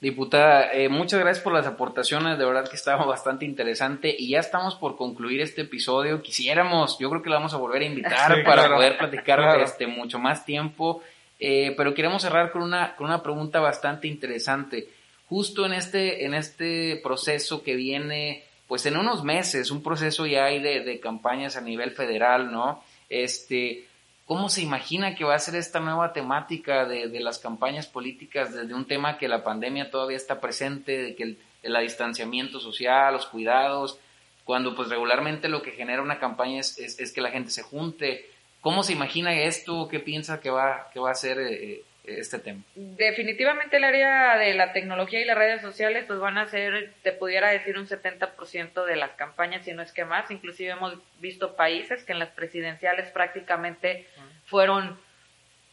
Diputada, 0.00 0.72
eh, 0.72 0.88
muchas 0.88 1.20
gracias 1.20 1.42
por 1.42 1.54
las 1.54 1.66
aportaciones, 1.66 2.38
de 2.38 2.44
verdad 2.44 2.68
que 2.68 2.76
estaba 2.76 3.04
bastante 3.06 3.44
interesante 3.44 4.14
y 4.16 4.30
ya 4.30 4.40
estamos 4.40 4.74
por 4.74 4.96
concluir 4.96 5.40
este 5.40 5.62
episodio. 5.62 6.22
Quisiéramos, 6.22 6.98
yo 6.98 7.10
creo 7.10 7.22
que 7.22 7.30
lo 7.30 7.36
vamos 7.36 7.54
a 7.54 7.58
volver 7.58 7.82
a 7.82 7.86
invitar 7.86 8.42
para 8.44 8.68
poder 8.68 8.96
platicar 8.98 9.60
este 9.60 9.86
mucho 9.86 10.18
más 10.18 10.44
tiempo, 10.44 11.02
eh, 11.38 11.74
pero 11.76 11.94
queremos 11.94 12.22
cerrar 12.22 12.52
con 12.52 12.62
una 12.62 12.96
con 12.96 13.06
una 13.06 13.22
pregunta 13.22 13.60
bastante 13.60 14.08
interesante. 14.08 14.88
Justo 15.28 15.66
en 15.66 15.74
este 15.74 16.24
en 16.24 16.34
este 16.34 17.00
proceso 17.02 17.62
que 17.62 17.74
viene, 17.74 18.44
pues 18.66 18.86
en 18.86 18.96
unos 18.96 19.24
meses, 19.24 19.70
un 19.70 19.82
proceso 19.82 20.26
ya 20.26 20.46
hay 20.46 20.60
de, 20.60 20.80
de 20.80 21.00
campañas 21.00 21.56
a 21.56 21.60
nivel 21.60 21.90
federal, 21.90 22.50
¿no? 22.50 22.82
Este, 23.08 23.86
¿Cómo 24.26 24.48
se 24.48 24.60
imagina 24.60 25.14
que 25.14 25.24
va 25.24 25.36
a 25.36 25.38
ser 25.38 25.54
esta 25.54 25.78
nueva 25.78 26.12
temática 26.12 26.84
de, 26.84 27.20
las 27.20 27.38
campañas 27.38 27.86
políticas 27.86 28.52
desde 28.52 28.74
un 28.74 28.84
tema 28.84 29.18
que 29.18 29.28
la 29.28 29.44
pandemia 29.44 29.88
todavía 29.88 30.16
está 30.16 30.40
presente, 30.40 30.98
de 30.98 31.14
que 31.14 31.22
el, 31.62 31.80
distanciamiento 31.80 32.58
social, 32.58 33.14
los 33.14 33.26
cuidados, 33.26 34.00
cuando 34.44 34.74
pues 34.74 34.88
regularmente 34.88 35.48
lo 35.48 35.62
que 35.62 35.70
genera 35.70 36.02
una 36.02 36.18
campaña 36.18 36.58
es, 36.58 36.76
es, 36.78 37.12
que 37.12 37.20
la 37.20 37.30
gente 37.30 37.50
se 37.50 37.62
junte? 37.62 38.28
¿Cómo 38.60 38.82
se 38.82 38.94
imagina 38.94 39.32
esto? 39.32 39.86
¿Qué 39.88 40.00
piensa 40.00 40.40
que 40.40 40.50
va, 40.50 40.90
que 40.92 40.98
va 40.98 41.12
a 41.12 41.14
ser 41.14 41.38
eh, 41.38 41.84
este 42.06 42.38
tema? 42.38 42.62
Definitivamente 42.74 43.76
el 43.76 43.84
área 43.84 44.36
de 44.38 44.54
la 44.54 44.72
tecnología 44.72 45.20
y 45.20 45.24
las 45.24 45.36
redes 45.36 45.62
sociales 45.62 46.04
pues 46.06 46.18
van 46.18 46.38
a 46.38 46.46
ser, 46.46 46.92
te 47.02 47.12
pudiera 47.12 47.50
decir, 47.50 47.78
un 47.78 47.86
70% 47.86 48.84
de 48.84 48.96
las 48.96 49.10
campañas, 49.12 49.64
si 49.64 49.72
no 49.72 49.82
es 49.82 49.92
que 49.92 50.04
más. 50.04 50.30
Inclusive 50.30 50.70
hemos 50.70 50.94
visto 51.20 51.56
países 51.56 52.04
que 52.04 52.12
en 52.12 52.18
las 52.18 52.30
presidenciales 52.30 53.10
prácticamente 53.10 54.06
fueron 54.46 54.98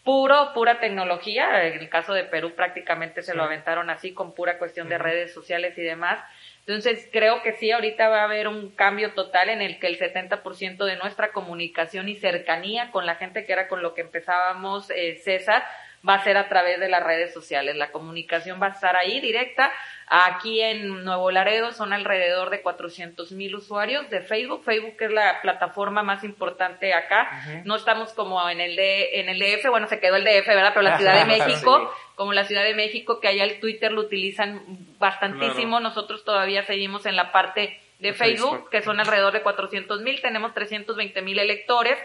puro, 0.04 0.52
pura 0.54 0.80
tecnología. 0.80 1.66
En 1.68 1.80
el 1.80 1.90
caso 1.90 2.14
de 2.14 2.24
Perú 2.24 2.54
prácticamente 2.56 3.22
se 3.22 3.34
lo 3.34 3.44
aventaron 3.44 3.90
así 3.90 4.14
con 4.14 4.34
pura 4.34 4.58
cuestión 4.58 4.90
de 4.90 4.98
redes 4.98 5.34
sociales 5.34 5.78
y 5.78 5.82
demás. 5.82 6.20
Entonces 6.66 7.10
creo 7.12 7.42
que 7.42 7.54
sí, 7.54 7.72
ahorita 7.72 8.08
va 8.08 8.22
a 8.22 8.24
haber 8.24 8.48
un 8.48 8.70
cambio 8.70 9.14
total 9.14 9.50
en 9.50 9.62
el 9.62 9.80
que 9.80 9.88
el 9.88 10.00
70% 10.00 10.86
de 10.86 10.96
nuestra 10.96 11.32
comunicación 11.34 12.08
y 12.08 12.16
cercanía 12.16 12.90
con 12.92 13.06
la 13.06 13.16
gente 13.16 13.46
que 13.46 13.52
era 13.52 13.68
con 13.68 13.82
lo 13.82 13.94
que 13.94 14.02
empezábamos, 14.02 14.90
eh, 14.92 15.20
César, 15.24 15.64
va 16.08 16.16
a 16.16 16.24
ser 16.24 16.38
a 16.38 16.50
través 16.50 16.80
de 16.80 16.90
las 16.90 17.02
redes 17.04 17.34
sociales. 17.34 17.76
La 17.76 17.92
comunicación 17.92 18.62
va 18.62 18.68
a 18.68 18.72
estar 18.72 18.96
ahí 18.96 19.22
directa. 19.22 19.72
Aquí 20.08 20.62
en 20.62 21.04
Nuevo 21.06 21.32
Laredo 21.32 21.72
son 21.72 21.94
alrededor 21.94 22.50
de 22.50 22.62
400 22.62 23.32
mil 23.32 23.56
usuarios 23.56 24.10
de 24.10 24.22
Facebook. 24.22 24.64
Facebook 24.66 24.98
es 25.00 25.12
la 25.12 25.42
plataforma 25.42 26.04
más 26.04 26.24
importante 26.24 26.94
acá. 26.94 27.64
No 27.64 27.78
estamos 27.78 28.12
como 28.14 28.50
en 28.50 28.60
el, 28.60 28.76
de, 28.76 29.22
en 29.22 29.30
el 29.30 29.40
DF, 29.40 29.70
bueno, 29.70 29.88
se 29.88 30.00
quedó 30.00 30.18
el 30.18 30.26
DF, 30.26 30.48
¿verdad? 30.48 30.72
Pero 30.74 30.82
la 30.82 30.98
Ciudad 30.98 31.26
de 31.26 31.26
México, 31.40 31.94
como 32.16 32.34
la 32.34 32.44
Ciudad 32.44 32.64
de 32.64 32.76
México, 32.76 33.22
que 33.22 33.30
allá 33.30 33.46
el 33.46 33.60
Twitter 33.62 33.92
lo 33.92 34.02
utilizan 34.02 34.62
bastantísimo. 35.00 35.80
Nosotros 35.80 36.26
todavía 36.26 36.64
seguimos 36.64 37.06
en 37.06 37.16
la 37.16 37.32
parte 37.32 37.80
de 38.00 38.14
Facebook, 38.14 38.70
que 38.70 38.82
son 38.82 39.00
alrededor 39.00 39.32
de 39.32 39.42
400 39.42 40.02
mil. 40.02 40.22
Tenemos 40.22 40.54
320 40.54 41.22
mil 41.22 41.40
electores 41.40 41.98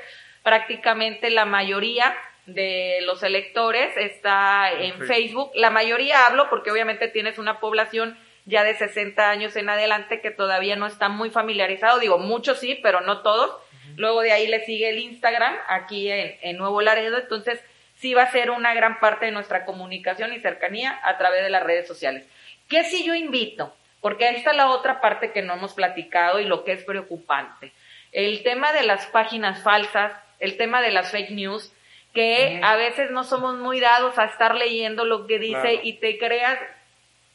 prácticamente 0.45 1.31
la 1.31 1.45
mayoría 1.45 2.15
de 2.49 3.01
los 3.03 3.23
electores 3.23 3.95
está 3.97 4.73
en 4.73 4.99
Facebook. 5.07 5.51
La 5.55 5.71
mayoría 5.71 6.27
hablo 6.27 6.49
porque 6.49 6.71
obviamente 6.71 7.09
tienes 7.09 7.39
una 7.39 7.61
población 7.61 8.19
ya 8.47 8.65
de 8.65 8.75
60 8.75 9.29
años 9.29 9.55
en 9.57 9.69
adelante 9.69 10.23
que 10.23 10.31
todavía 10.31 10.75
no 10.75 10.87
está 10.87 11.11
muy 11.11 11.29
familiarizado. 11.29 11.99
Digo, 11.99 12.19
muchos 12.19 12.59
sí, 12.59 12.79
pero 12.83 13.03
no 13.03 13.21
todos. 13.21 13.55
Luego 13.97 14.23
de 14.23 14.33
ahí 14.33 14.47
le 14.47 14.65
sigue 14.65 14.89
el 14.89 14.99
Instagram 14.99 15.55
aquí 15.69 16.09
en, 16.11 16.57
Nuevo 16.57 16.81
Laredo. 16.81 17.19
Entonces, 17.19 17.63
sí 17.97 18.15
va 18.15 18.23
a 18.23 18.33
ser 18.33 18.51
una 18.51 18.73
gran 18.73 18.99
parte 18.99 19.27
de 19.27 19.33
nuestra 19.33 19.67
comunicación 19.67 20.33
y 20.33 20.41
cercanía 20.41 20.99
a 21.05 21.19
través 21.19 21.43
de 21.43 21.51
las 21.51 21.63
redes 21.63 21.87
sociales. 21.87 22.25
¿Qué 22.69 22.85
si 22.85 23.05
yo 23.05 23.15
invito? 23.15 23.75
Porque 24.01 24.27
ahí 24.27 24.37
está 24.37 24.55
la 24.55 24.71
otra 24.71 25.03
parte 25.03 25.33
que 25.33 25.43
no 25.43 25.55
hemos 25.55 25.75
platicado 25.75 26.41
y 26.41 26.45
lo 26.45 26.65
que 26.65 26.73
es 26.73 26.85
preocupante. 26.85 27.73
El 28.13 28.43
tema 28.43 28.73
de 28.73 28.85
las 28.85 29.05
páginas 29.07 29.63
falsas, 29.63 30.13
el 30.39 30.57
tema 30.57 30.81
de 30.81 30.93
las 30.93 31.11
fake 31.11 31.31
news, 31.31 31.75
que 32.15 32.61
a 32.63 32.77
veces 32.77 33.11
no 33.11 33.25
somos 33.25 33.57
muy 33.57 33.81
dados 33.81 34.19
a 34.19 34.25
estar 34.25 34.55
leyendo 34.55 35.05
lo 35.05 35.27
que 35.27 35.39
dice 35.39 35.81
y 35.83 35.95
te 35.95 36.19
creas, 36.19 36.59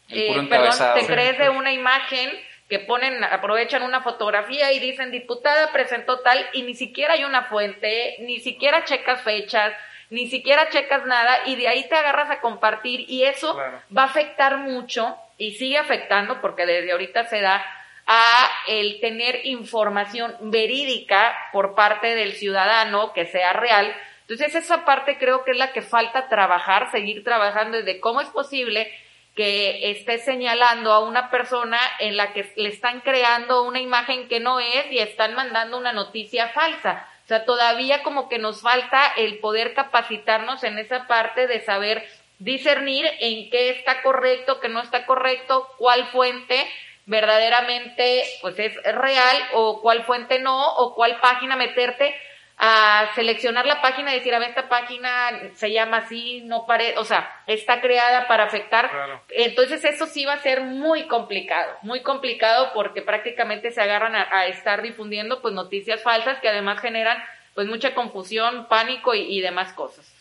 eh, 0.09 0.45
perdón, 0.49 0.77
te 0.95 1.05
crees 1.05 1.37
de 1.37 1.49
una 1.49 1.71
imagen 1.71 2.29
que 2.69 2.79
ponen, 2.79 3.23
aprovechan 3.23 3.83
una 3.83 4.01
fotografía 4.01 4.71
y 4.71 4.79
dicen 4.79 5.11
diputada 5.11 5.71
presentó 5.71 6.19
tal 6.21 6.43
y 6.53 6.63
ni 6.63 6.73
siquiera 6.73 7.13
hay 7.13 7.23
una 7.23 7.43
fuente, 7.43 8.15
ni 8.19 8.39
siquiera 8.39 8.83
checas 8.83 9.21
fechas, 9.21 9.73
ni 10.09 10.27
siquiera 10.29 10.69
checas 10.69 11.05
nada 11.05 11.39
y 11.45 11.55
de 11.55 11.67
ahí 11.67 11.87
te 11.87 11.95
agarras 11.95 12.29
a 12.29 12.41
compartir 12.41 13.05
y 13.07 13.23
eso 13.23 13.57
va 13.95 14.03
a 14.03 14.05
afectar 14.05 14.57
mucho 14.57 15.15
y 15.37 15.55
sigue 15.55 15.77
afectando 15.77 16.41
porque 16.41 16.65
desde 16.65 16.91
ahorita 16.91 17.25
se 17.25 17.41
da 17.41 17.65
a 18.05 18.49
el 18.67 18.99
tener 18.99 19.45
información 19.45 20.35
verídica 20.41 21.35
por 21.51 21.75
parte 21.75 22.15
del 22.15 22.33
ciudadano 22.33 23.13
que 23.13 23.25
sea 23.25 23.53
real. 23.53 23.93
Entonces 24.27 24.55
esa 24.55 24.85
parte 24.85 25.17
creo 25.17 25.43
que 25.43 25.51
es 25.51 25.57
la 25.57 25.73
que 25.73 25.81
falta 25.81 26.29
trabajar, 26.29 26.91
seguir 26.91 27.23
trabajando 27.23 27.81
de 27.81 27.99
cómo 27.99 28.21
es 28.21 28.29
posible 28.29 28.91
que 29.35 29.91
esté 29.91 30.19
señalando 30.19 30.91
a 30.91 30.99
una 30.99 31.29
persona 31.29 31.79
en 31.99 32.17
la 32.17 32.33
que 32.33 32.51
le 32.55 32.69
están 32.69 33.01
creando 33.01 33.63
una 33.63 33.79
imagen 33.79 34.27
que 34.27 34.39
no 34.39 34.59
es 34.59 34.91
y 34.91 34.99
están 34.99 35.33
mandando 35.33 35.77
una 35.77 35.91
noticia 35.91 36.49
falsa. 36.49 37.07
O 37.25 37.27
sea, 37.27 37.45
todavía 37.45 38.03
como 38.03 38.29
que 38.29 38.37
nos 38.37 38.61
falta 38.61 39.13
el 39.17 39.39
poder 39.39 39.73
capacitarnos 39.73 40.63
en 40.63 40.77
esa 40.77 41.07
parte 41.07 41.47
de 41.47 41.61
saber 41.61 42.05
discernir 42.39 43.05
en 43.19 43.49
qué 43.49 43.69
está 43.71 44.01
correcto, 44.03 44.59
qué 44.59 44.69
no 44.69 44.81
está 44.81 45.05
correcto, 45.05 45.67
cuál 45.77 46.05
fuente 46.07 46.67
verdaderamente 47.05 48.23
pues 48.41 48.57
es 48.59 48.75
real 48.83 49.37
o 49.53 49.81
cuál 49.81 50.03
fuente 50.03 50.39
no 50.39 50.75
o 50.75 50.95
cuál 50.95 51.19
página 51.19 51.55
meterte 51.55 52.15
a 52.57 53.09
seleccionar 53.15 53.65
la 53.65 53.81
página 53.81 54.11
y 54.11 54.19
decir, 54.19 54.33
a 54.33 54.39
ver, 54.39 54.49
esta 54.49 54.69
página 54.69 55.11
se 55.55 55.71
llama 55.71 55.97
así, 55.97 56.41
no 56.45 56.65
parece, 56.65 56.97
o 56.97 57.03
sea, 57.03 57.29
está 57.47 57.81
creada 57.81 58.27
para 58.27 58.43
afectar. 58.43 58.89
Entonces 59.29 59.83
eso 59.83 60.05
sí 60.05 60.25
va 60.25 60.33
a 60.33 60.39
ser 60.39 60.61
muy 60.61 61.07
complicado, 61.07 61.77
muy 61.81 62.01
complicado 62.01 62.71
porque 62.73 63.01
prácticamente 63.01 63.71
se 63.71 63.81
agarran 63.81 64.15
a, 64.15 64.47
estar 64.47 64.81
difundiendo 64.81 65.41
pues 65.41 65.53
noticias 65.53 66.01
falsas 66.03 66.39
que 66.39 66.49
además 66.49 66.79
generan 66.79 67.17
pues 67.55 67.67
mucha 67.67 67.93
confusión, 67.93 68.67
pánico 68.67 69.13
y, 69.13 69.41
demás 69.41 69.73
cosas. 69.73 70.11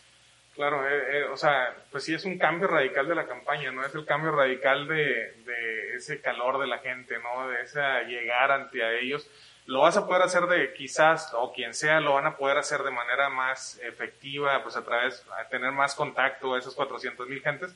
Claro, 0.53 0.87
eh, 0.87 1.19
eh, 1.19 1.23
o 1.23 1.37
sea, 1.37 1.73
pues 1.91 2.03
sí 2.03 2.13
es 2.13 2.25
un 2.25 2.37
cambio 2.37 2.67
radical 2.67 3.07
de 3.07 3.15
la 3.15 3.25
campaña, 3.25 3.71
¿no? 3.71 3.83
Es 3.83 3.95
el 3.95 4.05
cambio 4.05 4.31
radical 4.31 4.87
de, 4.87 5.33
de 5.45 5.95
ese 5.95 6.21
calor 6.21 6.59
de 6.59 6.67
la 6.67 6.77
gente, 6.77 7.15
¿no? 7.17 7.47
De 7.49 7.61
esa 7.61 8.03
llegar 8.03 8.51
ante 8.51 8.83
a 8.83 8.91
ellos 8.93 9.27
lo 9.65 9.81
vas 9.81 9.95
a 9.97 10.05
poder 10.05 10.23
hacer 10.23 10.43
de 10.47 10.73
quizás, 10.73 11.33
o 11.33 11.53
quien 11.53 11.73
sea, 11.73 11.99
lo 12.01 12.13
van 12.13 12.25
a 12.25 12.37
poder 12.37 12.57
hacer 12.57 12.83
de 12.83 12.91
manera 12.91 13.29
más 13.29 13.79
efectiva, 13.83 14.61
pues 14.61 14.75
a 14.75 14.83
través, 14.83 15.25
a 15.39 15.47
tener 15.47 15.71
más 15.71 15.95
contacto 15.95 16.53
a 16.53 16.59
esos 16.59 16.75
400 16.75 17.27
mil 17.27 17.41
gentes, 17.41 17.73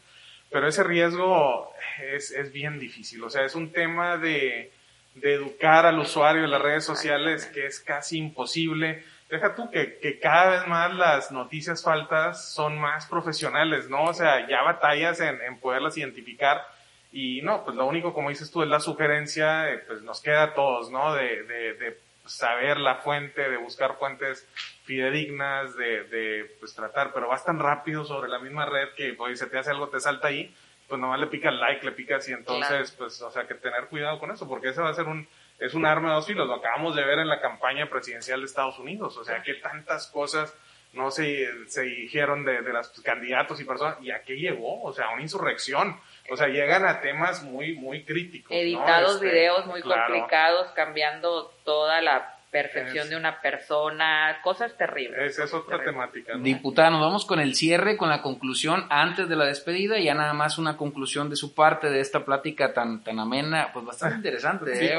pero 0.50 0.68
ese 0.68 0.84
riesgo 0.84 1.72
es, 2.02 2.32
es, 2.32 2.52
bien 2.52 2.80
difícil, 2.80 3.24
o 3.24 3.30
sea, 3.30 3.44
es 3.44 3.56
un 3.56 3.72
tema 3.72 4.18
de, 4.18 4.72
de 5.16 5.34
educar 5.34 5.86
al 5.86 6.00
usuario 6.00 6.44
en 6.44 6.52
las 6.52 6.62
redes 6.62 6.86
sociales 6.86 7.46
que 7.48 7.66
es 7.66 7.80
casi 7.80 8.18
imposible. 8.18 9.04
Deja 9.30 9.56
tú 9.56 9.70
que, 9.70 9.98
que 10.00 10.20
cada 10.20 10.52
vez 10.52 10.68
más 10.68 10.94
las 10.94 11.32
noticias 11.32 11.84
faltas 11.84 12.54
son 12.54 12.78
más 12.80 13.08
profesionales, 13.08 13.90
¿no? 13.90 14.04
O 14.04 14.14
sea, 14.14 14.48
ya 14.48 14.62
batallas 14.62 15.20
en, 15.20 15.42
en 15.42 15.60
poderlas 15.60 15.98
identificar 15.98 16.66
y 17.12 17.42
no, 17.42 17.64
pues 17.64 17.76
lo 17.76 17.86
único, 17.86 18.14
como 18.14 18.30
dices 18.30 18.52
tú, 18.52 18.64
es 18.64 18.70
la 18.70 18.80
sugerencia, 18.80 19.72
eh, 19.72 19.80
pues 19.88 20.02
nos 20.02 20.22
queda 20.22 20.44
a 20.44 20.54
todos, 20.54 20.92
¿no? 20.92 21.14
De, 21.14 21.44
de, 21.44 21.74
de, 21.76 22.08
saber 22.26 22.78
la 22.78 22.96
fuente, 22.96 23.50
de 23.50 23.56
buscar 23.56 23.96
fuentes 23.98 24.46
fidedignas, 24.84 25.78
de, 25.78 26.04
de 26.04 26.56
pues 26.60 26.76
tratar, 26.76 27.14
pero 27.14 27.30
vas 27.30 27.46
tan 27.46 27.58
rápido 27.58 28.04
sobre 28.04 28.30
la 28.30 28.40
misma 28.40 28.66
red 28.66 28.90
que, 28.98 29.14
pues, 29.14 29.40
se 29.40 29.48
te 29.48 29.58
hace 29.58 29.72
algo, 29.72 29.88
te 29.88 30.02
salta 30.02 30.28
ahí, 30.28 30.54
pues 30.88 31.00
nomás 31.00 31.20
le 31.20 31.28
picas 31.28 31.54
like, 31.54 31.86
le 31.86 31.92
picas 31.94 32.28
y 32.30 32.34
entonces, 32.34 32.92
pues, 32.92 33.22
o 33.22 33.32
sea, 33.32 33.48
que 33.48 33.56
tener 33.56 33.88
cuidado 33.88 34.20
con 34.20 34.32
eso, 34.32 34.48
porque 34.48 34.70
ese 34.70 34.82
va 34.82 34.90
a 34.90 34.94
ser 34.94 35.06
un, 35.06 35.28
es 35.60 35.74
un 35.74 35.86
arma 35.86 36.10
de 36.10 36.16
dos 36.16 36.28
filos, 36.28 36.48
lo 36.48 36.56
acabamos 36.56 36.96
de 36.96 37.06
ver 37.06 37.20
en 37.20 37.28
la 37.28 37.42
campaña 37.42 37.90
presidencial 37.90 38.42
de 38.42 38.46
Estados 38.46 38.80
Unidos, 38.80 39.18
o 39.18 39.24
sea, 39.24 39.42
que 39.42 39.56
tantas 39.56 40.08
cosas 40.08 40.54
no 40.94 41.12
se, 41.12 41.70
se 41.70 41.82
dijeron 41.84 42.44
de, 42.46 42.62
de 42.62 42.74
los 42.74 42.90
candidatos 43.02 43.60
y 43.60 43.66
personas, 43.66 43.98
y 44.02 44.12
a 44.12 44.24
qué 44.24 44.38
llegó, 44.38 44.82
o 44.84 44.94
sea, 44.94 45.10
una 45.12 45.22
insurrección, 45.22 46.00
o 46.30 46.38
sea, 46.38 46.48
llegan 46.48 46.86
a 46.86 47.02
temas 47.02 47.44
muy, 47.44 47.76
muy 47.76 48.04
críticos. 48.04 48.52
Editados 48.56 49.16
este, 49.16 49.28
videos 49.28 49.66
muy 49.66 49.82
complicados, 49.82 50.68
cambiando 50.72 51.52
toda 51.64 52.02
la 52.02 52.38
percepción 52.52 53.10
de 53.10 53.16
una 53.16 53.42
persona, 53.42 54.40
cosas 54.44 54.76
terribles. 54.78 55.20
Esa 55.20 55.44
es 55.44 55.54
otra 55.54 55.84
temática. 55.84 56.34
Diputada, 56.38 56.90
nos 56.90 57.02
vamos 57.02 57.26
con 57.26 57.40
el 57.40 57.56
cierre, 57.56 57.98
con 57.98 58.10
la 58.10 58.22
conclusión 58.22 58.86
antes 58.90 59.28
de 59.28 59.36
la 59.36 59.46
despedida, 59.46 60.00
y 60.00 60.06
ya 60.06 60.14
nada 60.14 60.34
más 60.34 60.58
una 60.58 60.78
conclusión 60.78 61.30
de 61.30 61.36
su 61.36 61.54
parte 61.54 61.90
de 61.90 62.00
esta 62.00 62.24
plática 62.24 62.74
tan, 62.74 63.04
tan 63.04 63.20
amena, 63.20 63.70
pues 63.74 63.86
bastante 63.86 64.16
interesante. 64.18 64.72
¿eh? 64.74 64.98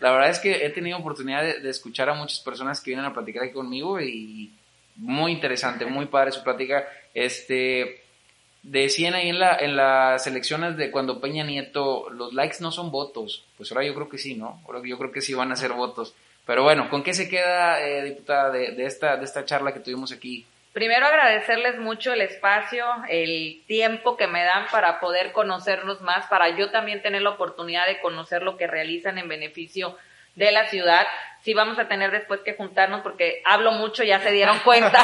La 0.00 0.12
verdad 0.12 0.30
es 0.30 0.38
que 0.38 0.66
he 0.66 0.70
tenido 0.70 0.98
oportunidad 0.98 1.42
de, 1.42 1.60
de, 1.60 1.70
escuchar 1.70 2.10
a 2.10 2.14
muchas 2.14 2.40
personas 2.40 2.80
que 2.80 2.90
vienen 2.90 3.06
a 3.06 3.14
platicar 3.14 3.44
aquí 3.44 3.52
conmigo 3.52 4.00
y 4.00 4.52
muy 4.96 5.32
interesante, 5.32 5.86
muy 5.86 6.06
padre 6.06 6.32
su 6.32 6.42
plática. 6.42 6.86
Este, 7.14 8.01
Decían 8.62 9.14
ahí 9.14 9.28
en, 9.28 9.40
la, 9.40 9.56
en 9.56 9.76
las 9.76 10.26
elecciones 10.26 10.76
de 10.76 10.90
cuando 10.90 11.20
Peña 11.20 11.44
Nieto, 11.44 12.08
los 12.10 12.32
likes 12.32 12.58
no 12.60 12.70
son 12.70 12.90
votos. 12.90 13.44
Pues 13.56 13.72
ahora 13.72 13.84
yo 13.84 13.94
creo 13.94 14.08
que 14.08 14.18
sí, 14.18 14.34
¿no? 14.34 14.60
Ahora 14.66 14.80
yo 14.84 14.98
creo 14.98 15.10
que 15.10 15.20
sí 15.20 15.34
van 15.34 15.50
a 15.50 15.56
ser 15.56 15.72
votos. 15.72 16.14
Pero 16.46 16.62
bueno, 16.62 16.88
¿con 16.88 17.02
qué 17.02 17.14
se 17.14 17.28
queda, 17.28 17.80
eh, 17.80 18.02
diputada, 18.02 18.50
de, 18.50 18.72
de, 18.72 18.86
esta, 18.86 19.16
de 19.16 19.24
esta 19.24 19.44
charla 19.44 19.72
que 19.72 19.80
tuvimos 19.80 20.12
aquí? 20.12 20.46
Primero 20.72 21.06
agradecerles 21.06 21.78
mucho 21.78 22.14
el 22.14 22.22
espacio, 22.22 22.86
el 23.08 23.62
tiempo 23.66 24.16
que 24.16 24.26
me 24.26 24.42
dan 24.42 24.66
para 24.70 25.00
poder 25.00 25.32
conocerlos 25.32 26.00
más, 26.00 26.26
para 26.28 26.56
yo 26.56 26.70
también 26.70 27.02
tener 27.02 27.20
la 27.20 27.30
oportunidad 27.30 27.86
de 27.86 28.00
conocer 28.00 28.42
lo 28.42 28.56
que 28.56 28.66
realizan 28.66 29.18
en 29.18 29.28
beneficio 29.28 29.98
de 30.34 30.52
la 30.52 30.66
ciudad. 30.68 31.06
Sí 31.42 31.54
vamos 31.54 31.78
a 31.78 31.88
tener 31.88 32.12
después 32.12 32.40
que 32.40 32.54
juntarnos 32.54 33.00
porque 33.00 33.42
hablo 33.44 33.72
mucho, 33.72 34.04
ya 34.04 34.20
se 34.20 34.30
dieron 34.30 34.58
cuenta. 34.64 35.02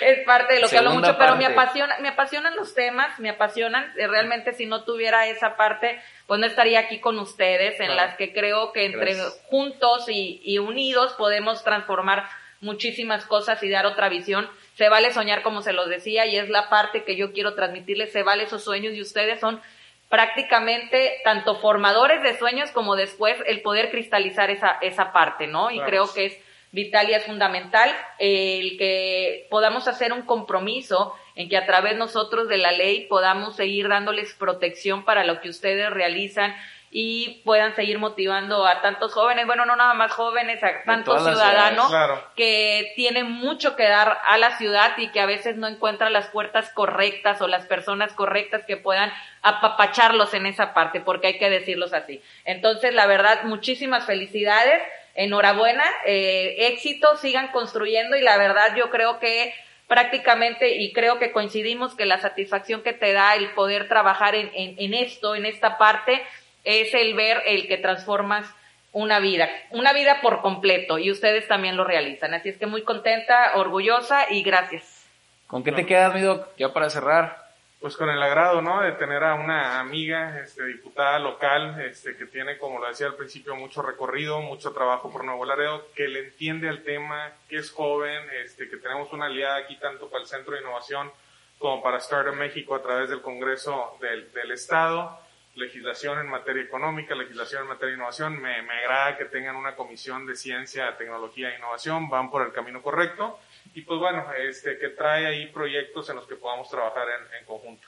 es 0.00 0.24
parte 0.26 0.54
de 0.54 0.60
lo 0.60 0.68
que 0.68 0.78
hablo 0.78 0.90
mucho, 0.90 1.16
pero 1.16 1.36
me 1.36 1.46
apasiona, 1.46 1.96
me 2.00 2.08
apasionan 2.08 2.56
los 2.56 2.74
temas, 2.74 3.18
me 3.20 3.30
apasionan. 3.30 3.92
Eh, 3.96 4.08
realmente 4.08 4.52
si 4.52 4.66
no 4.66 4.82
tuviera 4.82 5.26
esa 5.26 5.56
parte, 5.56 6.00
pues 6.26 6.40
no 6.40 6.46
estaría 6.46 6.80
aquí 6.80 6.98
con 6.98 7.18
ustedes, 7.18 7.78
en 7.78 7.94
las 7.94 8.16
que 8.16 8.32
creo 8.32 8.72
que 8.72 8.86
entre 8.86 9.14
juntos 9.48 10.08
y, 10.08 10.40
y 10.44 10.58
unidos 10.58 11.14
podemos 11.14 11.62
transformar 11.62 12.28
muchísimas 12.60 13.24
cosas 13.24 13.62
y 13.62 13.70
dar 13.70 13.86
otra 13.86 14.08
visión. 14.08 14.48
Se 14.74 14.88
vale 14.88 15.12
soñar 15.12 15.42
como 15.42 15.62
se 15.62 15.72
los 15.72 15.88
decía 15.88 16.26
y 16.26 16.36
es 16.36 16.48
la 16.48 16.68
parte 16.68 17.04
que 17.04 17.16
yo 17.16 17.32
quiero 17.32 17.54
transmitirles, 17.54 18.12
se 18.12 18.22
vale 18.22 18.44
esos 18.44 18.64
sueños 18.64 18.94
y 18.94 19.00
ustedes 19.00 19.40
son 19.40 19.60
prácticamente 20.08 21.20
tanto 21.22 21.56
formadores 21.56 22.22
de 22.22 22.36
sueños 22.38 22.70
como 22.70 22.96
después 22.96 23.36
el 23.46 23.60
poder 23.60 23.90
cristalizar 23.90 24.50
esa, 24.50 24.78
esa 24.80 25.12
parte, 25.12 25.46
¿no? 25.46 25.70
Y 25.70 25.80
creo 25.80 26.12
que 26.12 26.26
es 26.26 26.38
vital 26.70 27.08
y 27.08 27.14
es 27.14 27.24
fundamental 27.24 27.94
el 28.18 28.76
que 28.78 29.46
podamos 29.50 29.88
hacer 29.88 30.12
un 30.12 30.22
compromiso 30.22 31.14
en 31.34 31.48
que 31.48 31.56
a 31.56 31.66
través 31.66 31.96
nosotros 31.96 32.48
de 32.48 32.58
la 32.58 32.72
ley 32.72 33.06
podamos 33.06 33.56
seguir 33.56 33.88
dándoles 33.88 34.34
protección 34.34 35.04
para 35.04 35.24
lo 35.24 35.40
que 35.40 35.48
ustedes 35.48 35.90
realizan 35.90 36.54
y 36.90 37.42
puedan 37.44 37.74
seguir 37.74 37.98
motivando 37.98 38.66
a 38.66 38.80
tantos 38.80 39.12
jóvenes, 39.12 39.46
bueno, 39.46 39.66
no 39.66 39.76
nada 39.76 39.92
más 39.92 40.10
jóvenes, 40.12 40.62
a 40.64 40.84
tantos 40.84 41.22
ciudadanos 41.22 41.92
que 42.34 42.92
tienen 42.96 43.30
mucho 43.30 43.76
que 43.76 43.86
dar 43.86 44.18
a 44.24 44.38
la 44.38 44.56
ciudad 44.56 44.96
y 44.96 45.08
que 45.08 45.20
a 45.20 45.26
veces 45.26 45.56
no 45.56 45.66
encuentran 45.66 46.14
las 46.14 46.28
puertas 46.28 46.70
correctas 46.72 47.42
o 47.42 47.48
las 47.48 47.66
personas 47.66 48.14
correctas 48.14 48.64
que 48.66 48.78
puedan 48.78 49.12
apapacharlos 49.42 50.32
en 50.32 50.46
esa 50.46 50.72
parte, 50.72 51.00
porque 51.00 51.26
hay 51.28 51.38
que 51.38 51.50
decirlos 51.50 51.92
así. 51.92 52.22
Entonces, 52.46 52.94
la 52.94 53.06
verdad, 53.06 53.42
muchísimas 53.44 54.06
felicidades, 54.06 54.82
enhorabuena, 55.14 55.84
eh, 56.06 56.68
éxito, 56.68 57.16
sigan 57.16 57.48
construyendo 57.48 58.16
y 58.16 58.22
la 58.22 58.38
verdad 58.38 58.74
yo 58.76 58.88
creo 58.88 59.18
que 59.18 59.54
prácticamente, 59.88 60.76
y 60.76 60.92
creo 60.92 61.18
que 61.18 61.32
coincidimos 61.32 61.94
que 61.94 62.06
la 62.06 62.18
satisfacción 62.18 62.82
que 62.82 62.92
te 62.92 63.12
da 63.12 63.34
el 63.34 63.50
poder 63.50 63.88
trabajar 63.88 64.34
en, 64.34 64.50
en, 64.54 64.74
en 64.78 64.94
esto, 64.94 65.34
en 65.34 65.46
esta 65.46 65.78
parte, 65.78 66.22
es 66.64 66.94
el 66.94 67.14
ver 67.14 67.42
el 67.46 67.68
que 67.68 67.78
transformas 67.78 68.46
una 68.92 69.20
vida, 69.20 69.48
una 69.70 69.92
vida 69.92 70.20
por 70.22 70.40
completo 70.40 70.98
y 70.98 71.10
ustedes 71.10 71.46
también 71.46 71.76
lo 71.76 71.84
realizan. 71.84 72.34
Así 72.34 72.48
es 72.48 72.58
que 72.58 72.66
muy 72.66 72.82
contenta, 72.82 73.52
orgullosa 73.56 74.30
y 74.30 74.42
gracias. 74.42 75.06
¿Con 75.46 75.62
qué 75.62 75.72
te 75.72 75.86
quedas, 75.86 76.14
mi 76.14 76.20
doc? 76.20 76.48
Ya 76.58 76.72
para 76.72 76.90
cerrar. 76.90 77.48
Pues 77.80 77.96
con 77.96 78.10
el 78.10 78.20
agrado, 78.20 78.60
¿no? 78.60 78.82
De 78.82 78.92
tener 78.92 79.22
a 79.22 79.34
una 79.34 79.78
amiga, 79.78 80.40
este, 80.40 80.64
diputada 80.64 81.20
local, 81.20 81.80
este, 81.80 82.16
que 82.16 82.26
tiene, 82.26 82.58
como 82.58 82.80
lo 82.80 82.88
decía 82.88 83.06
al 83.06 83.14
principio, 83.14 83.54
mucho 83.54 83.82
recorrido, 83.82 84.40
mucho 84.40 84.72
trabajo 84.72 85.12
por 85.12 85.24
Nuevo 85.24 85.44
Laredo, 85.44 85.86
que 85.94 86.08
le 86.08 86.18
entiende 86.20 86.68
al 86.68 86.82
tema, 86.82 87.32
que 87.48 87.58
es 87.58 87.70
joven, 87.70 88.20
este, 88.42 88.68
que 88.68 88.78
tenemos 88.78 89.12
una 89.12 89.26
aliada 89.26 89.58
aquí 89.58 89.76
tanto 89.76 90.10
para 90.10 90.22
el 90.22 90.28
Centro 90.28 90.54
de 90.54 90.60
Innovación 90.60 91.10
como 91.58 91.80
para 91.80 91.98
Startup 91.98 92.34
México 92.34 92.74
a 92.74 92.82
través 92.82 93.10
del 93.10 93.22
Congreso 93.22 93.96
del, 94.00 94.32
del 94.32 94.50
Estado 94.50 95.20
legislación 95.58 96.20
en 96.20 96.28
materia 96.28 96.62
económica, 96.62 97.14
legislación 97.14 97.62
en 97.62 97.68
materia 97.68 97.90
de 97.90 97.96
innovación. 97.96 98.40
Me, 98.40 98.62
me, 98.62 98.72
agrada 98.72 99.18
que 99.18 99.26
tengan 99.26 99.56
una 99.56 99.74
comisión 99.74 100.26
de 100.26 100.36
ciencia, 100.36 100.96
tecnología 100.96 101.50
e 101.50 101.58
innovación, 101.58 102.08
van 102.08 102.30
por 102.30 102.46
el 102.46 102.52
camino 102.52 102.82
correcto. 102.82 103.38
Y 103.74 103.82
pues 103.82 103.98
bueno, 103.98 104.24
este, 104.32 104.78
que 104.78 104.88
trae 104.90 105.26
ahí 105.26 105.46
proyectos 105.48 106.08
en 106.10 106.16
los 106.16 106.26
que 106.26 106.36
podamos 106.36 106.70
trabajar 106.70 107.06
en, 107.08 107.40
en 107.40 107.44
conjunto. 107.44 107.86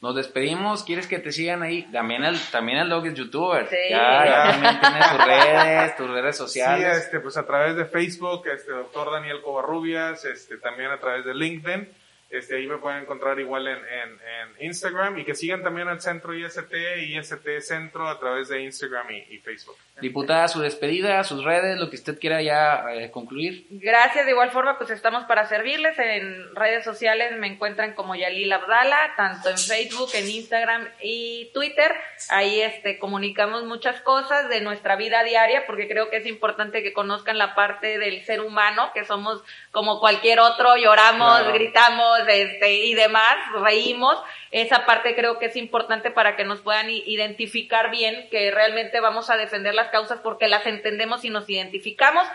Nos 0.00 0.16
despedimos, 0.16 0.82
¿quieres 0.82 1.06
que 1.06 1.18
te 1.18 1.30
sigan 1.30 1.62
ahí? 1.62 1.82
También 1.92 2.24
el, 2.24 2.40
también 2.50 2.78
el 2.78 2.88
dog 2.88 3.04
es 3.06 3.14
youtuber. 3.14 3.68
Sí. 3.68 3.76
Ya, 3.90 4.24
ya 4.24 4.50
también 4.52 4.80
tienes 4.80 5.10
tus 5.10 5.26
redes, 5.26 5.96
tus 5.96 6.10
redes 6.10 6.36
sociales. 6.38 6.96
Sí, 6.96 7.02
este, 7.02 7.20
pues 7.20 7.36
a 7.36 7.44
través 7.46 7.76
de 7.76 7.84
Facebook, 7.84 8.46
este, 8.48 8.72
doctor 8.72 9.12
Daniel 9.12 9.42
Covarrubias, 9.42 10.24
este, 10.24 10.56
también 10.56 10.90
a 10.90 10.98
través 10.98 11.26
de 11.26 11.34
LinkedIn. 11.34 11.86
Este, 12.30 12.56
ahí 12.56 12.66
me 12.68 12.78
pueden 12.78 13.02
encontrar 13.02 13.40
igual 13.40 13.66
en, 13.66 13.78
en, 13.78 14.10
en, 14.10 14.66
Instagram 14.66 15.18
y 15.18 15.24
que 15.24 15.34
sigan 15.34 15.64
también 15.64 15.88
al 15.88 16.00
Centro 16.00 16.32
IST 16.32 16.72
y 16.98 17.18
IST 17.18 17.58
Centro 17.60 18.08
a 18.08 18.20
través 18.20 18.48
de 18.48 18.62
Instagram 18.62 19.10
y, 19.10 19.34
y, 19.34 19.38
Facebook. 19.38 19.76
Diputada, 20.00 20.46
su 20.46 20.60
despedida, 20.60 21.22
sus 21.24 21.42
redes, 21.42 21.76
lo 21.78 21.90
que 21.90 21.96
usted 21.96 22.20
quiera 22.20 22.40
ya 22.40 22.84
eh, 22.94 23.10
concluir. 23.10 23.66
Gracias, 23.70 24.24
de 24.24 24.30
igual 24.30 24.50
forma 24.50 24.78
pues 24.78 24.90
estamos 24.90 25.24
para 25.24 25.48
servirles. 25.48 25.98
En 25.98 26.54
redes 26.54 26.84
sociales 26.84 27.36
me 27.36 27.48
encuentran 27.48 27.94
como 27.94 28.14
Yalil 28.14 28.52
Abdala, 28.52 29.14
tanto 29.16 29.50
en 29.50 29.58
Facebook, 29.58 30.10
en 30.14 30.30
Instagram 30.30 30.88
y 31.02 31.50
Twitter. 31.52 31.92
Ahí 32.28 32.60
este, 32.62 33.00
comunicamos 33.00 33.64
muchas 33.64 34.00
cosas 34.02 34.48
de 34.48 34.60
nuestra 34.60 34.94
vida 34.94 35.24
diaria 35.24 35.66
porque 35.66 35.88
creo 35.88 36.10
que 36.10 36.18
es 36.18 36.26
importante 36.26 36.84
que 36.84 36.92
conozcan 36.92 37.38
la 37.38 37.56
parte 37.56 37.98
del 37.98 38.24
ser 38.24 38.40
humano, 38.40 38.92
que 38.94 39.04
somos 39.04 39.42
como 39.72 40.00
cualquier 40.00 40.40
otro, 40.40 40.76
lloramos, 40.76 41.40
claro. 41.40 41.52
gritamos, 41.52 42.19
este, 42.28 42.72
y 42.72 42.94
demás, 42.94 43.36
reímos. 43.62 44.18
Esa 44.50 44.86
parte 44.86 45.14
creo 45.14 45.38
que 45.38 45.46
es 45.46 45.56
importante 45.56 46.10
para 46.10 46.36
que 46.36 46.44
nos 46.44 46.60
puedan 46.60 46.90
identificar 46.90 47.90
bien 47.90 48.28
que 48.30 48.50
realmente 48.50 49.00
vamos 49.00 49.30
a 49.30 49.36
defender 49.36 49.74
las 49.74 49.88
causas 49.88 50.20
porque 50.22 50.48
las 50.48 50.66
entendemos 50.66 51.24
y 51.24 51.30
nos 51.30 51.48
identificamos. 51.48 52.26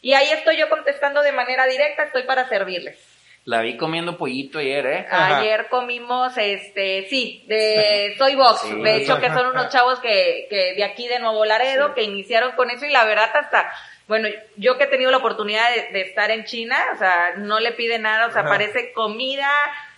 Y 0.00 0.12
ahí 0.12 0.28
estoy 0.30 0.56
yo 0.56 0.68
contestando 0.68 1.22
de 1.22 1.32
manera 1.32 1.66
directa, 1.66 2.04
estoy 2.04 2.24
para 2.24 2.48
servirles. 2.48 3.14
La 3.46 3.60
vi 3.60 3.76
comiendo 3.76 4.16
pollito 4.16 4.58
ayer, 4.58 4.86
¿eh? 4.86 5.06
Ayer 5.10 5.66
comimos, 5.68 6.32
este, 6.38 7.06
sí, 7.10 7.44
de 7.46 8.14
Soy 8.16 8.36
Box. 8.36 8.62
Sí. 8.62 8.80
De 8.80 8.96
hecho, 8.96 9.20
que 9.20 9.28
son 9.28 9.48
unos 9.48 9.68
chavos 9.68 10.00
que, 10.00 10.46
que 10.48 10.74
de 10.74 10.82
aquí 10.82 11.06
de 11.08 11.18
Nuevo 11.18 11.44
Laredo, 11.44 11.88
sí. 11.88 11.92
que 11.94 12.02
iniciaron 12.04 12.52
con 12.52 12.70
eso 12.70 12.86
y 12.86 12.90
la 12.90 13.04
verdad 13.04 13.30
hasta, 13.34 13.70
bueno, 14.06 14.28
yo 14.56 14.76
que 14.76 14.84
he 14.84 14.88
tenido 14.88 15.10
la 15.10 15.16
oportunidad 15.18 15.68
de, 15.74 15.92
de 15.92 16.00
estar 16.02 16.30
en 16.30 16.44
China, 16.44 16.76
o 16.94 16.98
sea, 16.98 17.34
no 17.36 17.60
le 17.60 17.72
pide 17.72 17.98
nada, 17.98 18.26
o 18.26 18.30
sea, 18.30 18.42
Ajá. 18.42 18.50
parece 18.50 18.92
comida, 18.92 19.50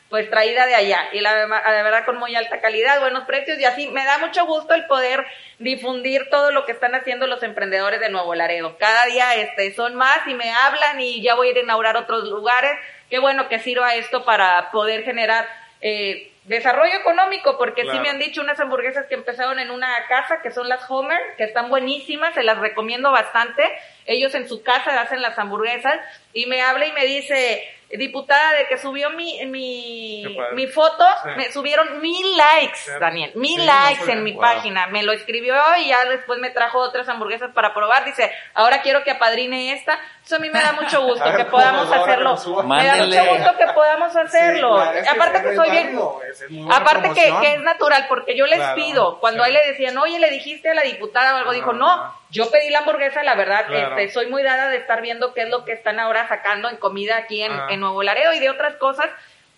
pues 0.09 0.31
traída 0.31 0.67
de 0.67 0.75
allá 0.75 1.09
y 1.13 1.21
la, 1.21 1.47
la, 1.49 1.83
verdad 1.83 2.05
con 2.05 2.17
muy 2.19 2.35
alta 2.37 2.61
calidad, 2.61 3.01
buenos 3.01 3.25
precios 3.25 3.59
y 3.59 3.65
así 3.65 3.89
me 3.89 4.05
da 4.05 4.19
mucho 4.19 4.47
gusto 4.47 4.75
el 4.75 4.87
poder 4.87 5.27
difundir 5.59 6.29
todo 6.31 6.53
lo 6.53 6.65
que 6.65 6.73
están 6.73 6.95
haciendo 6.95 7.27
los 7.27 7.43
emprendedores 7.43 7.99
de 7.99 8.09
Nuevo 8.09 8.35
Laredo. 8.35 8.77
Cada 8.79 9.07
día 9.07 9.35
este 9.35 9.75
son 9.75 9.97
más 9.97 10.21
y 10.27 10.35
me 10.35 10.51
hablan 10.53 11.01
y 11.01 11.23
ya 11.23 11.35
voy 11.35 11.49
a 11.49 11.51
ir 11.51 11.57
a 11.59 11.63
inaugurar 11.63 11.97
otros 11.97 12.29
lugares. 12.29 12.73
Qué 13.11 13.19
bueno 13.19 13.49
que 13.49 13.59
sirva 13.59 13.95
esto 13.97 14.25
para 14.25 14.71
poder 14.71 15.03
generar 15.03 15.47
eh, 15.81 16.33
desarrollo 16.45 16.95
económico, 16.95 17.59
porque 17.59 17.83
claro. 17.83 17.99
sí 17.99 18.03
me 18.03 18.09
han 18.09 18.19
dicho 18.19 18.41
unas 18.41 18.61
hamburguesas 18.61 19.07
que 19.07 19.15
empezaron 19.15 19.59
en 19.59 19.71
una 19.71 19.89
casa, 20.09 20.41
que 20.41 20.53
son 20.53 20.69
las 20.69 20.89
Homer, 20.89 21.19
que 21.37 21.45
están 21.45 21.69
buenísimas, 21.69 22.35
se 22.35 22.45
las 22.45 22.59
recomiendo 22.59 23.11
bastante. 23.11 23.65
Ellos 24.07 24.35
en 24.35 24.49
su 24.49 24.63
casa 24.63 25.01
hacen 25.01 25.23
las 25.23 25.39
hamburguesas 25.39 25.99
y 26.33 26.47
me 26.47 26.63
habla 26.63 26.87
y 26.87 26.93
me 26.93 27.05
dice, 27.07 27.63
diputada 27.91 28.53
de 28.53 28.66
que 28.66 28.78
subió 28.78 29.11
mi, 29.11 29.45
mi, 29.47 30.24
mi 30.55 30.66
foto, 30.66 31.05
sí. 31.22 31.30
me 31.37 31.53
subieron 31.53 32.01
mil 32.01 32.37
likes, 32.37 32.76
sí. 32.76 32.91
Daniel, 32.99 33.32
mil 33.37 33.61
sí, 33.61 33.66
likes 33.66 34.07
no 34.07 34.12
en 34.12 34.22
mi 34.24 34.32
wow. 34.32 34.41
página. 34.41 34.87
Me 34.89 35.03
lo 35.03 35.12
escribió 35.12 35.55
y 35.78 35.89
ya 35.89 36.05
después 36.07 36.39
me 36.41 36.51
trajo 36.51 36.78
otras 36.78 37.09
hamburguesas 37.09 37.53
para 37.53 37.72
probar. 37.72 38.05
Dice, 38.05 38.30
ahora 38.55 38.82
quiero 38.82 39.05
que 39.05 39.12
apadrine 39.12 39.72
esta. 39.72 39.99
Eso 40.24 40.37
a 40.37 40.39
mí 40.41 40.51
me 40.51 40.61
da 40.61 40.72
mucho 40.72 41.01
gusto 41.07 41.24
que 41.37 41.45
podamos 41.45 41.91
hacerlo. 41.93 42.37
Me 42.64 42.87
da 42.87 42.97
mucho 42.97 43.24
gusto 43.26 43.57
que 43.57 43.66
podamos 43.72 44.16
hacerlo. 44.16 44.76
Aparte 44.78 45.43
que 45.43 45.55
soy 45.55 45.70
bien, 45.70 45.99
aparte 46.70 47.09
que, 47.11 47.34
que, 47.41 47.55
es 47.55 47.61
natural, 47.62 48.07
porque 48.09 48.37
yo 48.37 48.47
les 48.47 48.59
claro, 48.59 48.74
pido, 48.74 49.20
cuando 49.20 49.45
ahí 49.45 49.53
le 49.53 49.64
decían, 49.68 49.97
oye, 49.99 50.18
le 50.18 50.30
dijiste 50.30 50.70
a 50.70 50.74
la 50.74 50.82
diputada 50.82 51.34
o 51.34 51.39
algo, 51.39 51.53
dijo, 51.53 51.72
no, 51.72 52.12
yo 52.30 52.51
pedí 52.51 52.70
la 52.70 52.80
hamburguesa, 52.80 53.22
la 53.22 53.34
verdad, 53.34 53.66
claro. 53.66 53.99
este, 53.99 54.12
soy 54.12 54.26
muy 54.26 54.43
dada 54.43 54.68
de 54.68 54.78
estar 54.78 55.01
viendo 55.01 55.32
qué 55.32 55.43
es 55.43 55.49
lo 55.49 55.64
que 55.64 55.72
están 55.72 56.01
ahora 56.01 56.26
sacando 56.28 56.68
en 56.68 56.76
comida 56.76 57.16
aquí 57.16 57.43
en, 57.43 57.76
en 57.77 57.81
Nuevo 57.81 58.03
Laredo 58.03 58.33
y 58.35 58.41
de 58.41 58.51
otras 58.51 58.74
cosas 58.77 59.07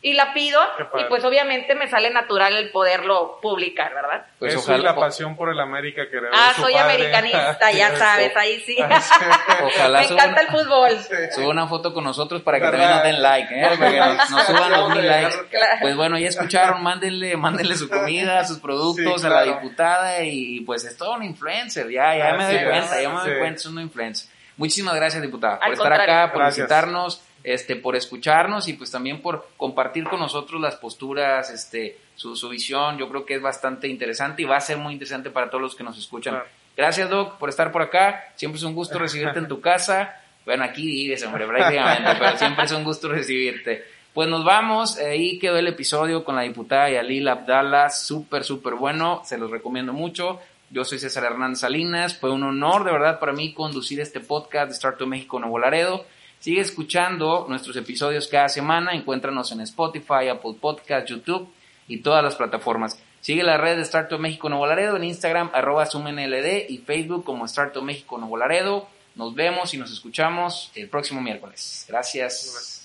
y 0.00 0.12
la 0.12 0.32
pido 0.32 0.60
y 0.96 1.02
pues 1.08 1.24
obviamente 1.24 1.74
me 1.74 1.88
sale 1.88 2.10
natural 2.10 2.56
el 2.56 2.70
poderlo 2.70 3.40
publicar, 3.42 3.92
¿verdad? 3.92 4.26
Pues 4.38 4.52
Eso 4.52 4.60
ojalá, 4.62 4.78
es 4.78 4.84
la 4.84 4.94
pasión 4.94 5.34
por 5.34 5.50
el 5.50 5.58
América 5.58 6.02
que 6.08 6.18
Ah, 6.32 6.52
soy 6.54 6.72
padre. 6.74 6.84
americanista, 6.84 7.72
ya 7.76 7.96
sabes, 7.96 8.30
ahí 8.36 8.60
sí. 8.66 8.76
ojalá 8.80 10.00
me 10.00 10.06
encanta 10.06 10.40
el 10.42 10.46
fútbol. 10.48 10.90
Suba 11.34 11.48
una 11.48 11.66
foto 11.66 11.92
con 11.92 12.04
nosotros 12.04 12.42
para 12.42 12.58
que 12.60 12.66
también 12.66 12.90
nos 12.90 13.02
den 13.02 13.20
like, 13.22 13.52
¿eh? 13.60 13.68
Para 13.76 13.90
que 13.90 13.98
nos, 13.98 14.30
nos 14.30 14.46
suban 14.46 14.70
los 14.70 14.90
mil 14.90 15.04
likes. 15.08 15.36
Claro. 15.50 15.76
Pues 15.80 15.96
bueno, 15.96 16.16
ya 16.16 16.28
escucharon, 16.28 16.80
mándenle, 16.80 17.36
mándenle 17.36 17.74
su 17.76 17.88
comida, 17.88 18.44
sus 18.44 18.60
productos 18.60 19.20
sí, 19.20 19.26
claro. 19.26 19.36
a 19.36 19.46
la 19.46 19.52
diputada 19.52 20.22
y 20.22 20.60
pues 20.60 20.84
es 20.84 20.96
todo 20.96 21.14
un 21.14 21.24
influencer, 21.24 21.90
ya, 21.90 22.16
ya 22.16 22.34
me 22.34 22.44
doy 22.44 22.64
cuenta, 22.64 23.02
ya 23.02 23.08
me 23.08 23.20
doy 23.20 23.38
cuenta, 23.40 23.56
es 23.56 23.66
un 23.66 23.80
influencer. 23.80 24.30
Muchísimas 24.56 24.94
gracias, 24.94 25.22
diputada, 25.22 25.58
por 25.58 25.72
estar 25.72 25.92
acá, 25.92 26.30
por 26.32 26.40
gracias. 26.42 26.66
visitarnos 26.66 27.22
este, 27.53 27.76
por 27.76 27.96
escucharnos 27.96 28.68
y 28.68 28.74
pues 28.74 28.90
también 28.90 29.22
por 29.22 29.49
compartir 29.57 30.05
con 30.05 30.20
nosotros 30.20 30.61
las 30.61 30.76
posturas, 30.76 31.51
este, 31.51 31.99
su, 32.14 32.36
su 32.36 32.49
visión. 32.49 32.99
Yo 32.99 33.09
creo 33.09 33.24
que 33.24 33.34
es 33.34 33.42
bastante 33.42 33.88
interesante 33.88 34.42
y 34.42 34.44
va 34.44 34.57
a 34.57 34.61
ser 34.61 34.76
muy 34.76 34.92
interesante 34.92 35.30
para 35.30 35.49
todos 35.49 35.62
los 35.62 35.74
que 35.74 35.84
nos 35.84 35.99
escuchan. 35.99 36.34
Claro. 36.34 36.49
Gracias, 36.76 37.11
Doc, 37.11 37.38
por 37.38 37.49
estar 37.49 37.72
por 37.72 37.82
acá. 37.82 38.32
Siempre 38.36 38.59
es 38.59 38.62
un 38.62 38.74
gusto 38.74 38.99
recibirte 38.99 39.40
en 39.40 39.49
tu 39.49 39.61
casa. 39.61 40.14
Bueno, 40.44 40.62
aquí 40.62 40.86
vives, 40.86 41.24
hombre, 41.24 41.46
prácticamente, 41.46 42.11
pero 42.18 42.38
siempre 42.38 42.64
es 42.64 42.72
un 42.72 42.84
gusto 42.84 43.09
recibirte. 43.09 43.84
Pues 44.14 44.28
nos 44.28 44.44
vamos, 44.44 44.99
ahí 44.99 45.38
quedó 45.38 45.59
el 45.59 45.68
episodio 45.68 46.24
con 46.24 46.36
la 46.36 46.42
diputada 46.42 46.90
Yalil 46.90 47.28
Abdala, 47.28 47.90
súper, 47.90 48.44
súper 48.44 48.74
bueno, 48.74 49.22
se 49.24 49.38
los 49.38 49.51
recomiendo 49.51 49.92
mucho. 49.92 50.40
Yo 50.70 50.84
soy 50.84 50.99
César 50.99 51.24
Hernández 51.24 51.61
Salinas, 51.61 52.16
fue 52.16 52.30
un 52.30 52.42
honor 52.42 52.84
de 52.84 52.92
verdad 52.92 53.18
para 53.20 53.32
mí 53.32 53.53
conducir 53.53 54.01
este 54.01 54.20
podcast 54.20 54.68
de 54.68 54.74
Start 54.74 54.99
to 54.99 55.07
México 55.07 55.38
Nuevo 55.38 55.59
Laredo. 55.59 56.05
Sigue 56.41 56.61
escuchando 56.61 57.47
nuestros 57.49 57.76
episodios 57.76 58.28
cada 58.28 58.49
semana. 58.49 58.93
Encuéntranos 58.95 59.51
en 59.53 59.61
Spotify, 59.62 60.28
Apple 60.30 60.57
Podcast, 60.61 61.09
YouTube 61.09 61.49
y 61.89 61.99
todas 61.99 62.22
las 62.22 62.36
plataformas. 62.36 62.99
Sigue 63.20 63.43
la 63.43 63.57
red 63.57 63.76
de 63.76 63.82
Startup 63.82 64.18
México 64.18 64.49
Nuevo 64.49 64.66
Laredo 64.66 64.97
en 64.97 65.05
Instagram, 65.05 65.51
arroba 65.53 65.86
SumNLD 65.86 66.68
y 66.68 66.78
Facebook 66.78 67.24
como 67.24 67.47
Startup 67.47 67.82
México 67.82 68.18
Nuevo 68.18 68.36
Laredo. 68.36 68.89
Nos 69.16 69.34
vemos 69.34 69.74
y 69.74 69.78
nos 69.78 69.91
escuchamos 69.91 70.70
el 70.76 70.89
próximo 70.89 71.20
miércoles. 71.20 71.84
Gracias. 71.89 72.77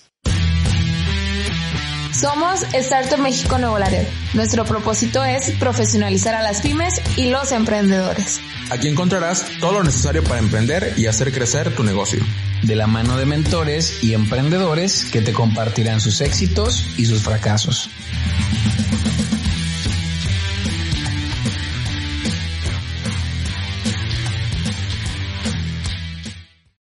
Somos 2.14 2.62
Startup 2.72 3.18
México 3.18 3.58
Nuevo 3.58 3.76
Laredo. 3.76 4.06
Nuestro 4.34 4.64
propósito 4.64 5.24
es 5.24 5.50
profesionalizar 5.58 6.36
a 6.36 6.42
las 6.42 6.60
pymes 6.60 6.94
y 7.16 7.30
los 7.30 7.50
emprendedores. 7.50 8.40
Aquí 8.70 8.86
encontrarás 8.86 9.44
todo 9.58 9.72
lo 9.72 9.82
necesario 9.82 10.22
para 10.22 10.38
emprender 10.38 10.94
y 10.96 11.06
hacer 11.06 11.32
crecer 11.32 11.74
tu 11.74 11.82
negocio. 11.82 12.20
De 12.62 12.76
la 12.76 12.86
mano 12.86 13.16
de 13.16 13.26
mentores 13.26 14.04
y 14.04 14.14
emprendedores 14.14 15.06
que 15.06 15.22
te 15.22 15.32
compartirán 15.32 16.00
sus 16.00 16.20
éxitos 16.20 16.86
y 16.96 17.06
sus 17.06 17.22
fracasos. 17.22 17.90